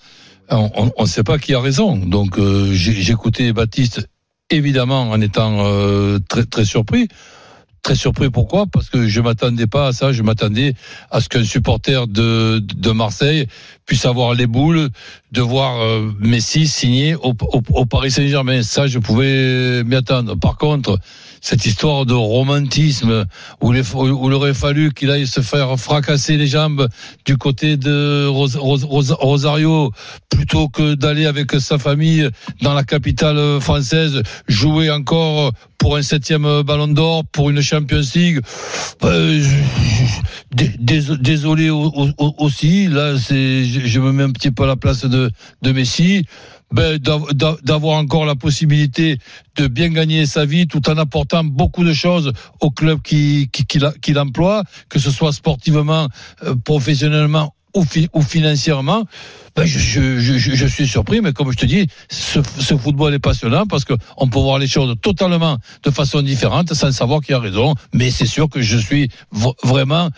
on 0.51 0.93
ne 0.99 1.07
sait 1.07 1.23
pas 1.23 1.38
qui 1.38 1.53
a 1.53 1.59
raison. 1.59 1.95
Donc, 1.95 2.38
euh, 2.38 2.73
écouté 3.07 3.53
Baptiste, 3.53 4.07
évidemment, 4.49 5.09
en 5.09 5.21
étant 5.21 5.65
euh, 5.65 6.19
très, 6.27 6.43
très 6.45 6.65
surpris. 6.65 7.07
Très 7.81 7.95
surpris, 7.95 8.29
pourquoi? 8.29 8.65
Parce 8.67 8.89
que 8.89 9.07
je 9.07 9.21
m'attendais 9.21 9.67
pas 9.67 9.87
à 9.87 9.93
ça. 9.93 10.11
Je 10.11 10.21
m'attendais 10.21 10.73
à 11.11 11.21
ce 11.21 11.29
qu'un 11.29 11.43
supporter 11.43 12.07
de, 12.07 12.59
de 12.59 12.91
Marseille 12.91 13.47
puisse 13.89 14.06
avoir 14.06 14.36
les 14.36 14.45
boules 14.45 14.89
de 15.32 15.41
voir 15.41 15.82
euh, 15.82 16.12
Messi 16.19 16.67
signer 16.67 17.15
au, 17.15 17.34
Paris 17.86 18.12
Saint-Germain. 18.12 18.62
Ça, 18.62 18.86
je 18.86 18.99
pouvais 18.99 19.84
m'y 19.84 19.95
attendre. 19.95 20.36
Par 20.36 20.58
contre, 20.58 20.99
cette 21.41 21.65
histoire 21.65 22.06
de 22.06 22.13
romantisme 22.13 23.25
où, 23.62 23.73
il 23.73 24.34
aurait 24.34 24.54
fallu 24.54 24.93
qu'il 24.93 25.10
aille 25.10 25.25
se 25.25 25.41
faire 25.41 25.75
fracasser 25.80 26.38
les 26.38 26.45
jambes 26.45 26.88
du 27.25 27.36
côté 27.38 27.78
de 27.78 28.28
Ros- 28.28 28.60
Ros- 28.60 28.86
Ros- 28.86 29.15
Rosario 29.19 29.91
plutôt 30.30 30.69
que 30.69 30.93
d'aller 30.93 31.25
avec 31.25 31.54
sa 31.60 31.80
famille 31.80 32.30
dans 32.62 32.75
la 32.75 32.84
capitale 32.84 33.60
française 33.60 34.21
jouer 34.47 34.91
encore 34.91 35.52
pour 35.80 35.95
un 35.95 36.02
septième 36.04 36.62
ballon 36.62 36.89
d'or, 36.89 37.23
pour 37.32 37.49
une 37.49 37.62
Champions 37.62 38.02
League. 38.13 38.41
Dés- 40.52 41.17
désolé 41.19 41.69
au- 41.69 41.91
au- 42.17 42.36
aussi, 42.39 42.88
là 42.88 43.17
c'est, 43.17 43.63
je 43.85 43.99
me 43.99 44.11
mets 44.11 44.23
un 44.23 44.31
petit 44.31 44.51
peu 44.51 44.63
à 44.63 44.67
la 44.67 44.75
place 44.75 45.05
de, 45.05 45.31
Messi. 45.71 46.25
Ben, 46.71 46.97
d'av- 46.97 47.33
d'av- 47.33 47.57
d'avoir 47.63 47.97
encore 47.97 48.25
la 48.25 48.35
possibilité 48.35 49.17
de 49.57 49.65
bien 49.67 49.89
gagner 49.89 50.27
sa 50.27 50.45
vie 50.45 50.67
tout 50.67 50.87
en 50.87 50.97
apportant 50.97 51.43
beaucoup 51.43 51.83
de 51.83 51.93
choses 51.93 52.31
au 52.61 52.69
club 52.69 53.01
qui, 53.01 53.49
qui, 53.51 54.13
l'emploie, 54.13 54.63
que 54.87 54.99
ce 54.99 55.09
soit 55.09 55.33
sportivement, 55.33 56.07
euh, 56.43 56.53
professionnellement 56.63 57.55
ou, 57.75 57.83
fi- 57.83 58.07
ou 58.13 58.21
financièrement. 58.21 59.03
Ben, 59.55 59.65
je, 59.65 60.67
suis 60.67 60.87
surpris, 60.87 61.21
mais 61.21 61.33
comme 61.33 61.51
je 61.51 61.57
te 61.57 61.65
dis, 61.65 61.87
ce, 62.09 62.39
ce 62.59 62.77
football 62.77 63.13
est 63.15 63.19
passionnant 63.19 63.65
parce 63.65 63.83
que 63.83 63.93
on 64.17 64.27
peut 64.27 64.39
voir 64.39 64.59
les 64.59 64.67
choses 64.67 64.93
totalement 65.01 65.57
de 65.83 65.89
façon 65.91 66.21
différente 66.21 66.73
sans 66.73 66.91
savoir 66.91 67.21
qui 67.21 67.33
a 67.33 67.39
raison. 67.39 67.73
Mais 67.93 68.11
c'est 68.11 68.27
sûr 68.27 68.47
que 68.47 68.61
je 68.61 68.77
suis 68.77 69.09
vraiment 69.63 70.09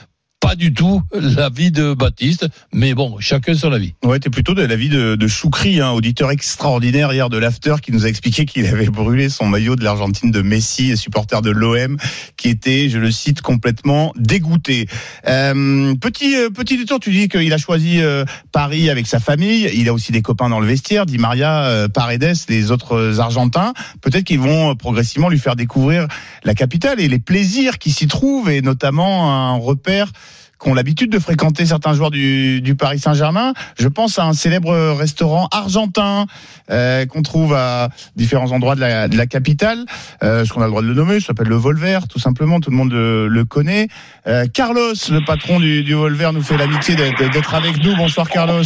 pas 0.41 0.55
du 0.55 0.73
tout 0.73 1.01
l'avis 1.13 1.71
de 1.71 1.93
Baptiste, 1.93 2.47
mais 2.73 2.93
bon, 2.93 3.17
chacun 3.19 3.53
son 3.53 3.71
avis. 3.71 3.93
Ouais, 4.03 4.19
t'es 4.19 4.29
plutôt 4.29 4.53
de 4.53 4.63
l'avis 4.63 4.89
de, 4.89 5.15
de 5.15 5.27
Choukri, 5.27 5.79
hein, 5.79 5.91
auditeur 5.91 6.31
extraordinaire 6.31 7.13
hier 7.13 7.29
de 7.29 7.37
l'After, 7.37 7.75
qui 7.81 7.91
nous 7.91 8.05
a 8.05 8.09
expliqué 8.09 8.45
qu'il 8.45 8.65
avait 8.65 8.87
brûlé 8.87 9.29
son 9.29 9.45
maillot 9.45 9.75
de 9.75 9.83
l'Argentine 9.83 10.31
de 10.31 10.41
Messi, 10.41 10.97
supporter 10.97 11.41
de 11.41 11.51
l'OM, 11.51 11.95
qui 12.37 12.49
était, 12.49 12.89
je 12.89 12.97
le 12.97 13.11
cite, 13.11 13.41
complètement 13.41 14.11
dégoûté. 14.17 14.87
Euh, 15.27 15.93
petit 15.95 16.35
euh, 16.35 16.49
petit 16.49 16.75
détour, 16.75 16.99
tu 16.99 17.11
dis 17.11 17.29
qu'il 17.29 17.53
a 17.53 17.57
choisi 17.57 18.01
euh, 18.01 18.25
Paris 18.51 18.89
avec 18.89 19.05
sa 19.05 19.19
famille. 19.19 19.69
Il 19.75 19.87
a 19.87 19.93
aussi 19.93 20.11
des 20.11 20.23
copains 20.23 20.49
dans 20.49 20.59
le 20.59 20.67
vestiaire, 20.67 21.05
Di 21.05 21.19
Maria, 21.19 21.65
euh, 21.65 21.87
Paredes, 21.87 22.33
les 22.49 22.71
autres 22.71 23.19
Argentins. 23.19 23.73
Peut-être 24.01 24.23
qu'ils 24.23 24.39
vont 24.39 24.71
euh, 24.71 24.75
progressivement 24.75 25.29
lui 25.29 25.39
faire 25.39 25.55
découvrir 25.55 26.07
la 26.43 26.55
capitale 26.55 26.99
et 26.99 27.07
les 27.07 27.19
plaisirs 27.19 27.77
qui 27.77 27.91
s'y 27.91 28.07
trouvent, 28.07 28.49
et 28.49 28.61
notamment 28.61 29.31
un 29.31 29.55
repère 29.57 30.11
qu'ont 30.61 30.75
l'habitude 30.75 31.11
de 31.11 31.17
fréquenter 31.17 31.65
certains 31.65 31.93
joueurs 31.93 32.11
du, 32.11 32.61
du 32.61 32.75
Paris 32.75 32.99
Saint-Germain. 32.99 33.53
Je 33.79 33.87
pense 33.87 34.19
à 34.19 34.25
un 34.25 34.33
célèbre 34.33 34.71
restaurant 34.95 35.47
argentin 35.51 36.27
euh, 36.69 37.07
qu'on 37.07 37.23
trouve 37.23 37.55
à 37.55 37.89
différents 38.15 38.51
endroits 38.51 38.75
de 38.75 38.81
la, 38.81 39.07
de 39.07 39.17
la 39.17 39.25
capitale. 39.25 39.79
Euh, 40.23 40.43
Est-ce 40.43 40.53
qu'on 40.53 40.61
a 40.61 40.65
le 40.65 40.69
droit 40.69 40.83
de 40.83 40.87
le 40.87 40.93
nommer 40.93 41.19
Ça 41.19 41.27
s'appelle 41.27 41.47
le 41.47 41.55
Volver, 41.55 41.99
tout 42.09 42.19
simplement. 42.19 42.59
Tout 42.59 42.69
le 42.69 42.77
monde 42.77 42.91
le, 42.91 43.27
le 43.27 43.43
connaît. 43.43 43.87
Euh, 44.27 44.45
Carlos, 44.53 44.93
le 45.09 45.25
patron 45.25 45.59
du, 45.59 45.83
du 45.83 45.95
Volver, 45.95 46.29
nous 46.31 46.43
fait 46.43 46.57
l'amitié 46.57 46.95
d'être 46.95 47.31
d'être 47.31 47.55
avec 47.55 47.83
nous. 47.83 47.95
Bonsoir 47.95 48.29
Carlos. 48.29 48.61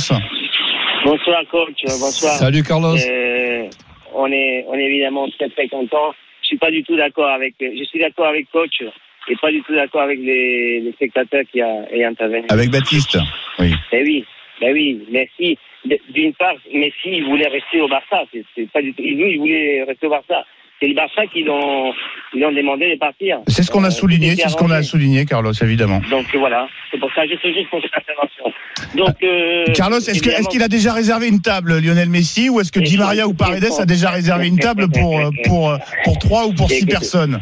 Bonsoir 1.06 1.40
coach, 1.50 1.80
bonsoir. 1.86 2.34
Salut, 2.34 2.64
Carlos. 2.64 2.98
Euh, 2.98 3.70
on 4.14 4.28
est 4.28 4.66
on 4.68 4.74
est 4.74 4.84
évidemment 4.84 5.28
très 5.38 5.50
très 5.50 5.70
content. 5.70 6.12
Je 6.42 6.48
suis 6.48 6.58
pas 6.58 6.72
du 6.72 6.84
tout 6.84 6.98
d'accord 6.98 7.30
avec 7.30 7.56
je 7.62 7.84
suis 7.86 8.00
d'accord 8.00 8.28
avec 8.28 8.52
coach 8.52 8.84
et 9.30 9.36
pas 9.42 9.52
du 9.52 9.62
tout 9.64 9.74
d'accord 9.76 10.02
avec 10.02 10.20
les, 10.20 10.82
les 10.82 10.92
spectateurs 10.94 11.44
qui 11.52 11.62
a 11.62 11.86
et 11.92 12.04
intervenu. 12.06 12.44
Avec 12.50 12.70
Baptiste. 12.72 13.18
Oui. 13.60 13.74
Eh 13.92 14.02
oui, 14.04 14.26
ben 14.62 14.74
oui, 14.74 15.00
Messi. 15.12 15.58
d- 15.86 16.02
D'une 16.14 16.34
part, 16.34 16.56
Messi 16.74 16.94
il 17.06 17.26
voulait 17.26 17.48
rester 17.48 17.82
au 17.82 17.88
Barça. 17.88 18.24
C'est 18.56 18.70
pas 18.72 18.82
du 18.82 18.94
tout. 18.94 19.02
Lui, 19.04 19.34
il 19.34 19.40
voulait 19.40 19.84
rester 19.88 20.08
au 20.08 20.12
Barça. 20.12 20.44
C'est 20.82 20.88
le 20.88 20.94
Barça 20.94 21.26
qui 21.28 21.44
l'ont 21.44 21.94
demandé 22.34 22.92
de 22.94 23.00
partir. 23.00 23.38
C'est 23.48 23.64
ce 23.64 23.72
qu'on 23.72 23.86
a 23.86 23.88
Euh, 23.88 23.92
souligné, 23.92 24.36
c'est 24.36 24.50
ce 24.50 24.58
qu'on 24.58 24.70
a 24.72 24.84
souligné, 24.84 25.26
Carlos, 25.26 25.54
évidemment. 25.62 26.02
Donc 26.10 26.26
voilà, 26.36 26.68
c'est 26.92 27.00
pour 27.00 27.10
ça 27.14 27.26
que 27.26 27.32
je 27.34 27.38
suis 27.38 27.54
juste 27.54 27.70
pour 27.70 27.82
cette 27.82 27.94
intervention. 27.98 28.52
Donc 28.94 29.16
euh, 29.24 29.64
Carlos, 29.74 29.98
est-ce 30.00 30.06
que- 30.08 30.12
est-ce 30.12 30.26
évidemment- 30.28 30.50
qu'il 30.50 30.64
a 30.64 30.68
déjà 30.68 30.92
réservé 30.94 31.30
une 31.30 31.42
table, 31.42 31.80
Lionel 31.80 32.10
Messi, 32.10 32.50
ou 32.50 32.60
est-ce 32.60 32.74
que 32.74 32.82
Di 32.82 32.98
Maria 32.98 33.26
ou 33.26 33.34
Paredes 33.34 33.64
a 33.80 33.86
déjà 33.86 34.10
réservé 34.10 34.48
une 34.48 34.60
table 34.60 34.90
pour 34.92 35.18
pour 35.46 35.78
pour 36.04 36.20
trois 36.20 36.46
ou 36.46 36.54
pour 36.54 36.70
six 36.70 36.80
Écoute, 36.80 36.90
personnes? 36.90 37.40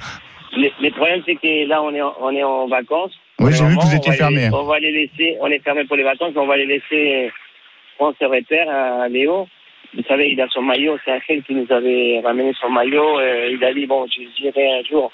Le, 0.55 0.69
le 0.81 0.89
problème, 0.91 1.21
c'est 1.25 1.35
que 1.35 1.67
là, 1.67 1.81
on 1.81 1.93
est 1.93 2.01
en, 2.01 2.13
on 2.21 2.31
est 2.35 2.43
en 2.43 2.67
vacances. 2.67 3.13
Oui, 3.39 3.51
j'ai 3.53 3.65
vu 3.65 3.75
que 3.75 3.81
vous 3.81 3.95
étiez 3.95 4.11
on 4.11 4.23
va 4.23 4.29
les- 4.29 4.37
fermé. 4.39 4.49
on 4.55 4.63
va 4.65 4.79
les 4.79 4.91
laisser, 4.91 5.37
on 5.41 5.47
est 5.47 5.63
fermé 5.63 5.83
pour 5.85 5.95
les 5.97 6.03
vacances, 6.03 6.31
mais 6.35 6.41
on 6.41 6.45
va 6.47 6.57
les 6.57 6.65
laisser 6.67 7.31
prendre 7.97 8.15
ses 8.19 8.25
repères 8.25 8.69
à 8.69 9.07
Léo. 9.09 9.47
Vous 9.95 10.03
savez, 10.07 10.29
il 10.31 10.41
a 10.41 10.47
son 10.49 10.61
maillot, 10.61 10.97
c'est 11.05 11.11
Angel 11.11 11.43
qui 11.43 11.53
nous 11.53 11.71
avait 11.71 12.21
ramené 12.23 12.51
son 12.59 12.69
maillot. 12.69 13.19
euh, 13.19 13.49
il 13.51 13.63
a 13.63 13.73
dit, 13.73 13.85
bon, 13.85 14.05
je 14.07 14.21
j'irai 14.37 14.79
un 14.79 14.83
jour 14.83 15.11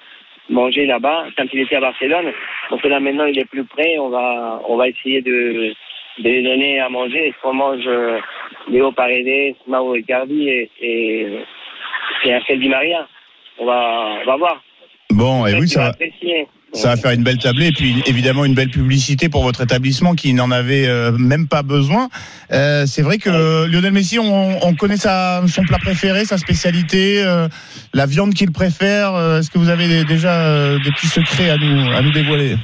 manger 0.49 0.85
là-bas 0.85 1.25
quand 1.37 1.45
il 1.53 1.61
était 1.61 1.75
à 1.75 1.81
Barcelone. 1.81 2.31
Donc 2.71 2.83
là, 2.85 2.99
maintenant, 2.99 3.25
il 3.25 3.37
est 3.39 3.45
plus 3.49 3.65
près. 3.65 3.97
On 3.99 4.09
va, 4.09 4.61
on 4.67 4.77
va 4.77 4.87
essayer 4.87 5.21
de, 5.21 5.73
de 6.19 6.29
lui 6.29 6.43
donner 6.43 6.79
à 6.79 6.89
manger. 6.89 7.27
Est-ce 7.27 7.41
qu'on 7.41 7.53
mange 7.53 7.83
euh, 7.87 8.19
Léo 8.69 8.91
Paredes, 8.91 9.55
Mauro 9.67 9.95
Icardi 9.95 10.49
et, 10.49 10.69
et, 10.81 11.27
et 12.25 12.35
Angel 12.35 12.59
Di 12.59 12.69
Maria 12.69 13.07
on 13.61 13.65
va, 13.65 14.19
on 14.21 14.25
va 14.25 14.35
voir. 14.37 14.63
Bon, 15.19 15.45
et 15.45 15.53
oui, 15.59 15.67
ça 15.67 15.81
va. 15.81 15.87
apprécier. 15.87 16.47
Ça 16.71 16.89
va 16.89 16.95
faire 16.95 17.11
une 17.11 17.23
belle 17.23 17.39
tablée 17.39 17.67
et 17.67 17.71
puis 17.73 18.01
évidemment 18.05 18.45
une 18.45 18.53
belle 18.53 18.69
publicité 18.69 19.27
pour 19.27 19.43
votre 19.43 19.61
établissement 19.61 20.13
qui 20.13 20.33
n'en 20.33 20.49
avait 20.49 20.87
euh, 20.87 21.11
même 21.11 21.47
pas 21.47 21.61
besoin. 21.61 22.09
Euh, 22.53 22.85
c'est 22.85 23.01
vrai 23.01 23.17
que 23.17 23.29
euh, 23.29 23.67
Lionel 23.67 23.91
Messi, 23.91 24.17
on, 24.17 24.65
on 24.65 24.75
connaît 24.75 24.95
sa, 24.95 25.41
son 25.47 25.63
plat 25.63 25.79
préféré, 25.79 26.23
sa 26.23 26.37
spécialité, 26.37 27.21
euh, 27.23 27.49
la 27.93 28.05
viande 28.05 28.33
qu'il 28.33 28.51
préfère. 28.51 29.09
Est-ce 29.37 29.49
que 29.49 29.57
vous 29.57 29.69
avez 29.69 30.05
déjà 30.05 30.77
des 30.77 30.91
petits 30.91 31.07
secrets 31.07 31.49
à 31.49 31.57
nous, 31.57 31.91
à 31.91 32.01
nous 32.01 32.11
dévoiler? 32.11 32.55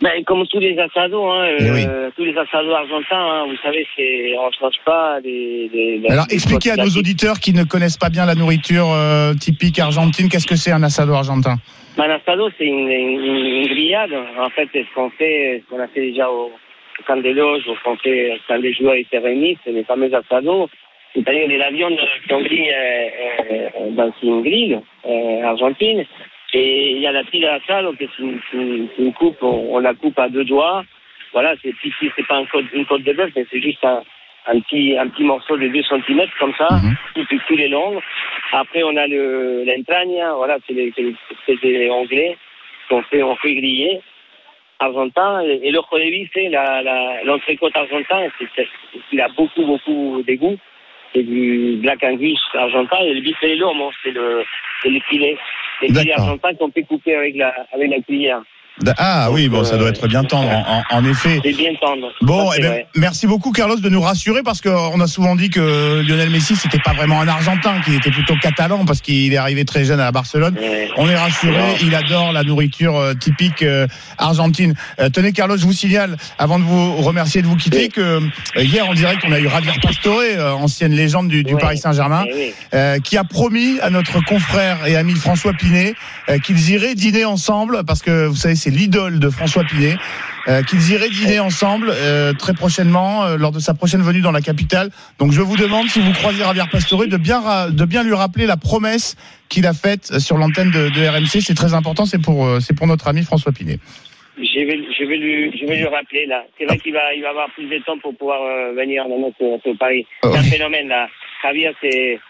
Ben, 0.00 0.22
comme 0.24 0.46
tous 0.46 0.60
les 0.60 0.78
assados, 0.78 1.28
hein, 1.28 1.48
Eh 1.58 1.70
oui. 1.72 1.84
euh, 1.88 2.10
tous 2.16 2.24
les 2.24 2.36
assados 2.38 2.72
argentins, 2.72 3.16
hein, 3.18 3.46
vous 3.48 3.56
savez, 3.64 3.84
c'est 3.96 4.32
on 4.38 4.48
change 4.52 4.76
pas 4.84 5.20
des. 5.20 5.68
des- 5.72 5.98
des- 5.98 6.08
Alors 6.08 6.26
des 6.28 6.34
expliquez 6.36 6.70
à 6.70 6.76
nos 6.76 6.90
auditeurs 6.90 7.40
qui 7.40 7.52
ne 7.52 7.64
connaissent 7.64 7.96
pas 7.98 8.08
bien 8.08 8.24
la 8.24 8.36
nourriture 8.36 8.92
euh, 8.92 9.34
typique 9.34 9.78
argentine, 9.80 10.28
qu'est-ce 10.28 10.46
que 10.46 10.54
c'est 10.54 10.70
un 10.70 10.84
asado 10.84 11.14
argentin? 11.14 11.56
Un 11.98 12.10
assado, 12.10 12.48
c'est 12.56 12.64
une, 12.66 12.88
une, 12.88 13.20
une 13.24 13.66
grillade. 13.66 14.12
En 14.38 14.50
fait, 14.50 14.68
c'est 14.72 14.84
ce 14.88 14.94
qu'on 14.94 15.10
fait, 15.10 15.64
ce 15.64 15.68
qu'on 15.74 15.82
a 15.82 15.88
fait 15.88 16.00
déjà 16.02 16.30
au, 16.30 16.44
au 16.52 17.02
camp 17.04 17.16
des 17.20 17.32
loges, 17.32 17.62
ce 17.66 17.82
qu'on 17.82 17.96
fait 17.96 18.38
quand 18.46 18.56
les 18.56 18.72
joueurs 18.74 18.94
étaient 18.94 19.18
réunis, 19.18 19.58
c'est 19.64 19.72
les 19.72 19.82
fameux 19.82 20.14
assados. 20.14 20.68
C'est-à-dire 21.12 21.48
de 21.48 21.56
la 21.56 21.72
viande 21.72 21.98
qu'on 22.28 22.42
grille 22.42 22.70
euh, 22.70 23.08
euh, 23.50 23.90
dans 23.96 24.12
une 24.22 24.42
grille 24.42 24.78
argentine. 25.42 26.04
Et 26.54 26.92
il 26.92 26.98
y 26.98 27.06
a 27.06 27.12
la 27.12 27.24
pile 27.24 27.44
que 27.98 28.04
c'est 28.16 28.22
une, 28.22 28.40
c'est 28.50 28.56
une- 28.56 28.88
c'est 28.96 29.02
une 29.02 29.12
coupe, 29.12 29.36
on, 29.42 29.74
on 29.76 29.78
la 29.80 29.94
coupe 29.94 30.18
à 30.18 30.28
deux 30.28 30.44
doigts. 30.44 30.84
Voilà, 31.32 31.54
c'est 31.62 31.74
ici, 31.84 32.10
c'est 32.16 32.26
pas 32.26 32.36
un 32.36 32.46
côte, 32.46 32.64
une 32.72 32.86
côte 32.86 33.02
de 33.02 33.12
bœuf, 33.12 33.30
mais 33.36 33.44
c'est 33.50 33.60
juste 33.60 33.84
un, 33.84 34.02
un 34.46 34.60
petit, 34.60 34.96
un 34.96 35.08
petit 35.08 35.24
morceau 35.24 35.58
de 35.58 35.68
2 35.68 35.82
cm 35.82 36.26
comme 36.38 36.54
ça, 36.56 36.68
tout, 37.14 37.24
tout, 37.26 37.38
tout 37.46 37.56
les. 37.56 38.00
Après, 38.52 38.82
on 38.82 38.96
a 38.96 39.06
le, 39.06 39.64
l'entraña, 39.66 40.32
voilà, 40.34 40.56
c'est 40.66 40.72
les, 40.72 40.92
anglais 41.90 42.36
qu'on 42.88 43.02
fait, 43.02 43.22
on 43.22 43.36
fait 43.36 43.54
griller 43.54 44.00
argentin. 44.78 45.42
Et, 45.42 45.60
et 45.64 45.70
le 45.70 45.80
jolevi, 45.90 46.28
c'est 46.32 46.48
la, 46.48 46.80
la, 46.82 47.24
l'entrecôte 47.24 47.76
argentin, 47.76 48.26
c'est, 48.38 48.66
il 49.12 49.20
a 49.20 49.28
beaucoup, 49.28 49.64
beaucoup 49.66 50.22
de 50.26 50.34
goût. 50.34 50.56
c'est 51.12 51.22
du 51.24 51.76
black 51.82 52.02
angus 52.04 52.40
argentin 52.54 52.98
et 53.02 53.12
le 53.14 53.20
lourd, 53.56 53.92
c'est 54.02 54.12
le, 54.12 54.44
c'est 54.82 54.88
le 54.90 55.00
filet. 55.10 55.36
Les 55.80 55.88
filets 55.88 56.04
D'accord. 56.04 56.24
argentins 56.24 56.54
qu'on 56.54 56.70
peut 56.70 56.82
couper 56.82 57.14
avec 57.14 57.36
la, 57.36 57.54
avec 57.72 57.90
la 57.90 58.00
cuillère. 58.00 58.42
Ah 58.96 59.30
oui, 59.32 59.48
bon, 59.48 59.64
ça 59.64 59.76
doit 59.76 59.88
être 59.88 60.06
bien 60.08 60.24
tendre, 60.24 60.48
en, 60.50 60.82
en- 60.90 61.04
effet. 61.04 61.40
C'est 61.42 61.52
bien 61.52 61.70
tendre. 61.80 62.08
Bon, 62.20 62.50
eh 62.56 62.60
ben, 62.60 62.82
merci 62.96 63.26
beaucoup 63.26 63.50
Carlos 63.52 63.76
de 63.76 63.88
nous 63.88 64.00
rassurer 64.00 64.42
parce 64.42 64.60
qu'on 64.60 65.00
a 65.00 65.06
souvent 65.06 65.36
dit 65.36 65.50
que 65.50 66.02
Lionel 66.06 66.30
Messi 66.30 66.54
c'était 66.56 66.78
pas 66.78 66.92
vraiment 66.92 67.20
un 67.20 67.28
Argentin, 67.28 67.80
qu'il 67.84 67.94
était 67.94 68.10
plutôt 68.10 68.34
catalan 68.40 68.84
parce 68.84 69.00
qu'il 69.00 69.32
est 69.32 69.36
arrivé 69.36 69.64
très 69.64 69.84
jeune 69.84 70.00
à 70.00 70.10
Barcelone. 70.12 70.56
Ouais. 70.60 70.88
On 70.96 71.08
est 71.08 71.16
rassuré, 71.16 71.62
il 71.82 71.94
adore 71.94 72.32
la 72.32 72.42
nourriture 72.44 72.96
euh, 72.96 73.14
typique 73.14 73.62
euh, 73.62 73.86
argentine. 74.18 74.74
Euh, 75.00 75.08
tenez 75.08 75.32
Carlos, 75.32 75.56
je 75.56 75.64
vous 75.64 75.72
signale 75.72 76.16
avant 76.38 76.58
de 76.58 76.64
vous 76.64 76.96
remercier 76.96 77.42
de 77.42 77.46
vous 77.46 77.56
quitter 77.56 77.88
que 77.88 78.00
euh, 78.00 78.20
hier 78.56 78.88
en 78.88 78.94
direct 78.94 79.22
on 79.26 79.32
a 79.32 79.40
eu 79.40 79.48
Javier 79.48 79.72
Pastore, 79.82 80.20
euh, 80.22 80.52
ancienne 80.52 80.92
légende 80.92 81.28
du, 81.28 81.42
du 81.42 81.54
Ouais. 81.54 81.60
Paris 81.60 81.78
Saint-Germain, 81.78 82.24
Eh 82.28 82.34
oui. 82.34 82.52
euh, 82.74 82.98
qui 83.00 83.16
a 83.16 83.24
promis 83.24 83.78
à 83.80 83.90
notre 83.90 84.22
confrère 84.24 84.86
et 84.86 84.96
ami 84.96 85.14
François 85.14 85.52
Pinet 85.52 85.94
euh, 86.28 86.38
qu'ils 86.38 86.70
iraient 86.70 86.94
dîner 86.94 87.24
ensemble 87.24 87.82
parce 87.86 88.02
que 88.02 88.26
vous 88.26 88.36
savez 88.36 88.54
c'est 88.54 88.67
l'idole 88.70 89.18
de 89.18 89.30
François 89.30 89.64
Pinet 89.64 89.96
euh, 90.48 90.62
qu'ils 90.62 90.92
iraient 90.92 91.10
dîner 91.10 91.40
ensemble 91.40 91.90
euh, 91.90 92.32
très 92.32 92.54
prochainement 92.54 93.24
euh, 93.24 93.36
lors 93.36 93.52
de 93.52 93.58
sa 93.58 93.74
prochaine 93.74 94.00
venue 94.00 94.22
dans 94.22 94.32
la 94.32 94.40
capitale. 94.40 94.90
Donc 95.18 95.32
je 95.32 95.42
vous 95.42 95.56
demande 95.56 95.88
si 95.88 96.00
vous 96.00 96.12
croisez 96.12 96.38
Javier 96.38 96.62
Pastore 96.70 97.06
de 97.06 97.16
bien 97.18 97.68
de 97.70 97.84
bien 97.84 98.02
lui 98.02 98.14
rappeler 98.14 98.46
la 98.46 98.56
promesse 98.56 99.16
qu'il 99.48 99.66
a 99.66 99.74
faite 99.74 100.18
sur 100.18 100.38
l'antenne 100.38 100.70
de, 100.70 100.88
de 100.88 101.06
RMC. 101.06 101.42
C'est 101.42 101.54
très 101.54 101.74
important, 101.74 102.06
c'est 102.06 102.22
pour 102.22 102.48
c'est 102.60 102.74
pour 102.74 102.86
notre 102.86 103.08
ami 103.08 103.24
François 103.24 103.52
Pinet. 103.52 103.78
Je 104.38 104.64
vais, 104.64 104.78
je 104.98 105.04
vais 105.04 105.16
lui, 105.16 105.58
je 105.58 105.66
vais 105.66 105.78
lui 105.78 105.86
rappeler 105.86 106.24
là. 106.26 106.44
C'est 106.56 106.64
vrai 106.64 106.78
qu'il 106.78 106.94
va, 106.94 107.12
il 107.12 107.22
va 107.22 107.30
avoir 107.30 107.50
plus 107.50 107.66
de 107.66 107.78
temps 107.84 107.98
pour 107.98 108.16
pouvoir 108.16 108.40
venir 108.74 109.04
dans 109.08 109.18
notre, 109.18 109.76
Paris. 109.78 110.06
Oh, 110.22 110.28
C'est 110.32 110.38
un 110.38 110.42
oui. 110.42 110.48
phénomène 110.48 110.88
là. 110.88 111.08
Javier, 111.42 111.72
c'est, 111.82 112.20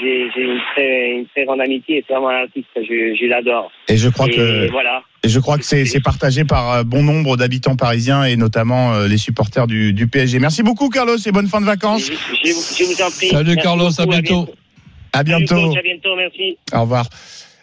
j'ai, 0.00 0.42
une 0.42 0.60
très, 0.74 1.10
une 1.12 1.26
très 1.26 1.44
grande 1.44 1.60
amitié. 1.60 2.04
C'est 2.06 2.14
vraiment 2.14 2.30
un 2.30 2.42
artiste. 2.42 2.68
Je, 2.76 3.16
je 3.20 3.26
l'adore. 3.26 3.70
Et 3.88 3.96
je 3.96 4.08
crois 4.08 4.26
Et 4.28 4.32
que 4.34 4.70
voilà. 4.70 5.02
et 5.22 5.28
je 5.28 5.38
crois 5.40 5.58
que 5.58 5.64
c'est 5.64 6.00
partagé 6.02 6.44
par 6.44 6.72
euh, 6.72 6.82
bon 6.84 7.02
nombre 7.02 7.36
d'habitants 7.36 7.76
parisiens 7.76 8.24
et 8.24 8.36
notamment 8.36 8.94
euh, 8.94 9.08
les 9.08 9.18
supporters 9.18 9.66
du, 9.66 9.92
du 9.92 10.06
PSG. 10.06 10.38
Merci 10.38 10.62
beaucoup 10.62 10.88
Carlos 10.88 11.16
et 11.16 11.32
bonne 11.32 11.48
fin 11.48 11.60
de 11.60 11.66
vacances. 11.66 12.06
je, 12.06 12.48
je 12.48 12.84
vous 12.84 13.02
en 13.02 13.10
prie. 13.10 13.28
Salut 13.28 13.54
Merci 13.54 13.62
Carlos, 13.62 14.00
à 14.00 14.06
bientôt. 14.06 14.48
À 15.12 15.22
bientôt. 15.22 15.76
À 15.76 15.82
bientôt. 15.82 16.16
Merci. 16.16 16.58
Au 16.72 16.82
revoir. 16.82 17.06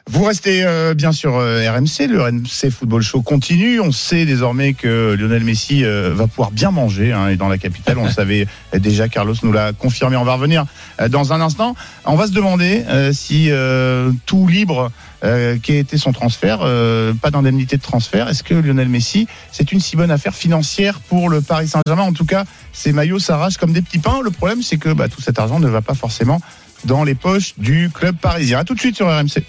Vous 0.09 0.25
restez 0.25 0.65
euh, 0.65 0.93
bien 0.93 1.13
sûr 1.13 1.37
euh, 1.37 1.65
RMC, 1.71 2.07
le 2.09 2.21
RMC 2.21 2.69
Football 2.69 3.01
Show 3.01 3.21
continue. 3.21 3.79
On 3.79 3.93
sait 3.93 4.25
désormais 4.25 4.73
que 4.73 5.15
Lionel 5.17 5.45
Messi 5.45 5.85
euh, 5.85 6.11
va 6.13 6.27
pouvoir 6.27 6.51
bien 6.51 6.71
manger 6.71 7.13
hein, 7.13 7.29
et 7.29 7.37
dans 7.37 7.47
la 7.47 7.57
capitale. 7.57 7.97
On 7.97 8.03
le 8.03 8.11
savait 8.11 8.45
déjà, 8.77 9.07
Carlos 9.07 9.33
nous 9.43 9.53
l'a 9.53 9.71
confirmé. 9.71 10.17
On 10.17 10.25
va 10.25 10.33
revenir 10.33 10.65
euh, 10.99 11.07
dans 11.07 11.31
un 11.31 11.39
instant. 11.39 11.75
On 12.03 12.15
va 12.15 12.27
se 12.27 12.33
demander 12.33 12.83
euh, 12.89 13.13
si 13.13 13.47
euh, 13.49 14.11
tout 14.25 14.45
libre 14.45 14.91
euh, 15.23 15.57
qui 15.57 15.71
a 15.71 15.77
été 15.77 15.97
son 15.97 16.11
transfert, 16.11 16.59
euh, 16.63 17.13
pas 17.13 17.31
d'indemnité 17.31 17.77
de 17.77 17.81
transfert. 17.81 18.27
Est-ce 18.27 18.43
que 18.43 18.55
Lionel 18.55 18.89
Messi, 18.89 19.27
c'est 19.53 19.71
une 19.71 19.79
si 19.79 19.95
bonne 19.95 20.11
affaire 20.11 20.35
financière 20.35 20.99
pour 20.99 21.29
le 21.29 21.39
Paris 21.39 21.69
Saint-Germain? 21.69 22.03
En 22.03 22.13
tout 22.13 22.25
cas, 22.25 22.43
ses 22.73 22.91
maillots 22.91 23.19
s'arrachent 23.19 23.57
comme 23.57 23.71
des 23.71 23.81
petits 23.81 23.99
pains. 23.99 24.19
Le 24.21 24.31
problème, 24.31 24.63
c'est 24.63 24.77
que 24.77 24.89
bah, 24.89 25.07
tout 25.07 25.21
cet 25.21 25.39
argent 25.39 25.61
ne 25.61 25.69
va 25.69 25.81
pas 25.81 25.95
forcément 25.95 26.41
dans 26.83 27.05
les 27.05 27.15
poches 27.15 27.53
du 27.57 27.89
club 27.89 28.17
parisien. 28.17 28.59
À 28.59 28.63
tout 28.65 28.75
de 28.75 28.79
suite 28.81 28.97
sur 28.97 29.07
RMC. 29.07 29.41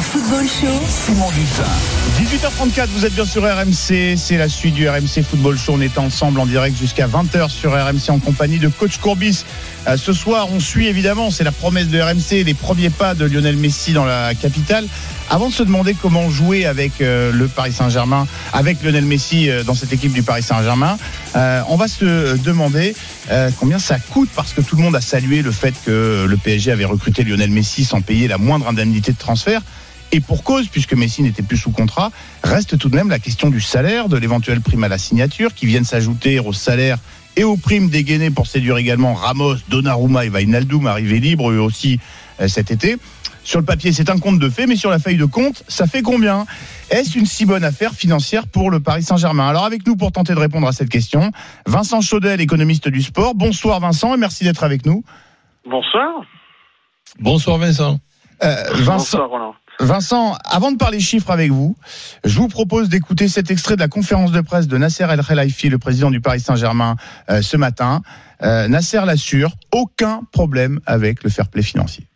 Football 0.00 0.46
Show. 0.46 0.80
Simon 0.88 1.30
Dutin. 1.30 1.64
18h34, 2.20 2.88
vous 2.88 3.04
êtes 3.06 3.14
bien 3.14 3.24
sur 3.24 3.42
RMC, 3.42 4.16
c'est 4.16 4.36
la 4.36 4.48
suite 4.48 4.74
du 4.74 4.88
RMC 4.88 5.22
Football 5.28 5.58
Show. 5.58 5.74
On 5.74 5.80
est 5.80 5.96
ensemble 5.98 6.40
en 6.40 6.46
direct 6.46 6.76
jusqu'à 6.76 7.06
20h 7.06 7.50
sur 7.50 7.72
RMC 7.72 8.10
en 8.10 8.18
compagnie 8.18 8.58
de 8.58 8.68
Coach 8.68 8.98
Courbis. 8.98 9.44
Euh, 9.86 9.96
ce 9.96 10.12
soir, 10.12 10.48
on 10.52 10.60
suit 10.60 10.86
évidemment, 10.86 11.30
c'est 11.30 11.44
la 11.44 11.52
promesse 11.52 11.88
de 11.88 12.00
RMC, 12.00 12.44
les 12.44 12.54
premiers 12.54 12.90
pas 12.90 13.14
de 13.14 13.24
Lionel 13.24 13.56
Messi 13.56 13.92
dans 13.92 14.04
la 14.04 14.34
capitale. 14.34 14.86
Avant 15.30 15.48
de 15.48 15.54
se 15.54 15.62
demander 15.62 15.94
comment 15.94 16.30
jouer 16.30 16.66
avec 16.66 17.00
euh, 17.00 17.32
le 17.32 17.48
Paris 17.48 17.72
Saint-Germain, 17.72 18.26
avec 18.52 18.82
Lionel 18.82 19.04
Messi 19.04 19.50
euh, 19.50 19.62
dans 19.62 19.74
cette 19.74 19.92
équipe 19.92 20.12
du 20.12 20.22
Paris 20.22 20.42
Saint-Germain, 20.42 20.98
on 21.68 21.76
va 21.76 21.86
se 21.86 22.38
demander 22.38 22.94
combien 23.58 23.78
ça 23.78 23.98
coûte 23.98 24.30
parce 24.34 24.54
que 24.54 24.62
tout 24.62 24.74
le 24.74 24.82
monde 24.82 24.96
a 24.96 25.02
salué 25.02 25.42
le 25.42 25.52
fait 25.52 25.74
que 25.84 26.24
le 26.26 26.36
PSG 26.38 26.72
avait 26.72 26.86
recruté 26.86 27.24
Lionel 27.24 27.50
Messi 27.50 27.84
sans 27.84 28.00
payer 28.00 28.26
la 28.26 28.38
moindre 28.38 28.68
indemnité 28.68 29.12
de 29.12 29.18
transfert. 29.18 29.60
Et 30.12 30.20
pour 30.20 30.44
cause, 30.44 30.68
puisque 30.68 30.94
Messi 30.94 31.22
n'était 31.22 31.42
plus 31.42 31.56
sous 31.56 31.70
contrat, 31.70 32.10
reste 32.42 32.78
tout 32.78 32.88
de 32.88 32.96
même 32.96 33.10
la 33.10 33.18
question 33.18 33.50
du 33.50 33.60
salaire, 33.60 34.08
de 34.08 34.16
l'éventuelle 34.16 34.60
prime 34.60 34.84
à 34.84 34.88
la 34.88 34.98
signature, 34.98 35.52
qui 35.54 35.66
viennent 35.66 35.84
s'ajouter 35.84 36.38
au 36.40 36.52
salaire 36.52 36.98
et 37.36 37.44
aux 37.44 37.56
primes 37.56 37.90
dégainées 37.90 38.30
pour 38.30 38.46
séduire 38.46 38.78
également 38.78 39.14
Ramos, 39.14 39.56
Donnarumma 39.68 40.24
et 40.24 40.30
Wijnaldum, 40.30 40.86
arrivés 40.86 41.20
libres 41.20 41.50
eux 41.50 41.60
aussi 41.60 42.00
euh, 42.40 42.48
cet 42.48 42.70
été. 42.70 42.96
Sur 43.44 43.60
le 43.60 43.64
papier, 43.64 43.92
c'est 43.92 44.10
un 44.10 44.18
compte 44.18 44.40
de 44.40 44.48
fait, 44.48 44.66
mais 44.66 44.74
sur 44.74 44.90
la 44.90 44.98
feuille 44.98 45.18
de 45.18 45.24
compte, 45.24 45.62
ça 45.68 45.86
fait 45.86 46.02
combien? 46.02 46.46
Est-ce 46.90 47.16
une 47.16 47.26
si 47.26 47.46
bonne 47.46 47.62
affaire 47.62 47.92
financière 47.92 48.48
pour 48.48 48.70
le 48.70 48.80
Paris 48.80 49.02
Saint-Germain? 49.02 49.48
Alors 49.48 49.64
avec 49.64 49.86
nous 49.86 49.96
pour 49.96 50.10
tenter 50.10 50.34
de 50.34 50.40
répondre 50.40 50.66
à 50.66 50.72
cette 50.72 50.88
question, 50.88 51.30
Vincent 51.66 52.00
Chaudel, 52.00 52.40
économiste 52.40 52.88
du 52.88 53.02
sport. 53.02 53.34
Bonsoir 53.34 53.78
Vincent 53.80 54.14
et 54.14 54.18
merci 54.18 54.44
d'être 54.44 54.64
avec 54.64 54.84
nous. 54.84 55.04
Bonsoir. 55.68 56.24
Bonsoir 57.20 57.58
Vincent. 57.58 58.00
Euh, 58.42 58.54
Vincent, 58.72 59.18
Bonsoir 59.18 59.30
Roland. 59.30 59.54
Vincent, 59.78 60.36
avant 60.44 60.72
de 60.72 60.76
parler 60.76 61.00
chiffres 61.00 61.30
avec 61.30 61.50
vous, 61.50 61.76
je 62.24 62.38
vous 62.38 62.48
propose 62.48 62.88
d'écouter 62.88 63.28
cet 63.28 63.50
extrait 63.50 63.76
de 63.76 63.80
la 63.80 63.88
conférence 63.88 64.32
de 64.32 64.40
presse 64.40 64.68
de 64.68 64.78
Nasser 64.78 65.04
El 65.04 65.22
Khelaifi, 65.22 65.68
le 65.68 65.78
président 65.78 66.10
du 66.10 66.20
Paris 66.20 66.40
Saint-Germain, 66.40 66.96
euh, 67.30 67.42
ce 67.42 67.56
matin. 67.56 68.02
Euh, 68.42 68.68
Nasser 68.68 69.02
l'assure, 69.04 69.52
aucun 69.72 70.22
problème 70.32 70.80
avec 70.86 71.22
le 71.22 71.30
fair 71.30 71.48
play 71.48 71.62
financier. 71.62 72.06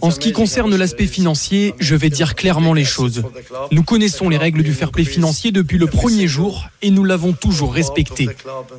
En 0.00 0.10
ce 0.12 0.20
qui 0.20 0.32
concerne 0.32 0.76
l'aspect 0.76 1.06
financier, 1.06 1.74
je 1.80 1.96
vais 1.96 2.08
dire 2.08 2.36
clairement 2.36 2.72
les 2.72 2.84
choses. 2.84 3.24
Nous 3.72 3.82
connaissons 3.82 4.28
les 4.28 4.36
règles 4.36 4.62
du 4.62 4.72
fair 4.72 4.92
play 4.92 5.04
financier 5.04 5.50
depuis 5.50 5.78
le 5.78 5.86
premier 5.88 6.28
jour 6.28 6.66
et 6.80 6.90
nous 6.90 7.02
l'avons 7.02 7.32
toujours 7.32 7.74
respecté. 7.74 8.28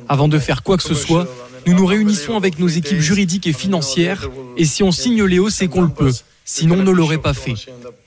Avant 0.08 0.28
de 0.28 0.38
faire 0.38 0.62
quoi 0.62 0.78
que 0.78 0.82
ce 0.82 0.94
soit, 0.94 1.28
nous 1.66 1.74
nous 1.74 1.84
réunissons 1.84 2.34
avec 2.34 2.58
nos 2.58 2.68
équipes 2.68 3.00
juridiques 3.00 3.46
et 3.46 3.52
financières 3.52 4.30
et 4.56 4.64
si 4.64 4.82
on 4.82 4.90
signe 4.90 5.22
Léo, 5.24 5.50
c'est 5.50 5.68
qu'on 5.68 5.82
le 5.82 5.90
peut. 5.90 6.12
Sinon, 6.48 6.76
on 6.78 6.82
ne 6.84 6.92
l'aurait 6.92 7.18
pas 7.18 7.34
fait. 7.34 7.54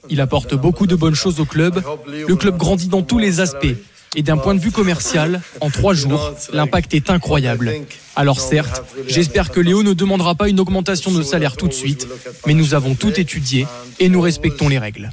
Il 0.10 0.22
apporte 0.22 0.56
beaucoup 0.56 0.88
de 0.88 0.96
bonnes 0.96 1.14
choses 1.14 1.42
au 1.42 1.46
club. 1.46 1.84
Le 2.08 2.36
club 2.36 2.58
grandit 2.58 2.88
dans 2.88 3.02
tous 3.02 3.20
les 3.20 3.42
aspects. 3.42 3.76
Et 4.16 4.24
d'un 4.24 4.38
point 4.38 4.56
de 4.56 4.60
vue 4.60 4.72
commercial, 4.72 5.42
en 5.62 5.70
trois 5.70 5.94
jours, 5.94 6.34
l'impact 6.52 6.94
est 6.94 7.10
incroyable. 7.10 7.72
Alors 8.16 8.40
certes, 8.40 8.84
j'espère 9.08 9.52
que 9.52 9.60
Léo 9.60 9.84
ne 9.84 9.94
demandera 9.94 10.36
pas 10.36 10.50
une 10.50 10.60
augmentation 10.60 11.12
de 11.12 11.22
salaire 11.22 11.56
tout 11.56 11.68
de 11.68 11.74
suite, 11.74 12.08
mais 12.46 12.54
nous 12.54 12.74
avons 12.74 12.96
tout 12.96 13.20
étudié 13.20 13.68
et 14.00 14.10
nous 14.10 14.22
respectons 14.22 14.68
les 14.68 14.80
règles. 14.80 15.12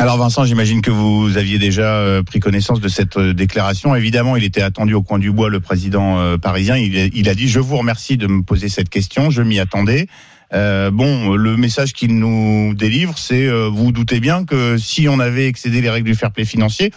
Alors 0.00 0.16
Vincent, 0.16 0.44
j'imagine 0.44 0.80
que 0.80 0.92
vous 0.92 1.36
aviez 1.36 1.58
déjà 1.58 1.96
euh, 1.96 2.22
pris 2.22 2.38
connaissance 2.38 2.80
de 2.80 2.86
cette 2.88 3.16
euh, 3.16 3.34
déclaration. 3.34 3.96
Évidemment, 3.96 4.36
il 4.36 4.44
était 4.44 4.62
attendu 4.62 4.94
au 4.94 5.02
coin 5.02 5.18
du 5.18 5.32
bois, 5.32 5.50
le 5.50 5.58
président 5.58 6.20
euh, 6.20 6.38
parisien. 6.38 6.76
Il, 6.76 7.10
il 7.14 7.28
a 7.28 7.34
dit, 7.34 7.48
je 7.48 7.58
vous 7.58 7.76
remercie 7.76 8.16
de 8.16 8.28
me 8.28 8.42
poser 8.42 8.68
cette 8.68 8.90
question, 8.90 9.30
je 9.30 9.42
m'y 9.42 9.58
attendais. 9.58 10.06
Euh, 10.54 10.90
bon, 10.90 11.34
le 11.36 11.56
message 11.56 11.92
qu'il 11.92 12.18
nous 12.18 12.74
délivre, 12.74 13.18
c'est, 13.18 13.46
euh, 13.46 13.68
vous, 13.68 13.92
doutez 13.92 14.20
bien 14.20 14.44
que 14.44 14.78
si 14.78 15.08
on 15.08 15.20
avait 15.20 15.46
excédé 15.46 15.80
les 15.80 15.90
règles 15.90 16.08
du 16.08 16.14
fair 16.14 16.32
play 16.32 16.44
financier, 16.44 16.90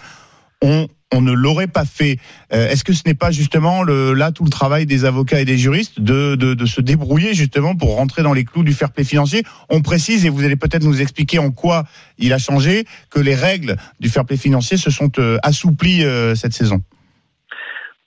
on, 0.61 0.87
on 1.13 1.21
ne 1.21 1.33
l'aurait 1.33 1.67
pas 1.67 1.85
fait. 1.85 2.17
Euh, 2.53 2.69
Est-ce 2.69 2.83
que 2.83 2.93
ce 2.93 3.01
n'est 3.05 3.13
pas 3.13 3.31
justement 3.31 3.83
le, 3.83 4.13
là 4.13 4.31
tout 4.31 4.45
le 4.45 4.49
travail 4.49 4.85
des 4.85 5.03
avocats 5.05 5.41
et 5.41 5.45
des 5.45 5.57
juristes 5.57 5.99
de, 5.99 6.35
de, 6.35 6.53
de 6.53 6.65
se 6.65 6.79
débrouiller 6.81 7.33
justement 7.33 7.75
pour 7.75 7.95
rentrer 7.95 8.23
dans 8.23 8.33
les 8.33 8.45
clous 8.45 8.63
du 8.63 8.73
fair 8.73 8.91
play 8.91 9.03
financier? 9.03 9.43
On 9.69 9.81
précise, 9.81 10.25
et 10.25 10.29
vous 10.29 10.45
allez 10.45 10.55
peut-être 10.55 10.83
nous 10.83 11.01
expliquer 11.01 11.39
en 11.39 11.51
quoi 11.51 11.83
il 12.17 12.31
a 12.31 12.37
changé, 12.37 12.85
que 13.09 13.19
les 13.19 13.35
règles 13.35 13.75
du 13.99 14.09
fair 14.09 14.25
play 14.25 14.37
financier 14.37 14.77
se 14.77 14.91
sont 14.91 15.11
euh, 15.19 15.37
assouplies 15.43 16.03
euh, 16.03 16.35
cette 16.35 16.53
saison. 16.53 16.81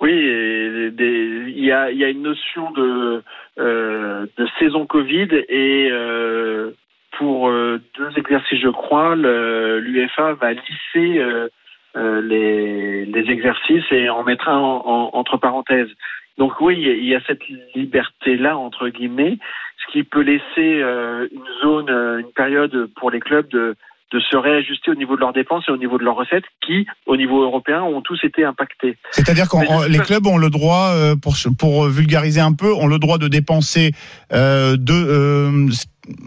Oui, 0.00 0.12
il 0.12 1.64
y 1.64 1.72
a, 1.72 1.90
y 1.90 2.04
a 2.04 2.08
une 2.08 2.22
notion 2.22 2.70
de, 2.72 3.22
de 3.58 4.46
saison 4.58 4.86
Covid 4.86 5.28
et 5.48 5.88
euh, 5.90 6.72
pour 7.18 7.48
euh, 7.48 7.80
deux 7.96 8.10
exercices, 8.18 8.60
je 8.60 8.68
crois, 8.68 9.14
l'UEFA 9.16 10.34
va 10.34 10.52
lisser 10.52 11.18
euh, 11.18 11.48
euh, 11.96 12.20
les, 12.22 13.04
les 13.06 13.30
exercices 13.30 13.84
et 13.92 14.08
en 14.08 14.24
mettra 14.24 14.58
en, 14.58 14.82
en- 14.84 15.10
entre 15.12 15.36
parenthèses. 15.36 15.90
Donc 16.38 16.60
oui, 16.60 16.76
il 16.80 17.04
y 17.04 17.14
a- 17.14 17.20
cette 17.28 17.42
liberté-là, 17.76 18.58
entre 18.58 18.88
guillemets, 18.88 19.38
ce 19.86 19.92
qui 19.92 20.02
peut 20.02 20.22
laisser 20.22 20.82
euh, 20.82 21.28
une 21.30 21.46
zone, 21.62 21.90
euh, 21.90 22.18
une 22.18 22.32
période 22.32 22.88
pour 22.96 23.12
les 23.12 23.20
clubs 23.20 23.48
de, 23.50 23.76
de 24.12 24.20
se 24.20 24.36
réajuster 24.36 24.90
au 24.90 24.94
niveau 24.94 25.16
de 25.16 25.20
leurs 25.20 25.32
dépenses 25.32 25.64
et 25.68 25.72
au 25.72 25.76
niveau 25.76 25.98
de 25.98 26.04
leurs 26.04 26.14
recettes 26.14 26.44
qui, 26.64 26.86
au 27.06 27.16
niveau 27.16 27.42
européen, 27.42 27.82
ont 27.82 28.00
tous 28.00 28.18
été 28.22 28.44
impactés. 28.44 28.96
C'est-à-dire 29.10 29.48
que 29.48 29.88
les 29.90 29.98
clubs 29.98 30.26
ont 30.26 30.38
le 30.38 30.50
droit, 30.50 30.90
euh, 30.92 31.16
pour, 31.16 31.34
pour 31.58 31.86
vulgariser 31.88 32.40
un 32.40 32.52
peu, 32.52 32.72
ont 32.72 32.86
le 32.86 32.98
droit 32.98 33.18
de 33.18 33.28
dépenser 33.28 33.92
euh, 34.32 34.76
deux, 34.76 35.06
euh, 35.08 35.66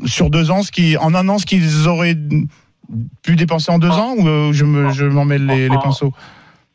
sur 0.06 0.30
deux 0.30 0.52
ans, 0.52 0.63
ce 0.63 0.72
qui, 0.72 0.98
en 0.98 1.13
un 1.16 1.30
an, 1.30 1.38
ce 1.38 1.46
qu'ils 1.46 1.88
auraient 1.88 2.16
pu 3.24 3.36
dépenser 3.36 3.72
en 3.72 3.80
deux 3.80 3.90
ans, 3.92 4.16
ou 4.18 4.54
je 4.54 4.66
me- 4.66 4.90
je 4.92 5.06
m'en 5.06 5.26
mêle 5.26 5.46
les, 5.46 5.70
les 5.70 5.78
pinceaux? 5.78 6.12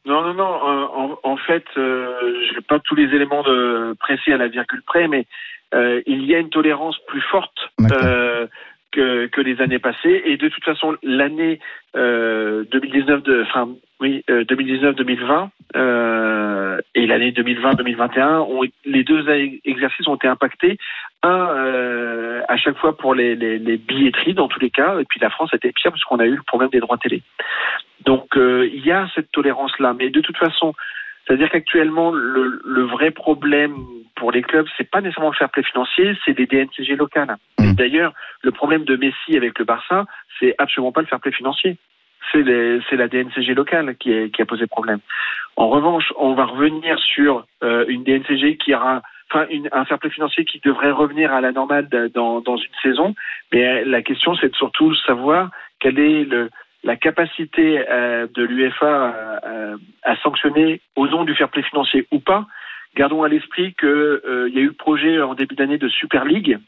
Non, 0.05 0.23
non, 0.23 0.35
non. 0.35 0.45
en, 0.45 1.19
en 1.23 1.37
fait, 1.37 1.65
euh, 1.77 2.09
je 2.49 2.55
n'ai 2.55 2.61
pas 2.63 2.79
tous 2.81 2.95
les 2.95 3.05
éléments 3.15 3.43
de, 3.43 3.95
précis 4.01 4.33
à 4.33 4.37
la 4.37 4.49
virgule 4.49 4.83
près, 4.87 5.09
mais 5.09 5.27
euh, 5.75 6.03
il 6.07 6.25
y 6.25 6.35
a 6.35 6.39
une 6.39 6.51
tolérance 6.51 6.97
plus 7.07 7.23
forte 7.31 7.57
euh, 7.81 8.47
que, 8.93 9.27
que 9.27 9.41
les 9.41 9.61
années 9.61 9.79
passées. 9.79 10.23
Et 10.27 10.37
de 10.37 10.49
toute 10.49 10.65
façon, 10.65 10.97
l'année 11.03 11.59
euh, 11.97 12.65
2019, 12.71 13.23
de, 13.23 13.43
enfin, 13.43 13.69
oui, 14.01 14.25
euh, 14.31 14.45
2019-2020 14.45 15.49
euh, 15.77 16.79
et 16.95 17.07
l'année 17.07 17.33
2020-2021, 17.33 18.41
ont- 18.41 18.63
les 18.85 19.05
deux 19.05 19.29
exercices 19.65 20.07
ont 20.09 20.17
été 20.17 20.29
impactés. 20.29 20.79
Un 21.23 21.49
euh, 21.57 22.43
à 22.49 22.57
chaque 22.57 22.77
fois 22.79 22.97
pour 22.97 23.15
les, 23.15 23.35
les, 23.35 23.59
les 23.59 23.77
billetteries 23.77 24.35
dans 24.35 24.49
tous 24.49 24.61
les 24.61 24.71
cas, 24.71 24.99
et 25.01 25.05
puis 25.05 25.21
la 25.21 25.31
France 25.31 25.51
a 25.53 25.57
été 25.57 25.73
pire 25.73 25.91
parce 25.91 26.05
qu'on 26.05 26.19
a 26.19 26.27
eu 26.27 26.37
le 26.37 26.43
problème 26.43 26.71
des 26.71 26.81
droits 26.81 26.99
télé. 26.99 27.23
Donc 28.05 28.37
euh, 28.37 28.69
il 28.73 28.85
y 28.85 28.91
a 28.93 29.09
cette 29.15 29.31
tolérance-là, 29.33 29.95
mais 29.99 30.11
de 30.11 30.21
toute 30.21 30.37
façon, 30.37 30.75
c'est-à-dire 31.27 31.51
qu'actuellement 31.51 32.11
le, 32.13 32.61
le 32.65 32.83
vrai 32.83 33.11
problème 33.11 33.77
pour 34.17 34.33
les 34.33 34.43
clubs, 34.43 34.67
c'est 34.77 34.89
pas 34.91 35.01
nécessairement 35.01 35.31
le 35.31 35.37
fair 35.37 35.51
play 35.51 35.63
financier, 35.63 36.17
c'est 36.25 36.35
des 36.35 36.47
DNCG 36.47 36.97
locales. 36.97 37.37
Et 37.59 37.73
D'ailleurs, 37.75 38.13
le 38.43 38.51
problème 38.53 38.85
de 38.85 38.97
Messi 38.97 39.37
avec 39.37 39.59
le 39.59 39.65
Barça, 39.65 40.05
c'est 40.39 40.55
absolument 40.59 40.93
pas 40.93 41.01
le 41.01 41.07
fair 41.07 41.21
play 41.21 41.33
financier. 41.33 41.77
C'est 42.31 42.43
la 42.97 43.09
DNCG 43.09 43.55
locale 43.55 43.97
qui, 43.97 44.13
est- 44.13 44.31
qui 44.35 44.41
a 44.43 44.47
posé 44.47 44.67
problème. 44.67 45.01
En 45.57 45.69
revanche, 45.69 46.13
on 46.17 46.35
va 46.35 46.45
revenir 46.45 46.99
sur 46.99 47.45
euh, 47.63 47.85
une 47.89 48.05
DNCG 48.05 48.57
qui 48.59 48.75
aura, 48.75 49.03
enfin, 49.31 49.47
une- 49.51 49.69
un 49.73 49.85
fair 49.85 49.99
play 49.99 50.09
financier 50.11 50.45
qui 50.45 50.61
devrait 50.65 50.93
revenir 50.93 51.33
à 51.33 51.41
la 51.41 51.53
normale 51.53 51.89
dans, 52.15 52.41
dans 52.41 52.57
une 52.57 52.75
saison. 52.83 53.15
Mais 53.53 53.67
euh, 53.67 53.85
la 53.87 54.03
question, 54.03 54.35
c'est 54.37 54.51
de 54.51 54.57
surtout 54.57 54.95
savoir 54.95 55.51
quelle 55.81 55.99
est 55.99 56.25
le, 56.25 56.49
la 56.85 56.97
capacité 56.97 57.85
euh, 57.89 58.27
de 58.35 58.43
l'UEFA 58.43 59.41
euh, 59.45 59.77
à 60.03 60.17
sanctionner 60.17 60.81
au 60.97 61.07
nom 61.07 61.25
du 61.25 61.35
fair 61.35 61.49
play 61.49 61.63
financier 61.63 62.07
ou 62.11 62.19
pas. 62.19 62.47
Gardons 62.97 63.23
à 63.23 63.29
l'esprit 63.29 63.75
qu'il 63.79 63.89
y 64.55 64.59
a 64.59 64.61
eu 64.61 64.67
le 64.67 64.73
projet 64.73 65.21
en 65.23 65.35
début 65.35 65.55
d'année 65.55 65.79
de 65.79 65.89
Super 65.89 66.25
League 66.25 66.59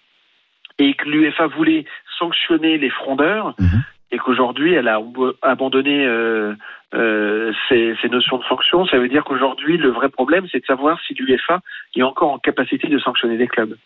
et 0.78 0.94
que 0.94 1.08
l'UEFA 1.08 1.46
voulait 1.48 1.84
sanctionner 2.18 2.78
les 2.78 2.90
frondeurs 2.90 3.54
et 4.10 4.18
qu'aujourd'hui 4.18 4.72
elle 4.74 4.88
a 4.88 4.96
ab- 4.96 5.34
abandonné 5.42 6.06
euh, 6.06 6.54
euh, 6.94 7.52
ces, 7.68 7.94
ces 8.00 8.08
notions 8.08 8.38
de 8.38 8.44
sanction. 8.44 8.86
Ça 8.86 8.98
veut 8.98 9.08
dire 9.08 9.24
qu'aujourd'hui 9.24 9.76
le 9.76 9.90
vrai 9.90 10.08
problème 10.08 10.46
c'est 10.50 10.60
de 10.60 10.66
savoir 10.66 10.98
si 11.06 11.14
l'UEFA 11.14 11.60
est 11.96 12.02
encore 12.02 12.30
en 12.32 12.38
capacité 12.38 12.88
de 12.88 12.98
sanctionner 12.98 13.36
les 13.36 13.48
clubs. 13.48 13.76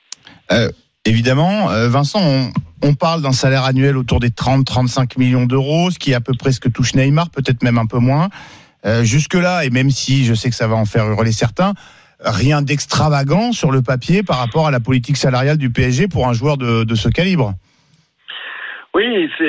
Euh, 0.52 0.68
évidemment, 1.04 1.70
euh, 1.70 1.88
Vincent, 1.88 2.20
on, 2.82 2.94
parle 2.94 3.22
d'un 3.22 3.32
salaire 3.32 3.64
annuel 3.64 3.96
autour 3.96 4.20
des 4.20 4.30
30-35 4.30 5.18
millions 5.18 5.46
d'euros, 5.46 5.90
ce 5.90 5.98
qui 5.98 6.12
est 6.12 6.14
à 6.14 6.20
peu 6.20 6.34
près 6.34 6.52
ce 6.52 6.60
que 6.60 6.68
touche 6.68 6.94
Neymar, 6.94 7.30
peut-être 7.30 7.62
même 7.62 7.78
un 7.78 7.86
peu 7.86 7.98
moins. 7.98 8.28
Euh, 8.86 9.04
Jusque-là, 9.04 9.64
et 9.64 9.70
même 9.70 9.90
si 9.90 10.24
je 10.24 10.34
sais 10.34 10.50
que 10.50 10.56
ça 10.56 10.68
va 10.68 10.76
en 10.76 10.84
faire 10.84 11.06
hurler 11.08 11.32
certains, 11.32 11.74
rien 12.20 12.62
d'extravagant 12.62 13.52
sur 13.52 13.70
le 13.70 13.82
papier 13.82 14.22
par 14.22 14.38
rapport 14.38 14.66
à 14.66 14.70
la 14.70 14.80
politique 14.80 15.16
salariale 15.16 15.56
du 15.56 15.70
PSG 15.70 16.08
pour 16.08 16.28
un 16.28 16.32
joueur 16.32 16.56
de 16.56 16.94
ce 16.94 17.08
calibre. 17.08 17.54
Oui, 18.94 19.30
c'est 19.38 19.44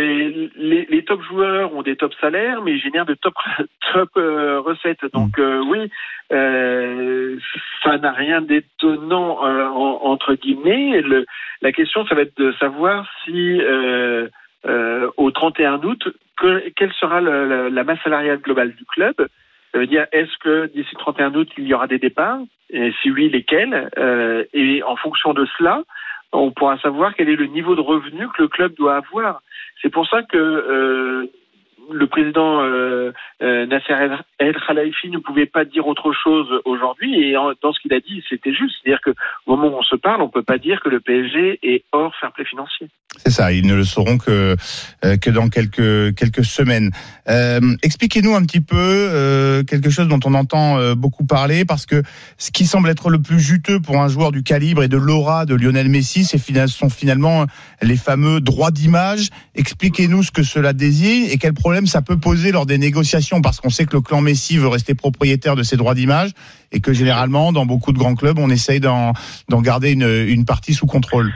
les, 0.55 0.85
les 0.89 1.03
top 1.05 1.21
joueurs 1.23 1.73
ont 1.73 1.81
des 1.81 1.95
top 1.95 2.13
salaires, 2.21 2.61
mais 2.61 2.73
ils 2.73 2.79
génèrent 2.81 3.05
de 3.05 3.13
top 3.15 3.33
top 3.93 4.09
euh, 4.17 4.59
recettes. 4.59 5.05
Donc 5.13 5.39
euh, 5.39 5.63
oui, 5.65 5.89
euh, 6.31 7.37
ça 7.83 7.97
n'a 7.97 8.11
rien 8.11 8.41
d'étonnant 8.41 9.45
euh, 9.45 9.65
en- 9.67 9.99
entre 10.03 10.35
guillemets. 10.35 11.01
Le- 11.01 11.25
la 11.61 11.71
question, 11.71 12.05
ça 12.07 12.15
va 12.15 12.21
être 12.21 12.37
de 12.37 12.51
savoir 12.53 13.07
si 13.23 13.59
euh, 13.61 14.27
euh, 14.65 15.09
au 15.17 15.31
31 15.31 15.81
août, 15.83 16.07
que- 16.37 16.69
quelle 16.75 16.93
sera 16.93 17.21
le- 17.21 17.47
la, 17.47 17.69
la 17.69 17.83
masse 17.83 17.99
salariale 18.03 18.39
globale 18.39 18.73
du 18.75 18.85
club. 18.85 19.15
Ça 19.71 19.77
veut 19.79 19.87
dire, 19.87 20.05
est-ce 20.11 20.35
que 20.39 20.65
d'ici 20.67 20.89
le 20.93 20.99
31 20.99 21.33
août, 21.35 21.47
il 21.57 21.65
y 21.67 21.73
aura 21.73 21.87
des 21.87 21.99
départs? 21.99 22.39
Et 22.71 22.91
si 23.01 23.09
oui, 23.11 23.29
lesquels? 23.29 23.89
Euh, 23.97 24.43
Et 24.53 24.83
en 24.83 24.95
fonction 24.95 25.33
de 25.33 25.45
cela, 25.57 25.83
on 26.31 26.51
pourra 26.51 26.77
savoir 26.79 27.15
quel 27.15 27.29
est 27.29 27.35
le 27.35 27.47
niveau 27.47 27.75
de 27.75 27.81
revenu 27.81 28.27
que 28.29 28.43
le 28.43 28.47
club 28.47 28.73
doit 28.75 28.97
avoir. 28.97 29.41
C'est 29.81 29.89
pour 29.89 30.07
ça 30.07 30.21
que 30.23 30.37
euh, 30.37 31.31
le 31.91 32.07
président 32.07 32.61
euh, 32.61 33.11
euh, 33.41 33.65
Nasser 33.65 33.93
El- 34.39 34.55
Khalifi 34.67 35.09
ne 35.09 35.17
pouvait 35.19 35.45
pas 35.45 35.65
dire 35.65 35.87
autre 35.87 36.11
chose 36.23 36.47
aujourd'hui 36.65 37.21
et 37.23 37.33
dans 37.61 37.73
ce 37.73 37.79
qu'il 37.79 37.93
a 37.93 37.99
dit, 37.99 38.23
c'était 38.29 38.53
juste. 38.53 38.75
C'est-à-dire 38.83 39.01
que 39.03 39.11
au 39.45 39.55
moment 39.55 39.75
où 39.75 39.79
on 39.79 39.83
se 39.83 39.95
parle, 39.95 40.21
on 40.21 40.29
peut 40.29 40.43
pas 40.43 40.57
dire 40.57 40.79
que 40.83 40.89
le 40.89 40.99
PSG 40.99 41.59
est 41.63 41.83
hors 41.91 42.13
fair 42.19 42.31
play 42.31 42.45
financier. 42.45 42.87
C'est 43.17 43.31
ça, 43.31 43.51
ils 43.51 43.65
ne 43.65 43.73
le 43.73 43.83
sauront 43.83 44.17
que 44.17 44.55
euh, 45.05 45.17
dans 45.27 45.49
quelques 45.49 46.15
quelques 46.15 46.45
semaines. 46.45 46.91
Euh, 47.27 47.59
Expliquez-nous 47.83 48.35
un 48.35 48.43
petit 48.45 48.61
peu 48.61 48.75
euh, 48.77 49.63
quelque 49.63 49.89
chose 49.89 50.07
dont 50.07 50.19
on 50.25 50.33
entend 50.33 50.93
beaucoup 50.95 51.25
parler, 51.25 51.65
parce 51.65 51.85
que 51.85 52.01
ce 52.37 52.51
qui 52.51 52.65
semble 52.65 52.89
être 52.89 53.09
le 53.09 53.19
plus 53.21 53.39
juteux 53.39 53.79
pour 53.79 53.97
un 53.97 54.07
joueur 54.07 54.31
du 54.31 54.43
calibre 54.43 54.83
et 54.83 54.87
de 54.87 54.97
l'aura 54.97 55.45
de 55.45 55.55
Lionel 55.55 55.89
Messi, 55.89 56.23
fina- 56.37 56.67
sont 56.67 56.89
finalement 56.89 57.45
les 57.81 57.95
fameux 57.97 58.41
droits 58.41 58.71
d'image. 58.71 59.29
Expliquez-nous 59.55 60.23
ce 60.23 60.31
que 60.31 60.43
cela 60.43 60.73
désigne 60.73 61.25
et 61.31 61.37
quel 61.37 61.53
problème 61.53 61.78
ça 61.85 62.01
peut 62.01 62.17
poser 62.17 62.51
lors 62.51 62.65
des 62.65 62.77
négociations, 62.77 63.41
parce 63.41 63.59
qu'on 63.59 63.69
sait 63.69 63.85
que 63.85 63.95
le 63.95 64.01
clan 64.01 64.21
Messi 64.21 64.57
veut 64.57 64.67
rester 64.67 64.95
propriétaire 64.95 65.55
de 65.55 65.63
ses 65.63 65.77
droits 65.77 65.93
d'image 65.93 66.31
et 66.71 66.79
que 66.79 66.93
généralement, 66.93 67.51
dans 67.51 67.65
beaucoup 67.65 67.91
de 67.91 67.97
grands 67.97 68.15
clubs, 68.15 68.37
on 68.39 68.49
essaye 68.49 68.79
d'en 68.79 69.13
garder 69.49 69.91
une, 69.91 70.45
partie 70.45 70.73
sous 70.73 70.87
contrôle. 70.87 71.31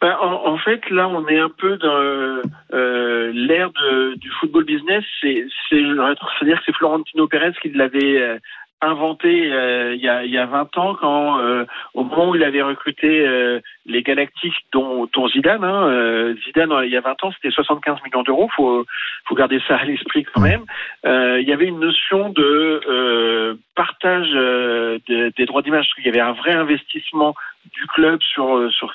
Ben, 0.00 0.14
en, 0.20 0.58
fait, 0.58 0.80
là, 0.90 1.08
on 1.08 1.26
est 1.28 1.38
un 1.38 1.48
peu 1.56 1.78
dans 1.78 2.42
euh, 2.74 3.32
l'ère 3.32 3.70
de- 3.70 4.16
du 4.16 4.28
football 4.38 4.64
business. 4.64 5.02
C'est, 5.20 5.46
c'est, 5.70 5.80
c'est-à-dire 5.80 6.60
c'est 6.66 6.74
Florentino 6.74 7.26
Pérez 7.26 7.52
qui 7.62 7.70
l'avait 7.70 8.20
euh, 8.20 8.38
inventé 8.80 9.50
euh, 9.52 9.94
il, 9.94 10.02
y 10.02 10.08
a, 10.08 10.24
il 10.24 10.30
y 10.30 10.38
a 10.38 10.46
20 10.46 10.76
ans, 10.78 10.94
quand 10.94 11.38
euh, 11.40 11.64
au 11.94 12.04
moment 12.04 12.30
où 12.30 12.34
il 12.34 12.44
avait 12.44 12.62
recruté 12.62 13.26
euh, 13.26 13.60
les 13.86 14.02
Galactiques, 14.02 14.54
dont, 14.72 15.08
dont 15.14 15.28
Zidane. 15.28 15.64
Hein, 15.64 15.88
euh, 15.88 16.34
Zidane, 16.44 16.72
il 16.84 16.90
y 16.90 16.96
a 16.96 17.00
20 17.00 17.24
ans, 17.24 17.32
c'était 17.32 17.50
75 17.54 17.98
millions 18.04 18.22
d'euros. 18.22 18.48
Faut, 18.54 18.84
faut 19.26 19.34
garder 19.34 19.60
ça 19.66 19.76
à 19.76 19.84
l'esprit 19.84 20.24
quand 20.24 20.40
même. 20.40 20.64
Euh, 21.06 21.40
il 21.40 21.48
y 21.48 21.52
avait 21.52 21.66
une 21.66 21.80
notion 21.80 22.28
de 22.30 22.80
euh, 22.88 23.54
partage 23.74 24.28
euh, 24.34 24.98
de- 25.08 25.32
des 25.36 25.46
droits 25.46 25.62
d'image, 25.62 25.86
parce 25.86 25.94
qu'il 25.94 26.06
y 26.06 26.08
avait 26.08 26.20
un 26.20 26.32
vrai 26.32 26.52
investissement 26.52 27.34
du 27.72 27.86
club 27.86 28.20
sur 28.22 28.56
euh, 28.58 28.70
sur 28.70 28.92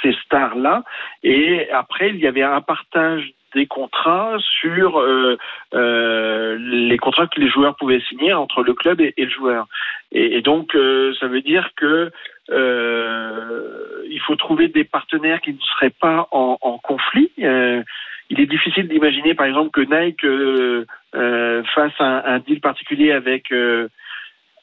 ces 0.00 0.12
stars 0.24 0.54
là 0.54 0.84
et 1.24 1.68
après 1.72 2.10
il 2.10 2.18
y 2.18 2.26
avait 2.28 2.42
un 2.44 2.60
partage 2.60 3.32
des 3.54 3.66
contrats 3.66 4.36
sur 4.60 5.00
euh, 5.00 5.36
euh, 5.74 6.56
les 6.58 6.98
contrats 6.98 7.26
que 7.26 7.40
les 7.40 7.48
joueurs 7.48 7.76
pouvaient 7.76 8.00
signer 8.08 8.32
entre 8.32 8.62
le 8.62 8.74
club 8.74 9.00
et, 9.00 9.12
et 9.16 9.24
le 9.24 9.30
joueur. 9.30 9.66
Et, 10.10 10.36
et 10.38 10.42
donc 10.42 10.74
euh, 10.74 11.12
ça 11.20 11.26
veut 11.28 11.42
dire 11.42 11.70
que 11.76 12.10
euh, 12.50 14.04
il 14.08 14.20
faut 14.20 14.36
trouver 14.36 14.68
des 14.68 14.84
partenaires 14.84 15.40
qui 15.40 15.52
ne 15.52 15.60
seraient 15.60 15.96
pas 16.00 16.28
en, 16.32 16.58
en 16.60 16.78
conflit. 16.78 17.30
Euh, 17.40 17.82
il 18.30 18.40
est 18.40 18.46
difficile 18.46 18.88
d'imaginer 18.88 19.34
par 19.34 19.46
exemple 19.46 19.70
que 19.70 19.80
Nike 19.80 20.24
euh, 20.24 21.62
fasse 21.74 21.92
un, 21.98 22.22
un 22.24 22.38
deal 22.38 22.60
particulier 22.60 23.12
avec 23.12 23.52
euh, 23.52 23.88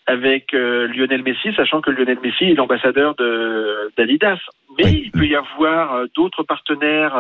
avec 0.08 0.56
euh, 0.56 0.88
Lionel 0.88 1.22
Messi, 1.22 1.54
sachant 1.54 1.82
que 1.82 1.92
Lionel 1.92 2.18
Messi 2.24 2.46
est 2.46 2.56
l'ambassadeur 2.56 3.14
de 3.16 3.92
d'Adidas. 3.96 4.40
Mais 4.78 4.92
il 4.92 5.12
peut 5.12 5.28
y 5.28 5.36
avoir 5.36 5.94
euh, 5.94 6.06
d'autres 6.16 6.42
partenaires 6.42 7.16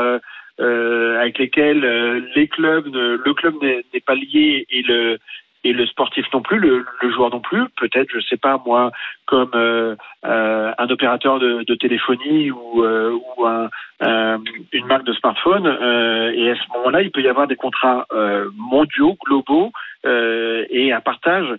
avec 0.59 1.37
lesquels 1.37 1.83
euh, 1.85 2.21
les 2.35 2.47
clubs, 2.47 2.87
le 2.93 3.33
club 3.33 3.55
n'est 3.61 3.99
pas 4.05 4.15
lié 4.15 4.65
et 4.69 4.81
le 4.83 5.17
et 5.65 5.73
le 5.73 5.85
sportif 5.87 6.25
non 6.31 6.41
plus, 6.41 6.57
le, 6.57 6.85
le 7.01 7.11
joueur 7.11 7.31
non 7.31 7.41
plus. 7.41 7.63
Peut-être, 7.75 8.07
je 8.13 8.21
sais 8.21 8.37
pas 8.37 8.61
moi, 8.65 8.91
comme 9.25 9.51
euh, 9.55 9.93
euh, 10.25 10.71
un 10.77 10.89
opérateur 10.89 11.37
de, 11.39 11.63
de 11.63 11.75
téléphonie 11.75 12.49
ou, 12.49 12.83
euh, 12.85 13.11
ou 13.37 13.45
un, 13.45 13.69
un- 13.99 14.41
une 14.71 14.85
marque 14.85 15.03
de 15.03 15.11
smartphone. 15.11 15.67
euh, 15.67 16.31
et 16.33 16.51
à 16.51 16.55
ce 16.55 16.61
moment-là, 16.73 17.01
il 17.01 17.11
peut 17.11 17.21
y 17.21 17.27
avoir 17.27 17.45
des 17.47 17.57
contrats 17.57 18.05
euh, 18.13 18.49
mondiaux, 18.55 19.17
globaux 19.25 19.71
euh, 20.05 20.65
et 20.69 20.93
un 20.93 21.01
partage 21.01 21.49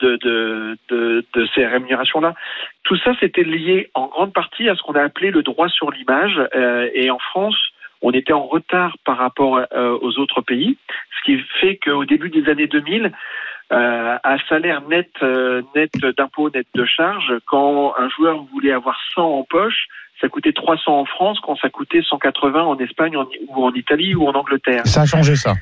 de, 0.00 0.16
de, 0.16 0.78
de, 0.88 1.22
de 1.34 1.46
ces 1.54 1.66
rémunérations-là. 1.66 2.32
Tout 2.84 2.96
ça, 2.96 3.12
c'était 3.20 3.42
lié 3.44 3.90
en 3.92 4.06
grande 4.06 4.32
partie 4.32 4.70
à 4.70 4.74
ce 4.74 4.80
qu'on 4.82 4.94
a 4.94 5.02
appelé 5.02 5.30
le 5.30 5.42
droit 5.42 5.68
sur 5.68 5.90
l'image. 5.90 6.40
euh, 6.54 6.88
et 6.94 7.10
en 7.10 7.18
France, 7.18 7.58
on 8.02 8.10
était 8.12 8.32
en 8.32 8.46
retard 8.46 8.96
par 9.04 9.18
rapport 9.18 9.60
euh, 9.72 9.98
aux 10.00 10.18
autres 10.18 10.40
pays, 10.40 10.76
ce 11.18 11.24
qui 11.24 11.38
fait 11.60 11.76
qu'au 11.76 12.04
début 12.04 12.30
des 12.30 12.48
années 12.48 12.66
2000, 12.66 13.12
euh, 13.72 14.16
un 14.24 14.38
salaire 14.48 14.82
net, 14.88 15.10
euh, 15.22 15.62
net 15.76 15.92
d'impôts, 16.16 16.50
net 16.50 16.66
de 16.74 16.84
charges, 16.84 17.32
quand 17.46 17.94
un 17.98 18.08
joueur 18.08 18.42
voulait 18.52 18.72
avoir 18.72 18.98
100 19.14 19.22
en 19.22 19.44
poche, 19.44 19.86
ça 20.20 20.28
coûtait 20.28 20.52
300 20.52 21.00
en 21.00 21.04
France, 21.04 21.38
quand 21.40 21.56
ça 21.56 21.70
coûtait 21.70 22.02
180 22.02 22.62
en 22.62 22.76
Espagne 22.78 23.16
en- 23.16 23.28
ou 23.48 23.64
en 23.64 23.72
Italie 23.72 24.14
ou 24.14 24.26
en 24.26 24.32
Angleterre. 24.32 24.86
Ça 24.86 25.02
a 25.02 25.06
changé 25.06 25.36
ça. 25.36 25.54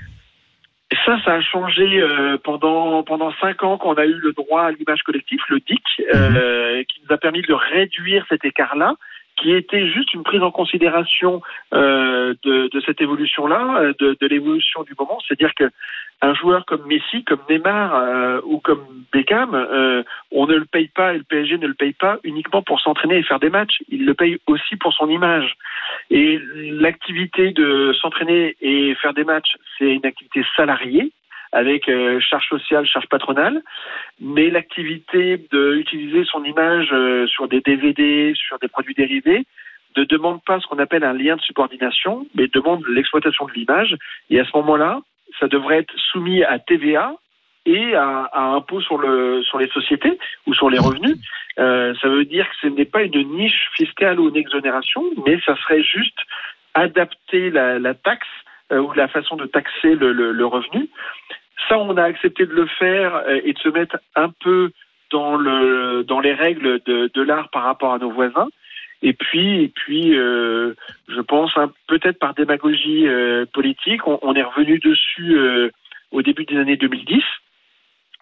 Ça, 1.05 1.19
ça 1.23 1.35
a 1.35 1.41
changé 1.43 2.01
euh, 2.01 2.39
pendant 2.43 3.03
pendant 3.03 3.31
cinq 3.43 3.63
ans 3.63 3.77
qu'on 3.77 3.93
a 3.95 4.07
eu 4.07 4.15
le 4.15 4.33
droit 4.33 4.63
à 4.63 4.71
l'image 4.71 5.03
collective, 5.03 5.39
le 5.51 5.61
DIC, 5.61 5.83
euh, 6.15 6.83
qui 6.85 7.03
nous 7.07 7.15
a 7.15 7.19
permis 7.19 7.43
de 7.43 7.53
réduire 7.53 8.25
cet 8.31 8.47
écart-là, 8.47 8.95
qui 9.41 9.53
était 9.53 9.87
juste 9.89 10.13
une 10.15 10.23
prise 10.23 10.43
en 10.43 10.51
considération 10.51 11.41
euh, 11.73 12.35
de, 12.43 12.81
cette 12.85 13.01
évolution-là, 13.01 13.81
euh, 13.81 13.93
de, 13.99 14.27
l'évolution 14.27 14.83
du 14.83 14.95
moment. 14.99 15.19
C'est-à-dire 15.27 15.55
que 15.55 15.71
un 16.21 16.35
joueur 16.35 16.65
comme 16.67 16.85
Messi, 16.87 17.23
comme 17.25 17.39
Neymar 17.49 17.95
euh, 17.95 18.41
ou 18.45 18.59
comme 18.59 18.85
Beckham, 19.13 19.55
on 20.33 20.47
ne 20.47 20.57
le 20.57 20.65
paye 20.65 20.89
pas 20.89 21.15
et 21.15 21.19
le 21.19 21.25
PSG 21.25 21.59
ne 21.59 21.69
le 21.69 21.75
paye 21.75 21.93
pas 21.93 22.19
uniquement 22.25 22.63
pour 22.63 22.81
s'entraîner 22.81 23.19
et 23.19 23.23
faire 23.23 23.39
des 23.39 23.51
matchs. 23.51 23.79
Il 23.89 24.05
le 24.05 24.15
paye 24.15 24.39
aussi 24.47 24.77
pour 24.77 24.93
son 24.93 25.09
image. 25.09 25.55
Et 26.11 26.41
l'activité 26.57 27.53
de 27.53 27.93
s'entraîner 28.01 28.57
et 28.61 28.97
faire 28.97 29.15
des 29.15 29.25
matchs, 29.25 29.55
c'est 29.79 29.95
une 29.95 30.07
activité 30.07 30.45
salariée 30.57 31.13
avec 31.53 31.89
euh, 31.89 32.21
charge 32.21 32.49
sociale, 32.49 32.87
charge 32.87 33.07
patronale, 33.09 33.63
mais 34.21 34.51
l'activité 34.51 35.39
d'utiliser 35.51 36.25
son 36.25 36.45
image 36.45 36.89
euh, 36.93 37.27
sur 37.27 37.49
des 37.49 37.61
DVD, 37.61 38.33
sur 38.35 38.59
des 38.59 38.69
produits 38.69 38.95
dérivés, 38.95 39.45
ne 39.97 40.05
demande 40.05 40.43
pas 40.45 40.61
ce 40.61 40.67
qu'on 40.67 40.79
appelle 40.79 41.05
un 41.05 41.13
lien 41.13 41.37
de 41.37 41.41
subordination, 41.41 42.27
mais 42.35 42.47
demande 42.49 42.85
l'exploitation 42.89 43.47
de 43.47 43.53
l'image. 43.53 43.97
Et 44.31 44.39
à 44.39 44.45
ce 44.45 44.57
moment-là, 44.57 45.01
ça 45.41 45.49
devrait 45.49 45.79
être 45.79 45.95
soumis 46.13 46.45
à 46.45 46.59
TVA 46.59 47.15
et 47.67 47.95
à, 47.95 48.29
à 48.33 48.43
impôt 48.43 48.81
sur, 48.81 48.99
le, 48.99 49.43
sur 49.43 49.59
les 49.59 49.69
sociétés 49.69 50.19
ou 50.47 50.55
sur 50.55 50.71
les 50.71 50.79
revenus. 50.79 51.17
Euh, 51.59 51.95
ça 52.01 52.09
veut 52.09 52.25
dire 52.25 52.49
que 52.49 52.57
ce 52.63 52.67
n'est 52.69 52.85
pas 52.85 53.03
une 53.03 53.37
niche 53.37 53.69
fiscale 53.75 54.21
ou 54.21 54.29
une 54.29 54.37
exonération, 54.37 55.03
mais 55.27 55.39
ça 55.45 55.57
serait 55.57 55.83
juste 55.83 56.19
adapter 56.75 57.51
la, 57.51 57.79
la 57.79 57.95
taxe 57.95 58.29
ou 58.73 58.93
la 58.93 59.09
façon 59.09 59.37
de 59.37 59.47
taxer 59.47 59.95
le, 59.95 60.13
le, 60.13 60.33
le, 60.33 60.47
revenu. 60.47 60.89
Ça, 61.69 61.79
on 61.79 61.97
a 61.97 62.03
accepté 62.03 62.47
de 62.47 62.53
le 62.53 62.67
faire 62.67 63.17
euh, 63.27 63.41
et 63.45 63.53
de 63.53 63.59
se 63.59 63.69
mettre 63.69 63.99
un 64.15 64.31
peu 64.43 64.71
dans, 65.11 65.37
le, 65.37 66.05
dans 66.05 66.21
les 66.21 66.35
règles 66.35 66.81
de, 66.85 67.11
de 67.13 67.23
l'art 67.23 67.49
par 67.51 67.65
rapport 67.65 67.95
à 67.95 67.99
nos 67.99 68.11
voisins. 68.11 68.49
Et 69.03 69.13
puis, 69.13 69.63
et 69.63 69.69
puis, 69.69 70.17
euh, 70.17 70.75
je 71.09 71.21
pense 71.21 71.53
hein, 71.57 71.71
peut-être 71.87 72.19
par 72.19 72.35
démagogie 72.35 73.07
euh, 73.07 73.47
politique, 73.53 74.07
on, 74.07 74.19
on, 74.23 74.35
est 74.35 74.43
revenu 74.43 74.79
dessus 74.81 75.39
euh, 75.39 75.71
au 76.11 76.23
début 76.23 76.45
des 76.45 76.57
années 76.57 76.77
2010. 76.77 77.23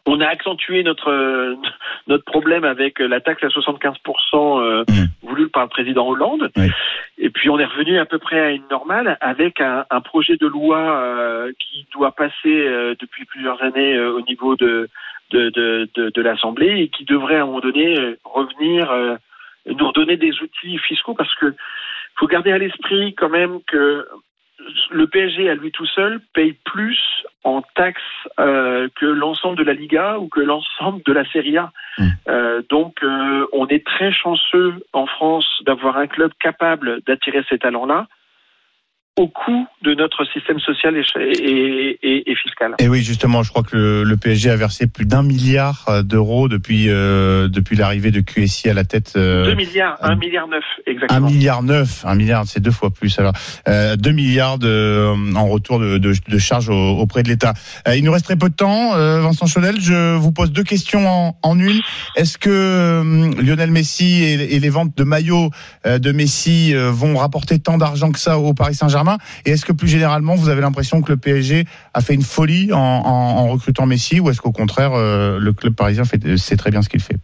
On 0.04 0.20
a 0.20 0.26
accentué 0.26 0.82
notre 0.82 1.56
notre 2.06 2.24
problème 2.24 2.64
avec 2.64 2.98
la 2.98 3.20
taxe 3.20 3.42
à 3.42 3.48
75% 3.48 3.96
euh, 4.34 4.84
mmh. 4.86 5.26
voulue 5.26 5.48
par 5.48 5.62
le 5.62 5.68
président 5.68 6.06
Hollande. 6.06 6.50
Oui. 6.56 6.70
Et 7.18 7.30
puis 7.30 7.48
on 7.48 7.58
est 7.58 7.64
revenu 7.64 7.98
à 7.98 8.04
peu 8.04 8.18
près 8.18 8.40
à 8.40 8.50
une 8.50 8.66
normale 8.70 9.16
avec 9.20 9.60
un, 9.60 9.84
projet 10.02 10.36
de 10.36 10.46
loi 10.46 10.78
euh, 10.78 11.52
qui 11.58 11.86
doit 11.92 12.12
passer 12.12 12.34
euh, 12.46 12.94
depuis 13.00 13.24
plusieurs 13.24 13.62
années 13.62 13.98
au 13.98 14.20
niveau 14.22 14.56
de 14.56 14.88
de, 15.30 15.50
de, 15.50 15.88
de, 15.94 16.10
de 16.10 16.22
l'Assemblée 16.22 16.82
et 16.82 16.88
qui 16.88 17.04
devrait 17.04 17.36
à 17.36 17.42
un 17.42 17.46
moment 17.46 17.58
donné 17.58 18.16
revenir 18.22 19.18
nous 19.66 19.88
redonner 19.88 20.16
des 20.16 20.40
outils 20.40 20.78
fiscaux 20.78 21.14
parce 21.14 21.34
que 21.34 21.52
faut 22.16 22.26
garder 22.28 22.52
à 22.52 22.58
l'esprit 22.58 23.14
quand 23.14 23.28
même 23.28 23.60
que 23.66 24.06
le 24.90 25.06
PSG 25.06 25.50
à 25.50 25.54
lui 25.54 25.70
tout 25.70 25.86
seul 25.86 26.20
paye 26.34 26.54
plus 26.64 26.98
en 27.44 27.62
taxes 27.74 28.02
euh, 28.40 28.88
que 28.96 29.06
l'ensemble 29.06 29.58
de 29.58 29.62
la 29.62 29.74
Liga 29.74 30.18
ou 30.18 30.28
que 30.28 30.40
l'ensemble 30.40 31.02
de 31.04 31.12
la 31.12 31.24
Serie 31.30 31.58
A. 31.58 31.72
Mmh. 31.98 32.04
Euh, 32.28 32.62
donc 32.68 33.02
euh, 33.02 33.46
on 33.52 33.66
est 33.68 33.84
très 33.86 34.12
chanceux 34.12 34.74
en 34.92 35.06
France 35.06 35.46
d'avoir 35.64 35.96
un 35.98 36.06
club 36.06 36.32
capable 36.40 37.00
d'attirer 37.06 37.44
ces 37.48 37.58
talents-là 37.58 38.08
au 39.16 39.28
coût 39.28 39.66
de 39.82 39.94
notre 39.94 40.24
système 40.32 40.58
social 40.60 40.94
et, 40.96 41.02
et, 41.20 41.98
et, 42.02 42.30
et, 42.30 42.34
fiscal. 42.36 42.74
Et 42.78 42.88
oui, 42.88 43.02
justement, 43.02 43.42
je 43.42 43.50
crois 43.50 43.62
que 43.62 43.76
le, 43.76 44.02
le 44.04 44.16
PSG 44.16 44.50
a 44.50 44.56
versé 44.56 44.86
plus 44.86 45.06
d'un 45.06 45.22
milliard 45.22 46.04
d'euros 46.04 46.48
depuis 46.48 46.90
euh, 46.90 47.48
depuis 47.48 47.76
l'arrivée 47.76 48.10
de 48.10 48.20
QSI 48.20 48.68
à 48.68 48.74
la 48.74 48.84
tête. 48.84 49.14
Euh, 49.16 49.46
2 49.46 49.54
milliards, 49.54 49.96
1 50.02 50.16
milliard 50.16 50.48
neuf, 50.48 50.64
exactement. 50.86 51.26
1 51.26 51.30
milliard 51.30 51.62
neuf, 51.62 52.04
1 52.04 52.14
milliard, 52.14 52.44
c'est 52.46 52.60
deux 52.60 52.70
fois 52.70 52.90
plus. 52.90 53.18
Alors, 53.18 53.32
euh, 53.68 53.96
2 53.96 54.10
milliards 54.12 54.58
de, 54.58 55.14
en 55.34 55.46
retour 55.46 55.78
de, 55.78 55.98
de, 55.98 56.12
de 56.28 56.38
charges 56.38 56.68
auprès 56.68 57.22
de 57.22 57.28
l'État. 57.28 57.54
Euh, 57.88 57.96
il 57.96 58.04
nous 58.04 58.12
reste 58.12 58.26
très 58.26 58.36
peu 58.36 58.48
de 58.48 58.54
temps, 58.54 58.94
euh, 58.94 59.20
Vincent 59.20 59.46
Chaudel. 59.46 59.80
Je 59.80 60.16
vous 60.16 60.32
pose 60.32 60.52
deux 60.52 60.62
questions 60.62 61.08
en, 61.08 61.38
en 61.42 61.58
une. 61.58 61.80
Est-ce 62.16 62.38
que 62.38 62.50
euh, 62.50 63.42
Lionel 63.42 63.70
Messi 63.70 64.24
et, 64.24 64.56
et, 64.56 64.60
les 64.60 64.68
ventes 64.68 64.96
de 64.96 65.04
maillots 65.04 65.50
de 65.84 66.12
Messi 66.12 66.74
vont 66.74 67.16
rapporter 67.16 67.58
tant 67.58 67.78
d'argent 67.78 68.10
que 68.10 68.18
ça 68.18 68.38
au 68.38 68.54
Paris 68.54 68.74
Saint-Germain? 68.74 69.05
Et 69.44 69.50
est-ce 69.50 69.64
que 69.64 69.72
plus 69.72 69.88
généralement, 69.88 70.34
vous 70.34 70.48
avez 70.48 70.60
l'impression 70.60 71.02
que 71.02 71.12
le 71.12 71.18
PSG 71.18 71.64
a 71.94 72.00
fait 72.00 72.14
une 72.14 72.22
folie 72.22 72.72
en, 72.72 72.78
en, 72.78 73.38
en 73.38 73.48
recrutant 73.48 73.86
Messi 73.86 74.20
ou 74.20 74.30
est-ce 74.30 74.40
qu'au 74.40 74.52
contraire, 74.52 74.92
euh, 74.94 75.38
le 75.38 75.52
club 75.52 75.74
parisien 75.74 76.04
fait, 76.04 76.36
sait 76.36 76.56
très 76.56 76.70
bien 76.70 76.82
ce 76.82 76.88
qu'il 76.88 77.00
fait? 77.00 77.16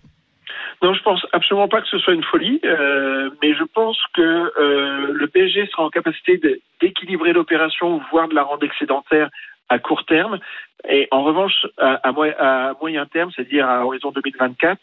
Non, 0.83 0.95
je 0.95 1.03
pense 1.03 1.25
absolument 1.33 1.69
pas 1.69 1.81
que 1.81 1.87
ce 1.87 1.99
soit 1.99 2.13
une 2.13 2.25
folie, 2.25 2.61
euh, 2.65 3.31
mais 3.41 3.55
je 3.55 3.63
pense 3.63 3.99
que 4.15 4.21
euh, 4.21 5.13
le 5.13 5.27
PSG 5.29 5.69
sera 5.71 5.85
en 5.85 5.91
capacité 5.91 6.41
d'équilibrer 6.81 7.33
l'opération, 7.33 8.01
voire 8.11 8.27
de 8.27 8.35
la 8.35 8.43
rendre 8.43 8.65
excédentaire 8.65 9.31
à 9.69 9.79
court 9.79 10.05
terme. 10.07 10.41
Et 10.89 11.07
en 11.13 11.23
revanche, 11.23 11.67
à, 11.79 12.01
à, 12.03 12.69
à 12.71 12.73
moyen 12.81 13.07
terme, 13.07 13.31
c'est-à-dire 13.35 13.69
à 13.69 13.87
horizon 13.87 14.11
2024, 14.11 14.81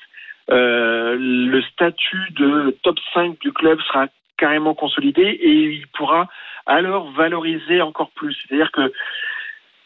euh, 0.52 1.18
le 1.20 1.62
statut 1.64 2.32
de 2.32 2.78
top 2.82 2.98
5 3.14 3.38
du 3.40 3.52
club 3.52 3.80
sera 3.82 4.08
carrément 4.38 4.74
consolidé 4.74 5.22
et 5.22 5.52
il 5.52 5.88
pourra 5.88 6.28
alors 6.70 7.12
valoriser 7.12 7.82
encore 7.82 8.12
plus. 8.12 8.38
C'est-à-dire 8.48 8.72
que 8.72 8.92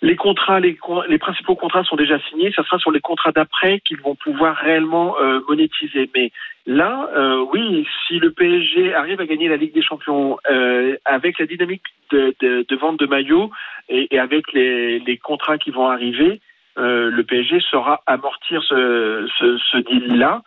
les 0.04 0.18
contrats, 0.18 0.60
les, 0.60 0.78
les, 1.08 1.18
principaux 1.18 1.56
contrats 1.56 1.86
sont 1.86 1.96
déjà 1.96 2.20
signés. 2.30 2.52
Ça 2.54 2.64
sera 2.64 2.78
sur 2.78 2.92
les 2.92 3.00
contrats 3.00 3.32
d'après 3.32 3.80
qu'ils 3.80 4.02
vont 4.02 4.16
pouvoir 4.16 4.58
réellement 4.58 5.16
euh, 5.18 5.40
monétiser. 5.48 6.10
Mais 6.14 6.32
là, 6.68 7.10
euh, 7.16 7.46
oui, 7.54 7.88
si 8.06 8.20
le 8.20 8.32
PSG 8.32 8.94
arrive 8.94 9.22
à 9.22 9.26
gagner 9.26 9.48
la 9.48 9.56
Ligue 9.56 9.74
des 9.74 9.82
Champions 9.82 10.38
euh, 10.52 10.98
avec 11.06 11.40
la 11.40 11.46
dynamique 11.46 11.84
de, 12.12 12.76
vente 12.76 13.00
de 13.00 13.08
maillots 13.08 13.50
et, 13.88 14.20
avec 14.20 14.52
les, 14.52 15.20
contrats 15.24 15.58
qui 15.58 15.72
vont 15.72 15.88
arriver, 15.90 16.42
le 16.76 17.22
PSG 17.22 17.62
saura 17.72 18.02
amortir 18.06 18.62
ce, 18.64 19.26
ce, 19.40 19.58
ce 19.58 19.78
deal-là. 19.78 20.42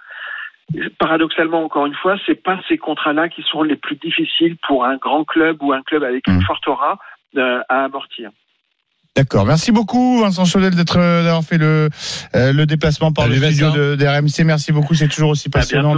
Paradoxalement, 0.99 1.65
encore 1.65 1.87
une 1.87 1.95
fois, 1.95 2.17
c'est 2.27 2.43
pas 2.43 2.61
ces 2.69 2.77
contrats-là 2.77 3.29
qui 3.29 3.43
sont 3.43 3.63
les 3.63 3.77
plus 3.77 3.97
difficiles 3.97 4.57
pour 4.67 4.85
un 4.85 4.97
grand 4.97 5.25
club 5.25 5.63
ou 5.63 5.73
un 5.73 5.83
club 5.83 6.03
avec 6.03 6.27
une 6.27 6.43
forte 6.43 6.67
aura 6.67 6.99
euh, 7.37 7.61
à 7.69 7.85
amortir. 7.85 8.31
D'accord. 9.17 9.47
Merci 9.47 9.73
beaucoup, 9.73 10.21
Vincent 10.21 10.45
Chaudel, 10.45 10.75
d'être 10.75 10.99
d'avoir 10.99 11.43
fait 11.43 11.57
le 11.57 11.89
euh, 12.35 12.53
le 12.53 12.67
déplacement 12.67 13.13
par 13.13 13.27
le 13.27 13.37
studio 13.37 13.71
de, 13.71 13.95
de, 13.95 14.07
RMC. 14.07 14.45
Merci 14.45 14.73
beaucoup. 14.73 14.95
C'est 14.95 15.09
toujours 15.09 15.31
aussi 15.31 15.49
passionnant 15.49 15.97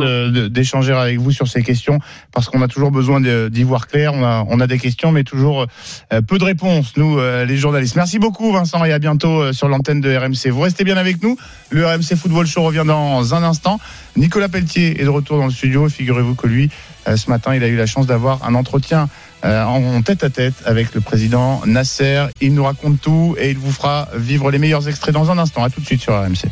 d'échanger 0.48 0.92
avec 0.92 1.18
vous 1.18 1.32
sur 1.32 1.48
ces 1.48 1.64
questions 1.64 1.98
parce 2.32 2.48
qu'on 2.48 2.62
a 2.62 2.68
toujours 2.68 2.92
besoin 2.92 3.20
d'y 3.20 3.62
voir 3.64 3.88
clair. 3.88 4.14
On 4.14 4.22
a 4.22 4.44
on 4.46 4.60
a 4.60 4.68
des 4.68 4.78
questions, 4.78 5.10
mais 5.10 5.24
toujours 5.24 5.66
euh, 6.12 6.22
peu 6.22 6.38
de 6.38 6.44
réponses. 6.44 6.96
Nous, 6.96 7.18
euh, 7.18 7.44
les 7.44 7.56
journalistes. 7.56 7.96
Merci 7.96 8.20
beaucoup, 8.20 8.52
Vincent, 8.52 8.84
et 8.84 8.92
à 8.92 9.00
bientôt 9.00 9.40
euh, 9.40 9.52
sur 9.52 9.68
l'antenne 9.68 10.00
de 10.00 10.16
RMC. 10.16 10.52
Vous 10.52 10.60
restez 10.60 10.84
bien 10.84 10.96
avec 10.96 11.20
nous. 11.20 11.36
Le 11.70 11.86
RMC 11.86 12.16
Football 12.16 12.46
Show 12.46 12.62
revient 12.62 12.84
dans 12.86 13.34
un 13.34 13.42
instant. 13.42 13.80
Nicolas 14.16 14.48
Pelletier 14.48 15.00
est 15.00 15.04
de 15.04 15.08
retour 15.08 15.38
dans 15.38 15.46
le 15.46 15.52
studio. 15.52 15.88
Figurez-vous 15.88 16.34
que 16.36 16.46
lui, 16.46 16.70
euh, 17.08 17.16
ce 17.16 17.30
matin, 17.30 17.54
il 17.54 17.62
a 17.62 17.68
eu 17.68 17.76
la 17.76 17.86
chance 17.86 18.06
d'avoir 18.06 18.44
un 18.44 18.54
entretien 18.54 19.08
euh, 19.44 19.64
en 19.64 20.02
tête 20.02 20.24
à 20.24 20.30
tête 20.30 20.54
avec 20.64 20.94
le 20.94 21.00
président 21.00 21.62
Nasser. 21.66 22.26
Il 22.40 22.54
nous 22.54 22.64
raconte 22.64 23.00
tout 23.00 23.36
et 23.38 23.50
il 23.50 23.58
vous 23.58 23.72
fera 23.72 24.08
vivre 24.14 24.50
les 24.50 24.58
meilleurs 24.58 24.88
extraits 24.88 25.14
dans 25.14 25.30
un 25.30 25.38
instant. 25.38 25.62
À 25.62 25.70
tout 25.70 25.80
de 25.80 25.86
suite 25.86 26.02
sur 26.02 26.14
RMC. 26.14 26.50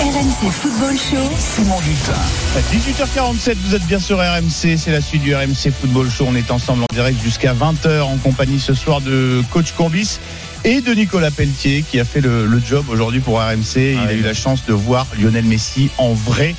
RMC 0.00 0.50
Football 0.50 0.96
Show. 0.96 1.30
Simon 1.38 1.78
Dutin. 1.80 2.12
18h47, 2.72 3.56
vous 3.64 3.74
êtes 3.74 3.86
bien 3.86 3.98
sur 3.98 4.18
RMC. 4.18 4.76
C'est 4.76 4.90
la 4.90 5.00
suite 5.00 5.22
du 5.22 5.34
RMC 5.34 5.70
Football 5.78 6.10
Show. 6.10 6.26
On 6.28 6.34
est 6.34 6.50
ensemble 6.50 6.84
en 6.84 6.94
direct 6.94 7.22
jusqu'à 7.22 7.52
20h 7.52 8.02
en 8.02 8.16
compagnie 8.16 8.60
ce 8.60 8.74
soir 8.74 9.00
de 9.00 9.42
coach 9.50 9.72
Courbis 9.72 10.18
et 10.64 10.80
de 10.80 10.92
Nicolas 10.92 11.30
Pelletier 11.30 11.82
qui 11.82 12.00
a 12.00 12.04
fait 12.04 12.20
le, 12.20 12.46
le 12.46 12.60
job 12.60 12.86
aujourd'hui 12.90 13.20
pour 13.20 13.40
RMC. 13.40 13.76
Il 13.76 13.98
ah, 13.98 14.08
a 14.08 14.12
eu 14.12 14.22
la 14.22 14.34
chance 14.34 14.64
de 14.66 14.72
voir 14.72 15.06
Lionel 15.18 15.44
Messi 15.44 15.90
en 15.98 16.12
vrai 16.12 16.54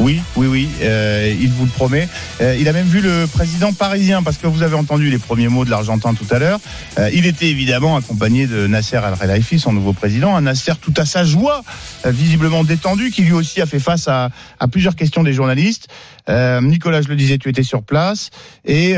oui, 0.00 0.18
oui, 0.36 0.46
oui, 0.46 0.68
euh, 0.82 1.34
il 1.38 1.50
vous 1.50 1.66
le 1.66 1.70
promet. 1.70 2.08
Euh, 2.40 2.56
il 2.58 2.66
a 2.68 2.72
même 2.72 2.86
vu 2.86 3.02
le 3.02 3.26
président 3.26 3.72
parisien, 3.74 4.22
parce 4.22 4.38
que 4.38 4.46
vous 4.46 4.62
avez 4.62 4.74
entendu 4.74 5.10
les 5.10 5.18
premiers 5.18 5.48
mots 5.48 5.66
de 5.66 5.70
l'Argentin 5.70 6.14
tout 6.14 6.26
à 6.30 6.38
l'heure. 6.38 6.58
Euh, 6.98 7.10
il 7.12 7.26
était 7.26 7.48
évidemment 7.48 7.96
accompagné 7.96 8.46
de 8.46 8.66
Nasser 8.66 8.96
Al-Khelaifi, 8.96 9.58
son 9.58 9.74
nouveau 9.74 9.92
président. 9.92 10.34
Un 10.34 10.40
Nasser 10.40 10.72
tout 10.80 10.94
à 10.96 11.04
sa 11.04 11.24
joie, 11.24 11.62
euh, 12.06 12.10
visiblement 12.10 12.64
détendu, 12.64 13.10
qui 13.10 13.22
lui 13.22 13.32
aussi 13.32 13.60
a 13.60 13.66
fait 13.66 13.78
face 13.78 14.08
à, 14.08 14.30
à 14.58 14.68
plusieurs 14.68 14.96
questions 14.96 15.22
des 15.22 15.34
journalistes. 15.34 15.88
Euh, 16.30 16.62
Nicolas, 16.62 17.02
je 17.02 17.08
le 17.08 17.16
disais, 17.16 17.36
tu 17.36 17.50
étais 17.50 17.62
sur 17.62 17.82
place 17.82 18.30
et 18.64 18.94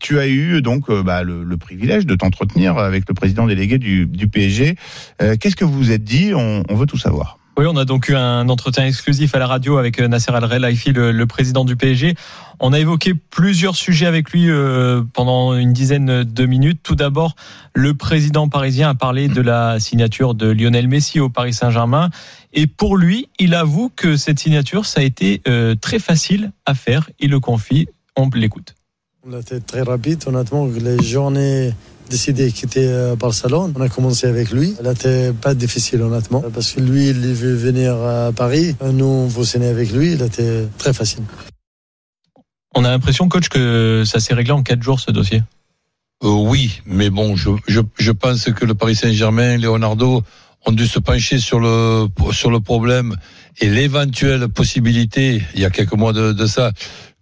tu 0.00 0.18
as 0.18 0.26
eu 0.26 0.60
donc 0.60 0.90
bah, 0.90 1.22
le, 1.22 1.42
le, 1.42 1.56
privilège 1.56 2.04
de 2.04 2.14
t'entretenir 2.14 2.76
avec 2.76 3.04
le 3.08 3.14
président 3.14 3.46
délégué 3.46 3.78
du, 3.78 4.06
du 4.06 4.28
PSG. 4.28 4.76
Qu'est-ce 5.40 5.56
que 5.56 5.64
vous 5.64 5.72
vous 5.72 5.90
êtes 5.90 6.04
dit? 6.04 6.32
On, 6.34 6.64
on 6.68 6.74
veut 6.74 6.86
tout 6.86 6.98
savoir. 6.98 7.38
Oui, 7.58 7.66
on 7.68 7.76
a 7.76 7.84
donc 7.84 8.08
eu 8.08 8.14
un 8.14 8.48
entretien 8.48 8.86
exclusif 8.86 9.34
à 9.34 9.38
la 9.38 9.46
radio 9.46 9.76
avec 9.76 10.00
euh, 10.00 10.08
Nasser 10.08 10.32
Al-Relaifi, 10.32 10.92
le, 10.92 11.12
le, 11.12 11.26
président 11.26 11.66
du 11.66 11.76
PSG. 11.76 12.14
On 12.60 12.72
a 12.72 12.78
évoqué 12.78 13.12
plusieurs 13.12 13.76
sujets 13.76 14.06
avec 14.06 14.30
lui 14.30 14.48
euh, 14.48 15.02
pendant 15.12 15.54
une 15.54 15.74
dizaine 15.74 16.24
de 16.24 16.46
minutes. 16.46 16.80
Tout 16.82 16.94
d'abord, 16.94 17.34
le 17.74 17.92
président 17.92 18.48
parisien 18.48 18.88
a 18.88 18.94
parlé 18.94 19.28
de 19.28 19.42
la 19.42 19.78
signature 19.80 20.34
de 20.34 20.46
Lionel 20.50 20.88
Messi 20.88 21.20
au 21.20 21.28
Paris 21.28 21.52
Saint-Germain. 21.52 22.08
Et 22.54 22.66
pour 22.66 22.96
lui, 22.96 23.28
il 23.38 23.54
avoue 23.54 23.90
que 23.94 24.16
cette 24.16 24.38
signature, 24.38 24.86
ça 24.86 25.00
a 25.00 25.04
été 25.04 25.42
euh, 25.46 25.74
très 25.74 25.98
facile 25.98 26.52
à 26.64 26.72
faire. 26.72 27.10
Il 27.20 27.30
le 27.30 27.40
confie 27.40 27.86
On 28.16 28.30
l'écoute. 28.30 28.74
On 29.26 29.34
a 29.34 29.40
été 29.40 29.60
très 29.60 29.82
rapide, 29.82 30.22
honnêtement. 30.26 30.66
Les 30.66 31.02
journées 31.02 31.74
décidé 32.10 32.46
de 32.46 32.52
quitter 32.52 32.86
euh, 32.86 33.16
Barcelone. 33.16 33.72
On 33.76 33.80
a 33.80 33.88
commencé 33.88 34.26
avec 34.26 34.50
lui. 34.50 34.74
Elle 34.80 34.88
n'était 34.88 35.32
pas 35.32 35.54
difficile, 35.54 36.02
honnêtement, 36.02 36.42
parce 36.52 36.72
que 36.72 36.80
lui, 36.80 37.08
il 37.08 37.16
veut 37.16 37.54
venir 37.54 37.94
à 37.96 38.32
Paris. 38.32 38.76
Nous, 38.84 39.04
on 39.04 39.26
voulait 39.26 39.66
avec 39.66 39.92
lui. 39.92 40.12
Il 40.12 40.22
était 40.22 40.66
très 40.78 40.92
facile. 40.92 41.24
On 42.74 42.84
a 42.84 42.90
l'impression, 42.90 43.28
coach, 43.28 43.48
que 43.48 44.04
ça 44.06 44.20
s'est 44.20 44.34
réglé 44.34 44.52
en 44.52 44.62
quatre 44.62 44.82
jours, 44.82 45.00
ce 45.00 45.10
dossier. 45.10 45.42
Euh, 46.24 46.28
oui, 46.28 46.80
mais 46.86 47.10
bon, 47.10 47.36
je, 47.36 47.50
je, 47.66 47.80
je 47.98 48.12
pense 48.12 48.44
que 48.44 48.64
le 48.64 48.74
Paris 48.74 48.94
Saint-Germain, 48.94 49.58
Leonardo, 49.58 50.22
ont 50.64 50.72
dû 50.72 50.86
se 50.86 50.98
pencher 51.00 51.38
sur 51.38 51.58
le 51.58 52.06
sur 52.30 52.50
le 52.50 52.60
problème 52.60 53.16
et 53.60 53.68
l'éventuelle 53.68 54.48
possibilité, 54.48 55.42
il 55.54 55.60
y 55.60 55.64
a 55.64 55.70
quelques 55.70 55.94
mois 55.94 56.12
de, 56.12 56.32
de 56.32 56.46
ça, 56.46 56.70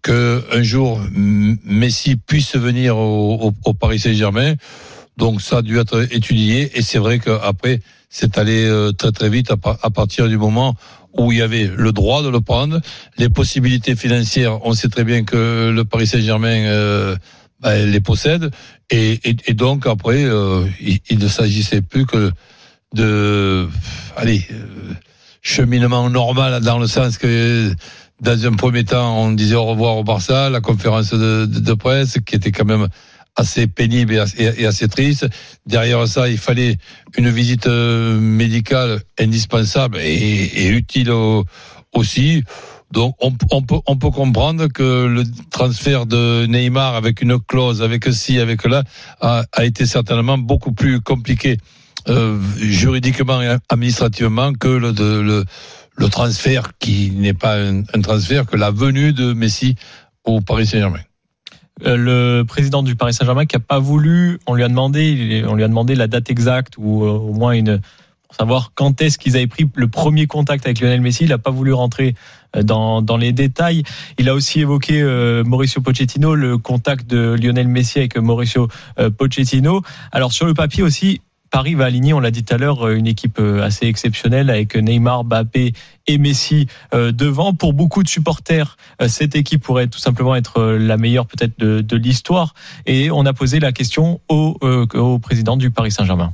que 0.03 0.45
un 0.53 0.63
jour 0.63 1.01
Messi 1.13 2.17
puisse 2.17 2.57
venir 2.57 2.97
au, 2.97 3.49
au, 3.49 3.55
au 3.65 3.75
Paris 3.75 3.99
Saint-Germain. 3.99 4.55
Donc 5.17 5.43
ça 5.43 5.59
a 5.59 5.63
dû 5.63 5.79
être 5.79 6.07
étudié 6.13 6.71
et 6.75 6.83
c'est 6.83 6.99
vrai 6.99 7.19
qu'après 7.19 7.81
c'est 8.09 8.39
allé 8.39 8.65
euh, 8.65 8.93
très 8.93 9.13
très 9.13 9.29
vite 9.29 9.51
à, 9.51 9.91
partir 9.91 10.29
du 10.29 10.37
moment 10.37 10.75
où 11.17 11.33
il 11.33 11.39
y 11.39 11.43
avait 11.43 11.71
le 11.77 11.93
droit 11.93 12.23
de 12.23 12.29
le 12.29 12.41
prendre, 12.41 12.81
les 13.19 13.29
possibilités 13.29 13.97
financières. 13.97 14.65
On 14.65 14.73
sait 14.73 14.89
très 14.89 15.05
bien 15.05 15.25
que 15.25 15.71
le 15.71 15.85
Paris 15.85 16.07
Saint-Germain 16.07 16.65
euh, 16.67 17.17
ben, 17.61 17.91
les 17.91 18.01
possède 18.01 18.51
et, 18.91 19.21
et, 19.25 19.37
et 19.47 19.55
donc 19.55 19.87
après 19.87 20.25
euh, 20.25 20.65
il, 20.81 21.01
il, 21.11 21.19
ne 21.19 21.29
s'agissait 21.29 21.83
plus 21.83 22.07
que 22.07 22.33
de 22.95 23.69
allez 24.17 24.47
euh, 24.51 24.95
cheminement 25.43 26.11
normal 26.11 26.63
dans 26.63 26.79
le 26.79 26.87
sens 26.87 27.19
que 27.19 27.73
dans 28.21 28.47
un 28.47 28.53
premier 28.53 28.85
temps, 28.85 29.17
on 29.19 29.33
disait 29.33 29.55
au 29.55 29.65
revoir 29.65 29.97
au 29.97 30.05
Barça, 30.05 30.51
la 30.51 30.61
conférence 30.61 31.13
de, 31.13 31.75
presse 31.75 32.19
qui 32.27 32.37
était 32.37 32.53
quand 32.53 32.65
même 32.65 32.89
assez 33.37 33.67
pénible 33.67 34.15
et 34.37 34.67
assez, 34.67 34.89
triste. 34.89 35.27
Derrière 35.67 36.07
ça, 36.07 36.29
il 36.29 36.39
fallait 36.39 36.77
une 37.17 37.31
visite 37.31 37.67
euh, 37.67 38.19
médicale 38.21 39.01
indispensable 39.19 39.99
et, 39.99 40.69
utile 40.69 41.11
aussi. 41.93 42.43
Donc 42.91 43.15
on, 43.21 43.31
peut, 43.63 43.77
on 43.87 43.97
peut 43.97 44.11
comprendre 44.11 44.67
que 44.67 45.07
le 45.07 45.23
transfert 45.51 46.07
de 46.07 46.47
Neymar 46.47 46.97
avec 46.97 47.23
une 47.23 47.39
clause, 47.39 47.83
avec 47.83 48.13
ci, 48.13 48.41
avec 48.41 48.65
là, 48.65 48.83
a, 49.21 49.45
a 49.53 49.65
été 49.65 49.87
certainement 49.87 50.39
beaucoup 50.39 50.73
plus 50.73 51.01
compliqué 51.01 51.57
euh, 52.09 52.39
juridiquement 52.57 53.43
et 53.43 53.57
administrativement 53.69 54.55
que 54.55 54.69
le, 54.69 54.93
le 55.23 55.45
le 56.01 56.09
transfert 56.09 56.71
qui 56.79 57.11
n'est 57.11 57.35
pas 57.35 57.57
un, 57.59 57.83
transfert 58.03 58.47
que 58.47 58.57
la 58.57 58.71
venue 58.71 59.13
de 59.13 59.35
Messi 59.35 59.77
au 60.25 60.41
Paris 60.41 60.67
Saint-Germain. 60.67 61.01
Euh, 61.85 61.97
le 61.97 62.45
président 62.45 62.83
du 62.83 62.97
Paris 62.97 63.13
Saint-Germain 63.13 63.45
qui 63.45 63.57
a 63.57 63.61
pas 63.61 63.79
voulu, 63.79 64.39
on 64.47 64.55
lui 64.55 64.65
a 64.65 64.69
demandé, 64.69 65.45
on 65.47 65.55
lui 65.55 65.63
a 65.63 65.69
demandé 65.69 65.95
la 65.95 66.07
date 66.07 66.31
exacte 66.31 66.75
ou 66.79 67.05
euh, 67.05 67.11
au 67.11 67.35
moins 67.35 67.53
une 67.53 67.81
pour 68.27 68.37
savoir 68.37 68.73
quand 68.75 69.03
est-ce 69.03 69.19
qu'ils 69.19 69.37
avaient 69.37 69.47
pris 69.47 69.69
le 69.75 69.89
premier 69.89 70.27
contact 70.27 70.65
avec 70.65 70.81
Lionel 70.81 71.01
Messi. 71.01 71.25
Il 71.25 71.31
n'a 71.31 71.39
pas 71.39 71.51
voulu 71.51 71.73
rentrer 71.73 72.15
euh, 72.57 72.63
dans, 72.63 73.17
les 73.19 73.33
détails. 73.33 73.83
Il 74.19 74.29
a 74.29 74.35
aussi 74.35 74.61
évoqué 74.61 75.03
Mauricio 75.45 75.83
Pochettino, 75.83 76.35
le 76.35 76.57
contact 76.57 77.07
de 77.07 77.37
Lionel 77.41 77.69
Messi 77.69 77.99
avec 77.99 78.17
Mauricio 78.17 78.69
euh, 78.99 79.11
Pochettino. 79.11 79.83
Alors 80.13 80.33
sur 80.33 80.47
le 80.47 80.55
papier 80.55 80.83
aussi, 80.83 81.21
Paris 81.51 81.75
va 81.75 81.87
aligner, 81.87 82.13
on 82.13 82.21
l'a 82.21 82.31
dit 82.31 82.45
tout 82.45 82.55
à 82.55 82.59
l'heure, 82.59 82.89
une 82.89 83.07
équipe 83.07 83.41
assez 83.41 83.87
exceptionnelle 83.87 84.51
avec 84.51 84.77
Neymar, 84.77 85.25
Mbappé 85.25 85.73
et 86.07 86.19
Messi 86.19 86.67
devant. 86.93 87.55
Pour 87.55 87.73
beaucoup 87.73 88.03
de 88.03 88.09
supporters, 88.09 88.77
cette 89.09 89.35
équipe 89.35 89.63
pourrait 89.63 89.89
tout 89.89 89.99
simplement 89.99 90.37
être 90.37 90.63
la 90.63 90.97
meilleure 90.97 91.27
peut-être 91.27 91.59
de, 91.59 91.97
l'histoire. 91.97 92.55
Et 92.87 93.11
on 93.11 93.27
a 93.27 93.33
posé 93.33 93.59
la 93.59 93.73
question 93.73 94.21
au, 94.29 94.59
président 95.21 95.57
du 95.57 95.71
Paris 95.71 95.91
Saint-Germain. 95.91 96.33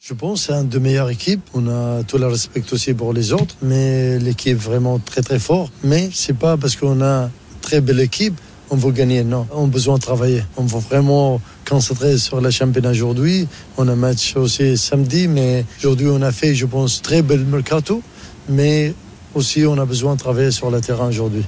Je 0.00 0.14
pense 0.14 0.42
c'est 0.42 0.52
une 0.52 0.68
des 0.68 0.78
meilleures 0.78 1.10
équipes. 1.10 1.42
On 1.54 1.68
a 1.68 2.04
tout 2.04 2.18
le 2.18 2.26
respect 2.26 2.62
aussi 2.72 2.94
pour 2.94 3.12
les 3.12 3.32
autres, 3.32 3.56
mais 3.62 4.18
l'équipe 4.18 4.56
vraiment 4.56 4.98
très 4.98 5.22
très 5.22 5.38
fort. 5.38 5.70
Mais 5.82 6.08
c'est 6.12 6.38
pas 6.38 6.56
parce 6.56 6.76
qu'on 6.76 7.02
a 7.02 7.24
une 7.24 7.30
très 7.62 7.80
belle 7.80 8.00
équipe 8.00 8.38
on 8.70 8.76
veut 8.76 8.92
gagner. 8.92 9.24
Non, 9.24 9.46
on 9.52 9.64
a 9.64 9.66
besoin 9.68 9.96
de 9.96 10.00
travailler. 10.02 10.42
On 10.56 10.64
veut 10.64 10.80
vraiment 10.80 11.40
concentrer 11.68 12.18
sur 12.18 12.40
le 12.40 12.50
championnat 12.50 12.90
aujourd'hui. 12.90 13.48
On 13.76 13.88
a 13.88 13.92
un 13.92 13.96
match 13.96 14.36
aussi 14.36 14.76
samedi, 14.76 15.28
mais 15.28 15.64
aujourd'hui 15.78 16.08
on 16.10 16.22
a 16.22 16.32
fait, 16.32 16.54
je 16.54 16.66
pense, 16.66 17.02
très 17.02 17.22
bel 17.22 17.44
mercato. 17.44 18.02
Mais 18.48 18.94
aussi 19.34 19.64
on 19.66 19.78
a 19.78 19.84
besoin 19.84 20.14
de 20.14 20.20
travailler 20.20 20.50
sur 20.50 20.70
le 20.70 20.80
terrain 20.80 21.08
aujourd'hui. 21.08 21.44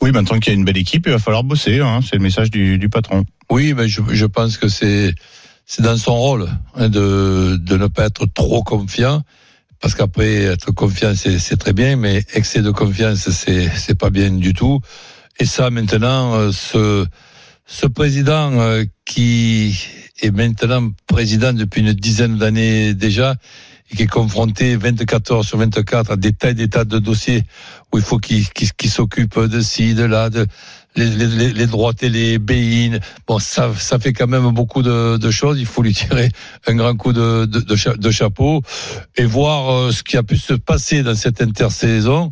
Oui, 0.00 0.12
maintenant 0.12 0.38
qu'il 0.38 0.52
y 0.52 0.56
a 0.56 0.58
une 0.58 0.64
belle 0.64 0.78
équipe, 0.78 1.06
il 1.06 1.12
va 1.12 1.18
falloir 1.18 1.44
bosser. 1.44 1.80
Hein. 1.80 2.00
C'est 2.02 2.16
le 2.16 2.22
message 2.22 2.50
du, 2.50 2.78
du 2.78 2.88
patron. 2.88 3.24
Oui, 3.50 3.74
mais 3.74 3.88
je, 3.88 4.00
je 4.10 4.26
pense 4.26 4.56
que 4.56 4.68
c'est 4.68 5.14
c'est 5.66 5.82
dans 5.82 5.98
son 5.98 6.14
rôle 6.14 6.48
hein, 6.76 6.88
de, 6.88 7.56
de 7.60 7.76
ne 7.76 7.88
pas 7.88 8.06
être 8.06 8.26
trop 8.32 8.62
confiant. 8.62 9.22
Parce 9.80 9.94
qu'après, 9.94 10.42
être 10.42 10.72
confiant, 10.72 11.12
c'est 11.14 11.56
très 11.56 11.72
bien, 11.72 11.94
mais 11.94 12.24
excès 12.34 12.62
de 12.62 12.70
confiance, 12.72 13.30
c'est 13.30 13.68
c'est 13.76 13.94
pas 13.94 14.10
bien 14.10 14.30
du 14.30 14.52
tout. 14.52 14.80
Et 15.38 15.46
ça, 15.46 15.70
maintenant, 15.70 16.34
euh, 16.34 16.52
ce, 16.52 17.06
ce 17.66 17.86
président 17.86 18.52
euh, 18.52 18.84
qui 19.04 19.78
est 20.20 20.30
maintenant 20.30 20.90
président 21.06 21.52
depuis 21.52 21.80
une 21.80 21.92
dizaine 21.92 22.38
d'années 22.38 22.94
déjà, 22.94 23.36
et 23.90 23.96
qui 23.96 24.02
est 24.02 24.08
confronté 24.08 24.76
24 24.76 25.32
heures 25.32 25.44
sur 25.44 25.58
24 25.58 26.10
à 26.10 26.16
des 26.16 26.32
tas 26.32 26.50
et 26.50 26.54
des 26.54 26.68
tas 26.68 26.84
de 26.84 26.98
dossiers 26.98 27.44
où 27.92 27.98
il 27.98 28.04
faut 28.04 28.18
qu'il 28.18 28.48
qu 28.50 28.66
qu 28.76 28.88
s'occupe 28.88 29.38
de 29.38 29.60
ci, 29.60 29.94
de 29.94 30.04
là, 30.04 30.28
de 30.28 30.46
les, 30.96 31.08
les, 31.10 31.52
les 31.52 31.66
droits 31.66 31.94
télé. 31.94 32.38
Bon, 33.26 33.38
ça, 33.38 33.70
ça 33.78 33.98
fait 33.98 34.12
quand 34.12 34.26
même 34.26 34.50
beaucoup 34.50 34.82
de, 34.82 35.16
de, 35.16 35.30
choses. 35.30 35.58
Il 35.60 35.66
faut 35.66 35.82
lui 35.82 35.94
tirer 35.94 36.30
un 36.66 36.74
grand 36.74 36.96
coup 36.96 37.12
de, 37.12 37.44
de, 37.44 37.60
de, 37.60 37.96
de 37.96 38.10
chapeau 38.10 38.62
et 39.16 39.24
voir 39.24 39.72
euh, 39.72 39.92
ce 39.92 40.02
qui 40.02 40.16
a 40.16 40.22
pu 40.22 40.36
se 40.36 40.54
passer 40.54 41.02
dans 41.02 41.14
cette 41.14 41.40
intersaison. 41.40 42.30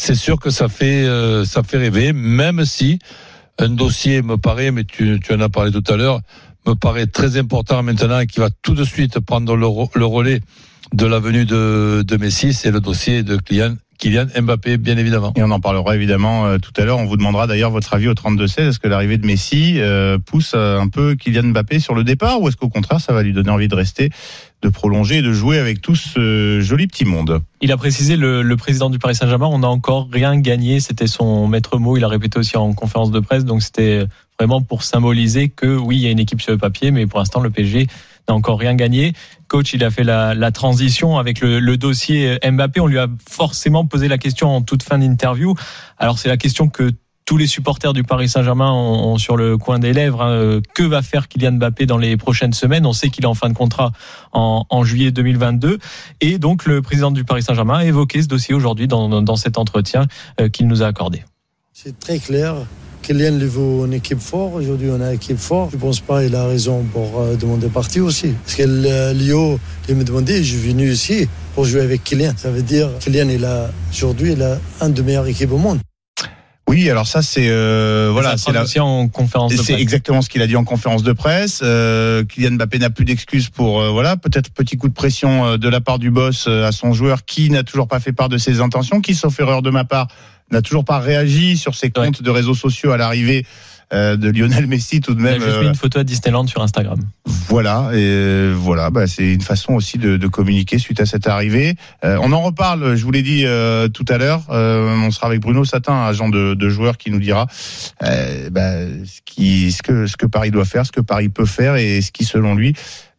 C'est 0.00 0.14
sûr 0.14 0.38
que 0.38 0.50
ça 0.50 0.68
fait, 0.68 1.04
euh, 1.06 1.44
ça 1.44 1.64
fait 1.64 1.76
rêver, 1.76 2.12
même 2.12 2.64
si 2.64 3.00
un 3.58 3.68
dossier 3.68 4.22
me 4.22 4.36
paraît, 4.36 4.70
mais 4.70 4.84
tu, 4.84 5.18
tu 5.18 5.34
en 5.34 5.40
as 5.40 5.48
parlé 5.48 5.72
tout 5.72 5.82
à 5.92 5.96
l'heure, 5.96 6.20
me 6.68 6.74
paraît 6.74 7.08
très 7.08 7.36
important 7.36 7.82
maintenant 7.82 8.20
et 8.20 8.28
qui 8.28 8.38
va 8.38 8.48
tout 8.62 8.76
de 8.76 8.84
suite 8.84 9.18
prendre 9.18 9.56
le, 9.56 9.66
le 9.98 10.06
relais 10.06 10.40
de 10.92 11.04
la 11.04 11.18
venue 11.18 11.46
de, 11.46 12.04
de 12.06 12.16
Messi, 12.16 12.54
c'est 12.54 12.70
le 12.70 12.80
dossier 12.80 13.24
de 13.24 13.38
Kylian, 13.38 13.74
Kylian 13.98 14.26
Mbappé, 14.40 14.76
bien 14.78 14.96
évidemment. 14.96 15.32
Et 15.36 15.42
on 15.42 15.50
en 15.50 15.60
parlera 15.60 15.96
évidemment 15.96 16.46
euh, 16.46 16.58
tout 16.58 16.72
à 16.80 16.84
l'heure. 16.84 16.98
On 16.98 17.04
vous 17.04 17.16
demandera 17.16 17.46
d'ailleurs 17.48 17.72
votre 17.72 17.92
avis 17.92 18.08
au 18.08 18.14
32-16. 18.14 18.68
Est-ce 18.68 18.78
que 18.78 18.86
l'arrivée 18.86 19.18
de 19.18 19.26
Messi 19.26 19.80
euh, 19.80 20.18
pousse 20.18 20.52
euh, 20.54 20.78
un 20.78 20.88
peu 20.88 21.16
Kylian 21.16 21.48
Mbappé 21.48 21.80
sur 21.80 21.94
le 21.94 22.04
départ 22.04 22.40
ou 22.40 22.48
est-ce 22.48 22.56
qu'au 22.56 22.68
contraire 22.68 23.00
ça 23.00 23.12
va 23.12 23.22
lui 23.22 23.32
donner 23.32 23.50
envie 23.50 23.68
de 23.68 23.74
rester, 23.74 24.10
de 24.62 24.68
prolonger 24.68 25.18
et 25.18 25.22
de 25.22 25.32
jouer 25.32 25.58
avec 25.58 25.80
tout 25.80 25.94
ce 25.94 26.60
joli 26.60 26.88
petit 26.88 27.04
monde 27.04 27.42
Il 27.60 27.70
a 27.70 27.76
précisé 27.76 28.16
le, 28.16 28.42
le 28.42 28.56
président 28.56 28.90
du 28.90 28.98
Paris 28.98 29.14
Saint-Germain, 29.14 29.46
on 29.46 29.60
n'a 29.60 29.68
encore 29.68 30.08
rien 30.10 30.36
gagné. 30.38 30.80
C'était 30.80 31.06
son 31.06 31.46
maître 31.46 31.78
mot. 31.78 31.96
Il 31.96 32.04
a 32.04 32.08
répété 32.08 32.38
aussi 32.38 32.56
en 32.56 32.72
conférence 32.72 33.10
de 33.10 33.20
presse. 33.20 33.44
Donc 33.44 33.62
c'était 33.62 34.04
vraiment 34.38 34.60
pour 34.60 34.82
symboliser 34.82 35.48
que 35.48 35.76
oui, 35.76 35.96
il 35.96 36.02
y 36.02 36.06
a 36.08 36.10
une 36.10 36.18
équipe 36.18 36.40
sur 36.40 36.52
le 36.52 36.58
papier, 36.58 36.90
mais 36.90 37.06
pour 37.06 37.20
l'instant 37.20 37.40
le 37.40 37.50
PSG 37.50 37.86
n'a 38.28 38.34
encore 38.34 38.58
rien 38.58 38.74
gagné. 38.74 39.12
Coach, 39.46 39.72
il 39.74 39.84
a 39.84 39.90
fait 39.90 40.04
la, 40.04 40.34
la 40.34 40.50
transition 40.50 41.18
avec 41.18 41.40
le, 41.40 41.60
le, 41.60 41.76
dossier 41.76 42.38
Mbappé. 42.44 42.80
On 42.80 42.86
lui 42.86 42.98
a 42.98 43.06
forcément 43.28 43.86
posé 43.86 44.08
la 44.08 44.18
question 44.18 44.48
en 44.48 44.62
toute 44.62 44.82
fin 44.82 44.98
d'interview. 44.98 45.54
Alors 45.98 46.18
c'est 46.18 46.28
la 46.28 46.36
question 46.36 46.68
que 46.68 46.92
tous 47.28 47.36
les 47.36 47.46
supporters 47.46 47.92
du 47.92 48.04
Paris 48.04 48.26
Saint-Germain 48.26 48.72
ont, 48.72 49.12
ont, 49.12 49.18
sur 49.18 49.36
le 49.36 49.58
coin 49.58 49.78
des 49.78 49.92
lèvres. 49.92 50.22
Hein. 50.22 50.62
Que 50.74 50.82
va 50.82 51.02
faire 51.02 51.28
Kylian 51.28 51.52
Mbappé 51.52 51.84
dans 51.84 51.98
les 51.98 52.16
prochaines 52.16 52.54
semaines 52.54 52.86
On 52.86 52.94
sait 52.94 53.10
qu'il 53.10 53.24
est 53.24 53.28
en 53.28 53.34
fin 53.34 53.50
de 53.50 53.54
contrat 53.54 53.92
en, 54.32 54.64
en, 54.70 54.82
juillet 54.82 55.10
2022. 55.10 55.78
Et 56.22 56.38
donc 56.38 56.64
le 56.64 56.80
président 56.80 57.10
du 57.10 57.24
Paris 57.24 57.42
Saint-Germain 57.42 57.80
a 57.80 57.84
évoqué 57.84 58.22
ce 58.22 58.28
dossier 58.28 58.54
aujourd'hui 58.54 58.88
dans, 58.88 59.20
dans, 59.20 59.36
cet 59.36 59.58
entretien 59.58 60.06
euh, 60.40 60.48
qu'il 60.48 60.68
nous 60.68 60.82
a 60.82 60.86
accordé. 60.86 61.22
C'est 61.74 62.00
très 62.00 62.18
clair. 62.18 62.54
Kylian 63.02 63.34
il 63.38 63.44
veut 63.44 63.84
une 63.84 63.92
équipe 63.92 64.20
forte. 64.20 64.54
Aujourd'hui, 64.54 64.88
on 64.90 64.98
a 65.02 65.08
une 65.08 65.16
équipe 65.16 65.36
forte. 65.36 65.72
Je 65.72 65.76
pense 65.76 66.00
pas 66.00 66.24
qu'il 66.24 66.34
a 66.34 66.46
raison 66.46 66.82
pour 66.94 67.20
euh, 67.20 67.36
demander 67.36 67.68
partie 67.68 68.00
aussi. 68.00 68.28
Parce 68.42 68.56
que 68.56 68.62
euh, 68.62 69.12
Lio, 69.12 69.60
il 69.86 69.96
me 69.96 70.04
demandait, 70.04 70.42
je 70.42 70.56
suis 70.56 70.70
venu 70.70 70.90
ici 70.90 71.28
pour 71.54 71.66
jouer 71.66 71.82
avec 71.82 72.04
Kylian. 72.04 72.32
Ça 72.38 72.50
veut 72.50 72.62
dire 72.62 72.88
Kylian, 73.00 73.28
il 73.28 73.44
a 73.44 73.70
aujourd'hui, 73.92 74.32
il 74.32 74.42
a 74.42 74.58
un 74.80 74.88
des 74.88 75.02
meilleures 75.02 75.26
équipes 75.26 75.52
au 75.52 75.58
monde. 75.58 75.78
Oui, 76.68 76.90
alors 76.90 77.06
ça 77.06 77.22
c'est 77.22 77.48
euh, 77.48 78.10
voilà, 78.12 78.36
c'est 78.36 78.52
la... 78.52 78.66
en 78.84 79.08
conférence. 79.08 79.56
C'est 79.56 79.80
exactement 79.80 80.20
ce 80.20 80.28
qu'il 80.28 80.42
a 80.42 80.46
dit 80.46 80.54
en 80.54 80.64
conférence 80.64 81.02
de 81.02 81.12
presse. 81.14 81.60
Euh, 81.64 82.24
Kylian 82.24 82.56
Mbappé 82.56 82.78
n'a 82.78 82.90
plus 82.90 83.06
d'excuses 83.06 83.48
pour 83.48 83.80
euh, 83.80 83.88
voilà, 83.88 84.18
peut-être 84.18 84.50
petit 84.50 84.76
coup 84.76 84.88
de 84.88 84.92
pression 84.92 85.46
euh, 85.46 85.56
de 85.56 85.66
la 85.66 85.80
part 85.80 85.98
du 85.98 86.10
boss 86.10 86.44
euh, 86.46 86.66
à 86.66 86.72
son 86.72 86.92
joueur 86.92 87.24
qui 87.24 87.48
n'a 87.48 87.62
toujours 87.62 87.88
pas 87.88 88.00
fait 88.00 88.12
part 88.12 88.28
de 88.28 88.36
ses 88.36 88.60
intentions, 88.60 89.00
qui 89.00 89.14
sauf 89.14 89.40
erreur 89.40 89.62
de 89.62 89.70
ma 89.70 89.84
part 89.84 90.08
n'a 90.50 90.60
toujours 90.60 90.84
pas 90.84 90.98
réagi 90.98 91.56
sur 91.56 91.74
ses 91.74 91.90
comptes 91.90 92.18
ouais. 92.18 92.24
de 92.24 92.30
réseaux 92.30 92.54
sociaux 92.54 92.92
à 92.92 92.98
l'arrivée 92.98 93.46
de 93.92 94.28
Lionel 94.30 94.66
Messi 94.66 95.00
tout 95.00 95.14
de 95.14 95.20
Il 95.20 95.26
a 95.26 95.30
même. 95.32 95.40
juste 95.40 95.54
euh, 95.56 95.60
mis 95.62 95.66
une 95.68 95.74
photo 95.74 95.98
à 96.00 96.04
Disneyland 96.04 96.46
sur 96.46 96.62
Instagram. 96.62 96.98
voilà, 97.48 97.90
et 97.92 97.96
euh, 97.96 98.54
voilà, 98.56 98.90
bah, 98.90 99.06
c'est 99.06 99.32
une 99.32 99.40
façon 99.40 99.72
aussi 99.74 99.96
de, 99.98 100.16
de 100.16 100.26
communiquer 100.26 100.78
suite 100.78 101.00
à 101.00 101.06
cette 101.06 101.26
arrivée. 101.26 101.74
Euh, 102.04 102.18
on 102.22 102.32
en 102.32 102.42
reparle, 102.42 102.96
je 102.96 103.04
vous 103.04 103.10
l'ai 103.12 103.22
dit 103.22 103.44
euh, 103.46 103.88
tout 103.88 104.04
à 104.08 104.18
l'heure. 104.18 104.42
Euh, 104.50 104.94
on 105.04 105.10
sera 105.10 105.26
avec 105.28 105.40
Bruno 105.40 105.64
Satin, 105.64 106.04
agent 106.04 106.28
de, 106.28 106.54
de 106.54 106.68
joueur, 106.68 106.98
qui 106.98 107.10
nous 107.10 107.18
dira 107.20 107.46
euh, 108.02 108.50
bah, 108.50 108.72
ce, 109.04 109.20
qui, 109.24 109.72
ce 109.72 109.82
que 109.82 110.06
ce 110.06 110.16
que 110.16 110.26
Paris 110.26 110.50
doit 110.50 110.64
faire, 110.66 110.84
ce 110.84 110.92
que 110.92 111.00
Paris 111.00 111.28
peut 111.30 111.46
faire 111.46 111.76
et 111.76 112.00
ce 112.02 112.12
qui, 112.12 112.24
selon 112.24 112.54
lui, 112.54 112.74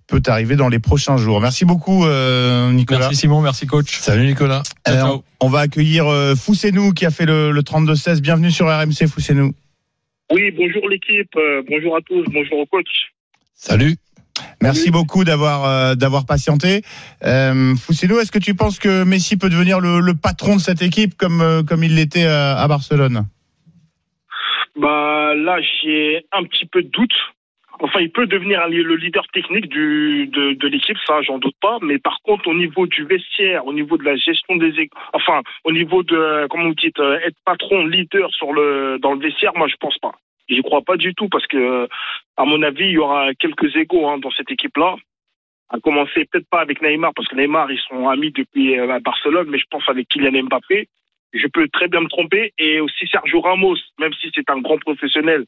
peut 0.07 0.21
arriver 0.27 0.55
dans 0.55 0.69
les 0.69 0.79
prochains 0.79 1.17
jours. 1.17 1.39
Merci 1.41 1.65
beaucoup, 1.65 2.05
euh, 2.05 2.71
Nicolas. 2.71 2.99
Merci 3.01 3.15
Simon, 3.15 3.41
merci 3.41 3.67
coach. 3.67 3.99
Salut 3.99 4.25
Nicolas. 4.25 4.63
Euh, 4.87 4.91
Ciao, 4.93 5.07
ciao. 5.07 5.23
on, 5.39 5.49
va 5.49 5.59
accueillir 5.61 6.07
euh, 6.07 6.35
Fousseinou 6.35 6.93
qui 6.93 7.05
a 7.05 7.11
fait 7.11 7.25
le, 7.25 7.51
le 7.51 7.61
32-16. 7.61 8.19
Bienvenue 8.21 8.51
sur 8.51 8.67
RMC 8.67 9.07
Fousseinou. 9.07 9.53
Oui, 10.31 10.51
bonjour 10.51 10.87
l'équipe, 10.87 11.35
euh, 11.37 11.63
bonjour 11.67 11.95
à 11.95 12.01
tous, 12.01 12.23
bonjour 12.31 12.59
au 12.59 12.65
coach. 12.67 13.11
Salut. 13.55 13.95
Merci 14.61 14.91
beaucoup 14.91 15.23
d'avoir 15.23 15.65
euh, 15.65 15.95
d'avoir 15.95 16.25
patienté. 16.25 16.81
Euh, 17.25 17.73
est-ce 17.73 18.31
que 18.31 18.39
tu 18.39 18.55
penses 18.55 18.79
que 18.79 19.03
Messi 19.03 19.37
peut 19.37 19.49
devenir 19.49 19.79
le, 19.79 19.99
le 19.99 20.13
patron 20.13 20.55
de 20.55 20.61
cette 20.61 20.81
équipe 20.81 21.15
comme 21.17 21.41
euh, 21.41 21.63
comme 21.63 21.83
il 21.83 21.95
l'était 21.95 22.25
à, 22.25 22.57
à 22.57 22.67
Barcelone? 22.67 23.25
Bah 24.75 25.33
là, 25.35 25.57
j'ai 25.61 26.25
un 26.31 26.43
petit 26.43 26.65
peu 26.65 26.83
de 26.83 26.89
doute. 26.89 27.13
Enfin, 27.81 28.01
il 28.01 28.11
peut 28.11 28.27
devenir 28.27 28.67
le 28.67 28.95
leader 28.95 29.25
technique 29.27 29.67
du, 29.69 30.27
de, 30.27 30.53
de 30.53 30.67
l'équipe, 30.67 30.97
ça, 31.07 31.21
j'en 31.21 31.37
doute 31.37 31.55
pas. 31.61 31.77
Mais 31.81 31.97
par 31.97 32.19
contre, 32.23 32.47
au 32.47 32.53
niveau 32.53 32.87
du 32.87 33.05
vestiaire, 33.05 33.65
au 33.65 33.73
niveau 33.73 33.97
de 33.97 34.03
la 34.03 34.17
gestion 34.17 34.57
des, 34.57 34.89
enfin, 35.13 35.41
au 35.63 35.71
niveau 35.71 36.03
de, 36.03 36.47
comment 36.49 36.67
vous 36.67 36.75
dites, 36.75 36.99
euh, 36.99 37.19
être 37.23 37.37
patron, 37.45 37.85
leader 37.85 38.29
sur 38.33 38.51
le, 38.51 38.97
dans 38.99 39.13
le 39.13 39.19
vestiaire, 39.19 39.53
moi, 39.55 39.67
je 39.67 39.75
pense 39.79 39.97
pas. 39.99 40.11
J'y 40.49 40.61
crois 40.61 40.81
pas 40.81 40.97
du 40.97 41.13
tout 41.13 41.29
parce 41.29 41.47
que, 41.47 41.87
à 42.35 42.43
mon 42.43 42.61
avis, 42.63 42.85
il 42.85 42.91
y 42.93 42.97
aura 42.97 43.33
quelques 43.35 43.73
égaux 43.75 44.07
hein, 44.09 44.17
dans 44.17 44.31
cette 44.31 44.51
équipe-là. 44.51 44.95
À 45.69 45.79
commencer 45.79 46.25
peut-être 46.25 46.49
pas 46.49 46.61
avec 46.61 46.81
Neymar 46.81 47.13
parce 47.15 47.27
que 47.27 47.35
Neymar, 47.35 47.71
ils 47.71 47.79
sont 47.87 48.09
amis 48.09 48.31
depuis 48.31 48.77
euh, 48.77 48.91
à 48.91 48.99
Barcelone, 48.99 49.47
mais 49.49 49.59
je 49.59 49.65
pense 49.69 49.87
avec 49.87 50.09
Kylian 50.09 50.43
Mbappé. 50.43 50.89
Je 51.31 51.47
peux 51.47 51.67
très 51.69 51.87
bien 51.87 52.01
me 52.01 52.09
tromper. 52.09 52.51
Et 52.57 52.81
aussi 52.81 53.07
Sergio 53.07 53.39
Ramos, 53.39 53.77
même 53.99 54.13
si 54.19 54.31
c'est 54.33 54.49
un 54.49 54.59
grand 54.59 54.79
professionnel, 54.79 55.45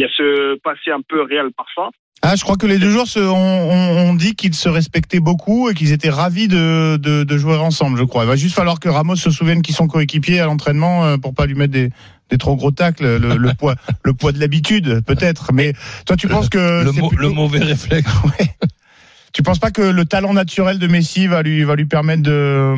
il 0.00 0.04
y 0.04 0.06
a 0.06 0.08
ce 0.16 0.58
passé 0.60 0.90
un 0.90 1.02
peu 1.06 1.20
réel 1.22 1.48
par 1.56 1.66
ça. 1.76 1.90
Ah, 2.22 2.36
je 2.36 2.42
crois 2.42 2.56
que 2.56 2.66
les 2.66 2.78
deux 2.78 2.90
joueurs 2.90 3.06
se, 3.06 3.18
ont, 3.20 3.34
ont- 3.70 4.10
ont 4.10 4.14
dit 4.14 4.34
qu'ils 4.34 4.54
se 4.54 4.68
respectaient 4.68 5.20
beaucoup 5.20 5.68
et 5.70 5.74
qu'ils 5.74 5.92
étaient 5.92 6.10
ravis 6.10 6.48
de, 6.48 6.96
de, 6.96 7.24
de 7.24 7.38
jouer 7.38 7.56
ensemble. 7.56 7.98
Je 7.98 8.04
crois. 8.04 8.24
Il 8.24 8.28
va 8.28 8.36
juste 8.36 8.54
falloir 8.54 8.78
que 8.80 8.88
Ramos 8.90 9.16
se 9.16 9.30
souvienne 9.30 9.62
qu'ils 9.62 9.74
sont 9.74 9.88
coéquipiers 9.88 10.40
à 10.40 10.46
l'entraînement 10.46 11.04
euh, 11.04 11.16
pour 11.16 11.34
pas 11.34 11.46
lui 11.46 11.54
mettre 11.54 11.72
des, 11.72 11.88
des 12.30 12.38
trop 12.38 12.56
gros 12.56 12.70
tacles, 12.70 13.04
le, 13.18 13.36
le 13.36 13.52
poids, 13.58 13.74
le 14.04 14.12
poids 14.14 14.32
de 14.32 14.38
l'habitude, 14.40 15.02
peut-être. 15.06 15.52
Mais 15.54 15.72
toi, 16.06 16.16
tu 16.16 16.28
penses 16.28 16.48
que 16.50 16.84
Le, 16.84 16.92
c'est 16.92 17.00
mo- 17.00 17.08
plutôt- 17.08 17.22
le 17.22 17.28
mauvais 17.30 17.58
réflexe. 17.60 18.10
Tu 19.32 19.42
penses 19.44 19.60
pas 19.60 19.70
que 19.70 19.80
le 19.82 20.04
talent 20.04 20.32
naturel 20.34 20.80
de 20.80 20.88
Messi 20.88 21.28
va 21.28 21.42
lui 21.42 21.62
va 21.62 21.76
lui 21.76 21.84
permettre 21.86 22.22
de- 22.22 22.74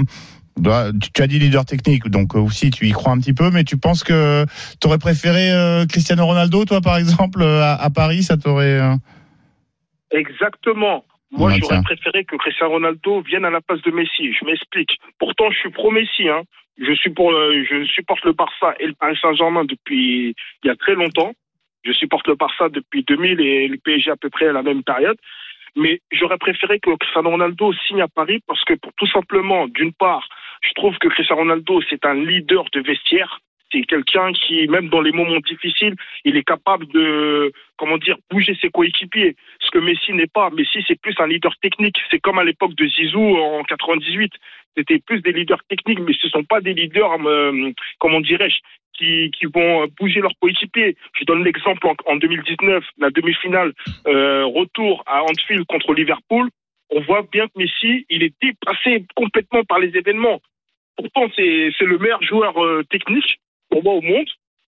tu- 0.57 1.13
tu 1.13 1.23
as 1.23 1.27
dit 1.27 1.39
leader 1.39 1.65
technique, 1.65 2.09
donc 2.09 2.35
euh, 2.35 2.41
aussi 2.41 2.71
tu 2.71 2.87
y 2.87 2.93
crois 2.93 3.13
un 3.13 3.19
petit 3.19 3.35
peu, 3.35 3.51
mais 3.51 3.65
tu 3.65 3.77
penses 3.79 4.05
que 4.05 4.45
tu 4.81 4.87
aurais 4.87 4.99
préféré 4.99 5.51
euh, 5.53 5.87
Cristiano 5.87 6.25
Ronaldo, 6.27 6.65
toi 6.65 6.81
par 6.81 6.97
exemple, 6.97 7.43
euh, 7.43 7.63
à, 7.63 7.89
Paris, 7.91 8.23
ça 8.23 8.37
t'aurait. 8.37 8.79
Exactement. 10.11 11.05
Moi, 11.31 11.49
Ouais, 11.51 11.59
j'aurais 11.61 11.83
préféré 11.83 12.25
que 12.25 12.37
Cristiano 12.37 12.73
Ronaldo 12.73 13.23
vienne 13.23 13.45
à 13.47 13.51
la 13.51 13.61
place 13.63 13.81
de 13.83 13.91
Messi. 13.91 14.33
Je 14.39 14.45
m'explique. 14.45 14.99
Pourtant, 15.19 15.51
je 15.51 15.59
suis 15.59 15.71
pro 15.71 15.91
Messi. 15.91 16.29
Hein. 16.29 16.43
Je 16.79 16.93
suis 16.93 17.11
pour, 17.11 17.31
je 17.33 17.87
supporte 17.87 18.25
le 18.25 18.33
Barça 18.33 18.75
et 18.81 18.87
le 18.87 18.93
Paris 18.95 19.17
Saint-Germain 19.21 19.65
depuis 19.65 20.35
il 20.63 20.67
y 20.67 20.71
a 20.71 20.77
très 20.77 20.95
longtemps. 20.95 21.33
Je 21.85 21.93
supporte 21.93 22.27
le 22.29 22.35
Barça 22.35 22.69
depuis 22.69 23.03
2000 23.05 23.41
et 23.41 23.67
le 23.69 23.79
PSG 23.79 24.11
à 24.11 24.17
peu 24.17 24.29
près 24.29 24.49
à 24.49 24.53
la 24.53 24.63
même 24.63 24.83
période. 24.83 25.17
Mais 25.75 26.01
j'aurais 26.13 26.37
préféré 26.37 26.79
que 26.81 26.95
Cristiano 26.97 27.31
Ronaldo 27.31 27.73
signe 27.89 28.03
à 28.03 28.09
Paris 28.09 28.41
parce 28.47 28.63
que 28.65 28.75
pour 28.75 28.93
tout 28.99 29.07
simplement, 29.07 29.67
d'une 29.69 29.93
part, 29.95 30.29
je 30.63 30.73
trouve 30.75 30.97
que 30.99 31.09
Cristiano 31.09 31.43
Ronaldo 31.43 31.81
c'est 31.89 32.05
un 32.07 32.15
leader 32.15 32.65
de 32.73 32.81
vestiaire. 32.81 33.41
C'est 33.73 33.83
quelqu'un 33.83 34.33
qui, 34.33 34.69
même 34.69 34.91
dans 34.91 35.01
les 35.01 35.13
moments 35.13 35.41
difficiles, 35.41 35.95
il 36.27 36.37
est 36.37 36.45
capable 36.45 36.87
de, 36.89 37.51
comment 37.79 37.97
dire, 37.97 38.19
bouger 38.31 38.55
ses 38.61 38.69
coéquipiers. 38.69 39.35
Ce 39.61 39.71
que 39.71 39.79
Messi 39.79 40.13
n'est 40.13 40.27
pas. 40.27 40.51
Messi, 40.51 40.85
c'est 40.87 41.01
plus 41.01 41.15
un 41.19 41.27
leader 41.27 41.57
technique. 41.63 41.97
C'est 42.11 42.19
comme 42.19 42.39
à 42.39 42.45
l'époque 42.45 42.75
de 42.75 42.87
Zizou 42.87 43.35
en 43.35 43.63
98. 43.65 44.31
C'était 44.77 44.99
plus 44.99 45.23
des 45.23 45.33
leaders 45.33 45.63
techniques, 45.71 46.01
mais 46.01 46.13
ce 46.21 46.29
sont 46.29 46.45
pas 46.45 46.61
des 46.61 46.75
leaders, 46.75 47.17
euh, 47.27 47.73
comment 47.99 48.21
dirais-je, 48.21 48.59
qui, 48.93 49.31
qui 49.31 49.47
vont 49.47 49.87
bouger 49.99 50.21
leurs 50.21 50.39
coéquipiers. 50.41 50.97
Je 51.19 51.25
donne 51.25 51.43
l'exemple 51.43 51.87
en, 51.87 51.95
en 52.07 52.17
2019, 52.17 52.85
la 52.99 53.11
demi-finale, 53.11 53.73
euh, 54.07 54.45
retour 54.45 55.03
à 55.07 55.23
Anfield 55.23 55.65
contre 55.67 55.95
Liverpool. 55.95 56.51
On 56.91 57.01
voit 57.01 57.23
bien 57.33 57.47
que 57.47 57.53
Messi, 57.57 58.05
il 58.11 58.23
est 58.23 58.35
dépassé 58.43 59.07
complètement 59.15 59.65
par 59.65 59.79
les 59.79 59.97
événements. 59.97 60.41
Pourtant, 60.97 61.28
c'est 61.36 61.72
le 61.80 61.99
meilleur 61.99 62.22
joueur 62.22 62.62
euh, 62.62 62.84
technique 62.90 63.40
pour 63.70 63.82
moi 63.82 63.95
au 63.95 64.03
monde 64.03 64.28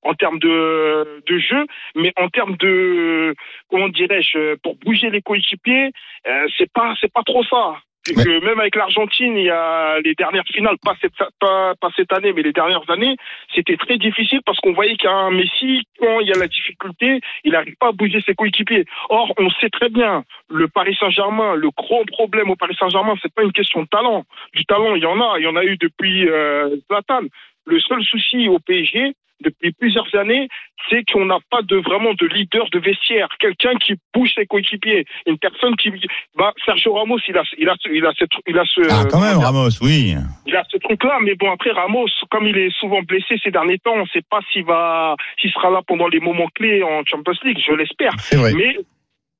en 0.03 0.15
termes 0.15 0.39
de, 0.39 1.23
de 1.27 1.39
jeu, 1.39 1.65
mais 1.95 2.13
en 2.17 2.29
termes 2.29 2.57
de 2.57 3.35
comment 3.69 3.89
dirais-je 3.89 4.57
pour 4.57 4.77
bouger 4.77 5.11
les 5.11 5.23
coéquipiers, 5.23 5.93
euh, 6.27 6.49
c'est 6.59 6.71
pas 6.73 6.95
c'est 7.01 7.13
pas 7.13 7.23
trop 7.23 7.45
ça. 7.45 7.77
C'est 8.05 8.15
que 8.15 8.45
même 8.45 8.59
avec 8.59 8.75
l'Argentine, 8.75 9.37
il 9.37 9.45
y 9.45 9.51
a 9.51 10.01
les 10.01 10.15
dernières 10.15 10.47
finales, 10.47 10.77
pas 10.85 10.95
cette, 11.01 11.13
pas, 11.39 11.75
pas 11.81 11.89
cette 11.95 12.13
année, 12.13 12.33
mais 12.33 12.43
les 12.43 12.53
dernières 12.53 12.89
années, 12.91 13.17
c'était 13.55 13.77
très 13.77 13.97
difficile 13.97 14.41
parce 14.45 14.59
qu'on 14.59 14.73
voyait 14.73 14.97
qu'un 14.97 15.31
Messi, 15.31 15.87
quand 16.01 16.19
il 16.21 16.27
y 16.27 16.33
a 16.33 16.39
la 16.39 16.49
difficulté, 16.49 17.21
il 17.45 17.53
n'arrive 17.53 17.77
pas 17.77 17.89
à 17.89 17.93
bouger 17.93 18.21
ses 18.27 18.35
coéquipiers. 18.35 18.87
Or, 19.09 19.33
on 19.39 19.51
sait 19.51 19.71
très 19.71 19.89
bien, 19.89 20.25
le 20.51 20.67
Paris 20.67 20.97
Saint-Germain, 20.99 21.55
le 21.55 21.71
gros 21.71 22.05
problème 22.07 22.51
au 22.51 22.57
Paris 22.57 22.77
Saint-Germain, 22.79 23.15
c'est 23.23 23.33
pas 23.33 23.45
une 23.45 23.53
question 23.53 23.83
de 23.83 23.89
talent. 23.89 24.25
Du 24.53 24.65
talent, 24.65 24.97
il 24.97 25.03
y 25.03 25.07
en 25.07 25.21
a, 25.21 25.39
il 25.39 25.45
y 25.45 25.47
en 25.47 25.57
a 25.57 25.65
eu 25.65 25.77
depuis 25.77 26.29
euh, 26.29 26.77
Zlatan. 26.89 27.27
Le 27.67 27.79
seul 27.79 28.03
souci 28.03 28.49
au 28.49 28.59
PSG, 28.59 29.15
depuis 29.43 29.73
plusieurs 29.73 30.13
années, 30.15 30.49
c'est 30.89 31.05
qu'on 31.11 31.25
n'a 31.27 31.39
pas 31.51 31.63
de 31.63 31.77
vraiment 31.77 32.15
de 32.15 32.27
leader 32.27 32.69
de 32.71 32.79
vestiaire, 32.79 33.29
quelqu'un 33.39 33.75
qui 33.77 33.95
bouge 34.15 34.33
ses 34.35 34.47
coéquipiers, 34.47 35.05
une 35.27 35.39
personne 35.39 35.77
qui, 35.77 35.91
bah, 36.37 36.53
Sergio 36.65 36.95
Ramos, 36.95 37.19
il 37.29 37.37
a, 37.37 37.43
il 37.59 37.69
a, 37.69 37.75
ce- 37.81 37.89
il 37.91 38.05
a, 38.07 38.13
cette- 38.19 38.31
il 38.47 38.59
a 38.59 38.65
ce, 38.65 38.81
Ah, 38.91 39.05
quand 39.11 39.21
même, 39.21 39.39
Ramos, 39.39 39.69
oui. 39.83 40.15
il 40.47 40.57
a 40.57 40.65
ce 40.71 40.79
truc-là, 40.79 41.19
mais 41.23 41.35
bon, 41.35 41.51
après, 41.53 41.71
Ramos, 41.71 42.09
comme 42.31 42.47
il 42.47 42.57
est 42.59 42.71
souvent 42.81 43.03
blessé 43.03 43.37
ces 43.43 43.51
derniers 43.51 43.79
temps, 43.79 43.95
on 43.95 44.03
ne 44.03 44.07
sait 44.13 44.23
pas 44.29 44.41
s'il 44.53 44.65
va, 44.65 45.15
s'il 45.41 45.51
sera 45.53 45.71
là 45.71 45.83
pendant 45.87 46.09
les 46.09 46.21
moments 46.21 46.49
clés 46.55 46.83
en 46.83 47.05
Champions 47.05 47.35
League, 47.45 47.59
je 47.67 47.73
l'espère. 47.75 48.13
Mais, 48.55 48.77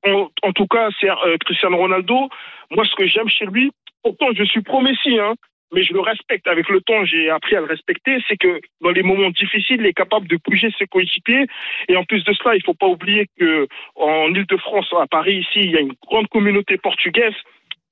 en, 0.05 0.29
en 0.43 0.51
tout 0.51 0.67
cas, 0.67 0.89
c'est 0.99 1.09
euh, 1.09 1.37
Cristiano 1.45 1.77
Ronaldo. 1.77 2.29
Moi, 2.71 2.85
ce 2.85 2.95
que 2.95 3.07
j'aime 3.07 3.29
chez 3.29 3.45
lui, 3.45 3.71
pourtant, 4.03 4.27
je 4.35 4.43
suis 4.43 4.61
pro-Messi, 4.61 5.17
hein, 5.19 5.33
mais 5.73 5.83
je 5.83 5.93
le 5.93 5.99
respecte. 5.99 6.47
Avec 6.47 6.69
le 6.69 6.81
temps, 6.81 7.05
j'ai 7.05 7.29
appris 7.29 7.55
à 7.55 7.59
le 7.59 7.65
respecter. 7.65 8.17
C'est 8.27 8.37
que 8.37 8.61
dans 8.81 8.91
les 8.91 9.03
moments 9.03 9.29
difficiles, 9.29 9.77
il 9.79 9.85
est 9.85 9.93
capable 9.93 10.27
de 10.27 10.37
bouger 10.45 10.69
ses 10.77 10.85
coéquipiers. 10.85 11.45
Et 11.87 11.95
en 11.95 12.03
plus 12.03 12.23
de 12.23 12.33
cela, 12.33 12.55
il 12.55 12.63
faut 12.63 12.73
pas 12.73 12.87
oublier 12.87 13.27
que 13.39 13.67
en 13.95 14.33
Ile-de-France, 14.33 14.93
à 14.99 15.07
Paris, 15.07 15.37
ici, 15.37 15.59
il 15.61 15.71
y 15.71 15.77
a 15.77 15.81
une 15.81 15.93
grande 16.07 16.27
communauté 16.27 16.77
portugaise. 16.77 17.35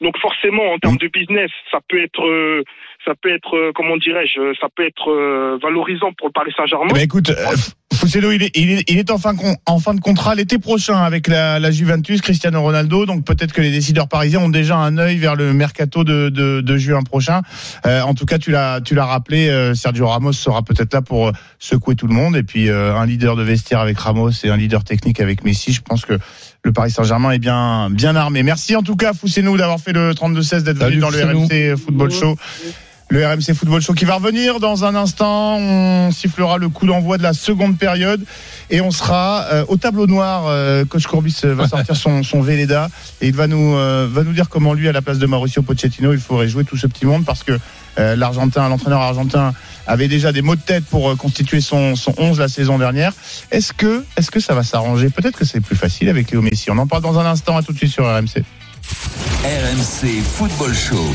Donc 0.01 0.15
forcément, 0.19 0.73
en 0.73 0.79
termes 0.79 0.97
de 0.97 1.07
business, 1.07 1.51
ça 1.71 1.77
peut 1.87 2.01
être, 2.01 2.25
euh, 2.25 2.63
ça 3.05 3.13
peut 3.21 3.31
être, 3.33 3.55
euh, 3.55 3.71
comment 3.75 3.97
dirais-je, 3.97 4.57
ça 4.59 4.67
peut 4.75 4.85
être 4.85 5.11
euh, 5.11 5.59
valorisant 5.61 6.11
pour 6.17 6.27
le 6.29 6.33
Paris 6.33 6.51
Saint-Germain. 6.57 6.87
Eh 6.89 6.93
ben, 6.93 7.01
écoute, 7.01 7.29
euh, 7.29 7.55
Fousselo, 7.93 8.31
il 8.31 8.41
est, 8.41 8.57
il 8.57 8.71
est, 8.71 8.89
il 8.89 8.97
est 8.97 9.11
en, 9.11 9.19
fin, 9.19 9.35
en 9.67 9.77
fin 9.77 9.93
de 9.93 9.99
contrat 9.99 10.33
l'été 10.33 10.57
prochain 10.57 10.97
avec 10.97 11.27
la, 11.27 11.59
la 11.59 11.69
Juventus, 11.69 12.21
Cristiano 12.21 12.59
Ronaldo. 12.61 13.05
Donc 13.05 13.25
peut-être 13.25 13.53
que 13.53 13.61
les 13.61 13.69
décideurs 13.69 14.07
parisiens 14.07 14.39
ont 14.39 14.49
déjà 14.49 14.75
un 14.77 14.97
œil 14.97 15.17
vers 15.17 15.35
le 15.35 15.53
mercato 15.53 16.03
de, 16.03 16.29
de, 16.29 16.61
de 16.61 16.77
juin 16.77 17.03
prochain. 17.03 17.41
Euh, 17.85 18.01
en 18.01 18.15
tout 18.15 18.25
cas, 18.25 18.39
tu 18.39 18.49
l'as, 18.49 18.81
tu 18.81 18.95
l'as 18.95 19.05
rappelé, 19.05 19.49
euh, 19.49 19.75
Sergio 19.75 20.07
Ramos 20.07 20.33
sera 20.33 20.63
peut-être 20.63 20.93
là 20.95 21.03
pour 21.03 21.27
euh, 21.27 21.31
secouer 21.59 21.95
tout 21.95 22.07
le 22.07 22.15
monde. 22.15 22.35
Et 22.35 22.43
puis 22.43 22.69
euh, 22.69 22.95
un 22.95 23.05
leader 23.05 23.35
de 23.35 23.43
vestiaire 23.43 23.81
avec 23.81 23.99
Ramos 23.99 24.31
et 24.43 24.49
un 24.49 24.57
leader 24.57 24.83
technique 24.83 25.19
avec 25.19 25.43
Messi. 25.43 25.71
Je 25.73 25.81
pense 25.81 26.05
que 26.05 26.17
le 26.63 26.71
Paris 26.71 26.91
Saint-Germain 26.91 27.31
est 27.31 27.39
bien, 27.39 27.89
bien 27.89 28.15
armé. 28.15 28.43
Merci 28.43 28.75
en 28.75 28.83
tout 28.83 28.95
cas, 28.95 29.13
Fousseno, 29.13 29.57
d'avoir 29.57 29.79
fait 29.79 29.93
le 29.93 30.11
32-16, 30.13 30.63
d'être 30.63 30.83
venu 30.83 30.97
dans 30.97 31.09
le. 31.09 31.21
RMC 31.21 31.77
Football 31.77 32.11
Show. 32.11 32.37
Le 33.09 33.27
RMC 33.27 33.53
Football 33.53 33.81
Show 33.81 33.93
qui 33.93 34.05
va 34.05 34.15
revenir 34.15 34.61
dans 34.61 34.85
un 34.85 34.95
instant. 34.95 35.57
On 35.57 36.11
sifflera 36.11 36.57
le 36.57 36.69
coup 36.69 36.85
d'envoi 36.85 37.17
de 37.17 37.23
la 37.23 37.33
seconde 37.33 37.77
période 37.77 38.23
et 38.69 38.79
on 38.79 38.89
sera 38.89 39.47
euh, 39.51 39.65
au 39.67 39.75
tableau 39.75 40.07
noir. 40.07 40.45
Euh, 40.47 40.85
Coach 40.85 41.07
Courbis 41.07 41.41
euh, 41.43 41.53
va 41.53 41.67
sortir 41.67 41.97
son, 41.97 42.23
son 42.23 42.41
Véleda 42.41 42.87
et 43.19 43.27
il 43.27 43.35
va 43.35 43.47
nous, 43.47 43.75
euh, 43.75 44.07
va 44.09 44.23
nous 44.23 44.31
dire 44.31 44.47
comment 44.47 44.73
lui, 44.73 44.87
à 44.87 44.93
la 44.93 45.01
place 45.01 45.17
de 45.17 45.25
Mauricio 45.25 45.61
Pochettino, 45.61 46.13
il 46.13 46.19
faudrait 46.19 46.47
jouer 46.47 46.63
tout 46.63 46.77
ce 46.77 46.87
petit 46.87 47.05
monde 47.05 47.25
parce 47.25 47.43
que 47.43 47.51
euh, 47.99 48.15
l'Argentin, 48.15 48.69
l'entraîneur 48.69 49.01
argentin 49.01 49.53
avait 49.87 50.07
déjà 50.07 50.31
des 50.31 50.41
mots 50.41 50.55
de 50.55 50.61
tête 50.61 50.85
pour 50.85 51.09
euh, 51.09 51.15
constituer 51.15 51.61
son, 51.61 51.95
son 51.95 52.13
11 52.17 52.39
la 52.39 52.47
saison 52.47 52.77
dernière. 52.77 53.13
Est-ce 53.51 53.73
que, 53.73 54.05
est-ce 54.17 54.31
que 54.31 54.39
ça 54.39 54.53
va 54.53 54.63
s'arranger? 54.63 55.09
Peut-être 55.09 55.37
que 55.37 55.45
c'est 55.45 55.61
plus 55.61 55.75
facile 55.75 56.09
avec 56.09 56.31
Léo 56.31 56.41
Messi. 56.41 56.71
On 56.71 56.77
en 56.77 56.87
parle 56.87 57.03
dans 57.03 57.19
un 57.19 57.25
instant. 57.25 57.57
À 57.57 57.63
tout 57.63 57.73
de 57.73 57.77
suite 57.77 57.91
sur 57.91 58.05
RMC. 58.05 58.43
RMC 59.43 60.21
Football 60.23 60.73
Show. 60.73 61.13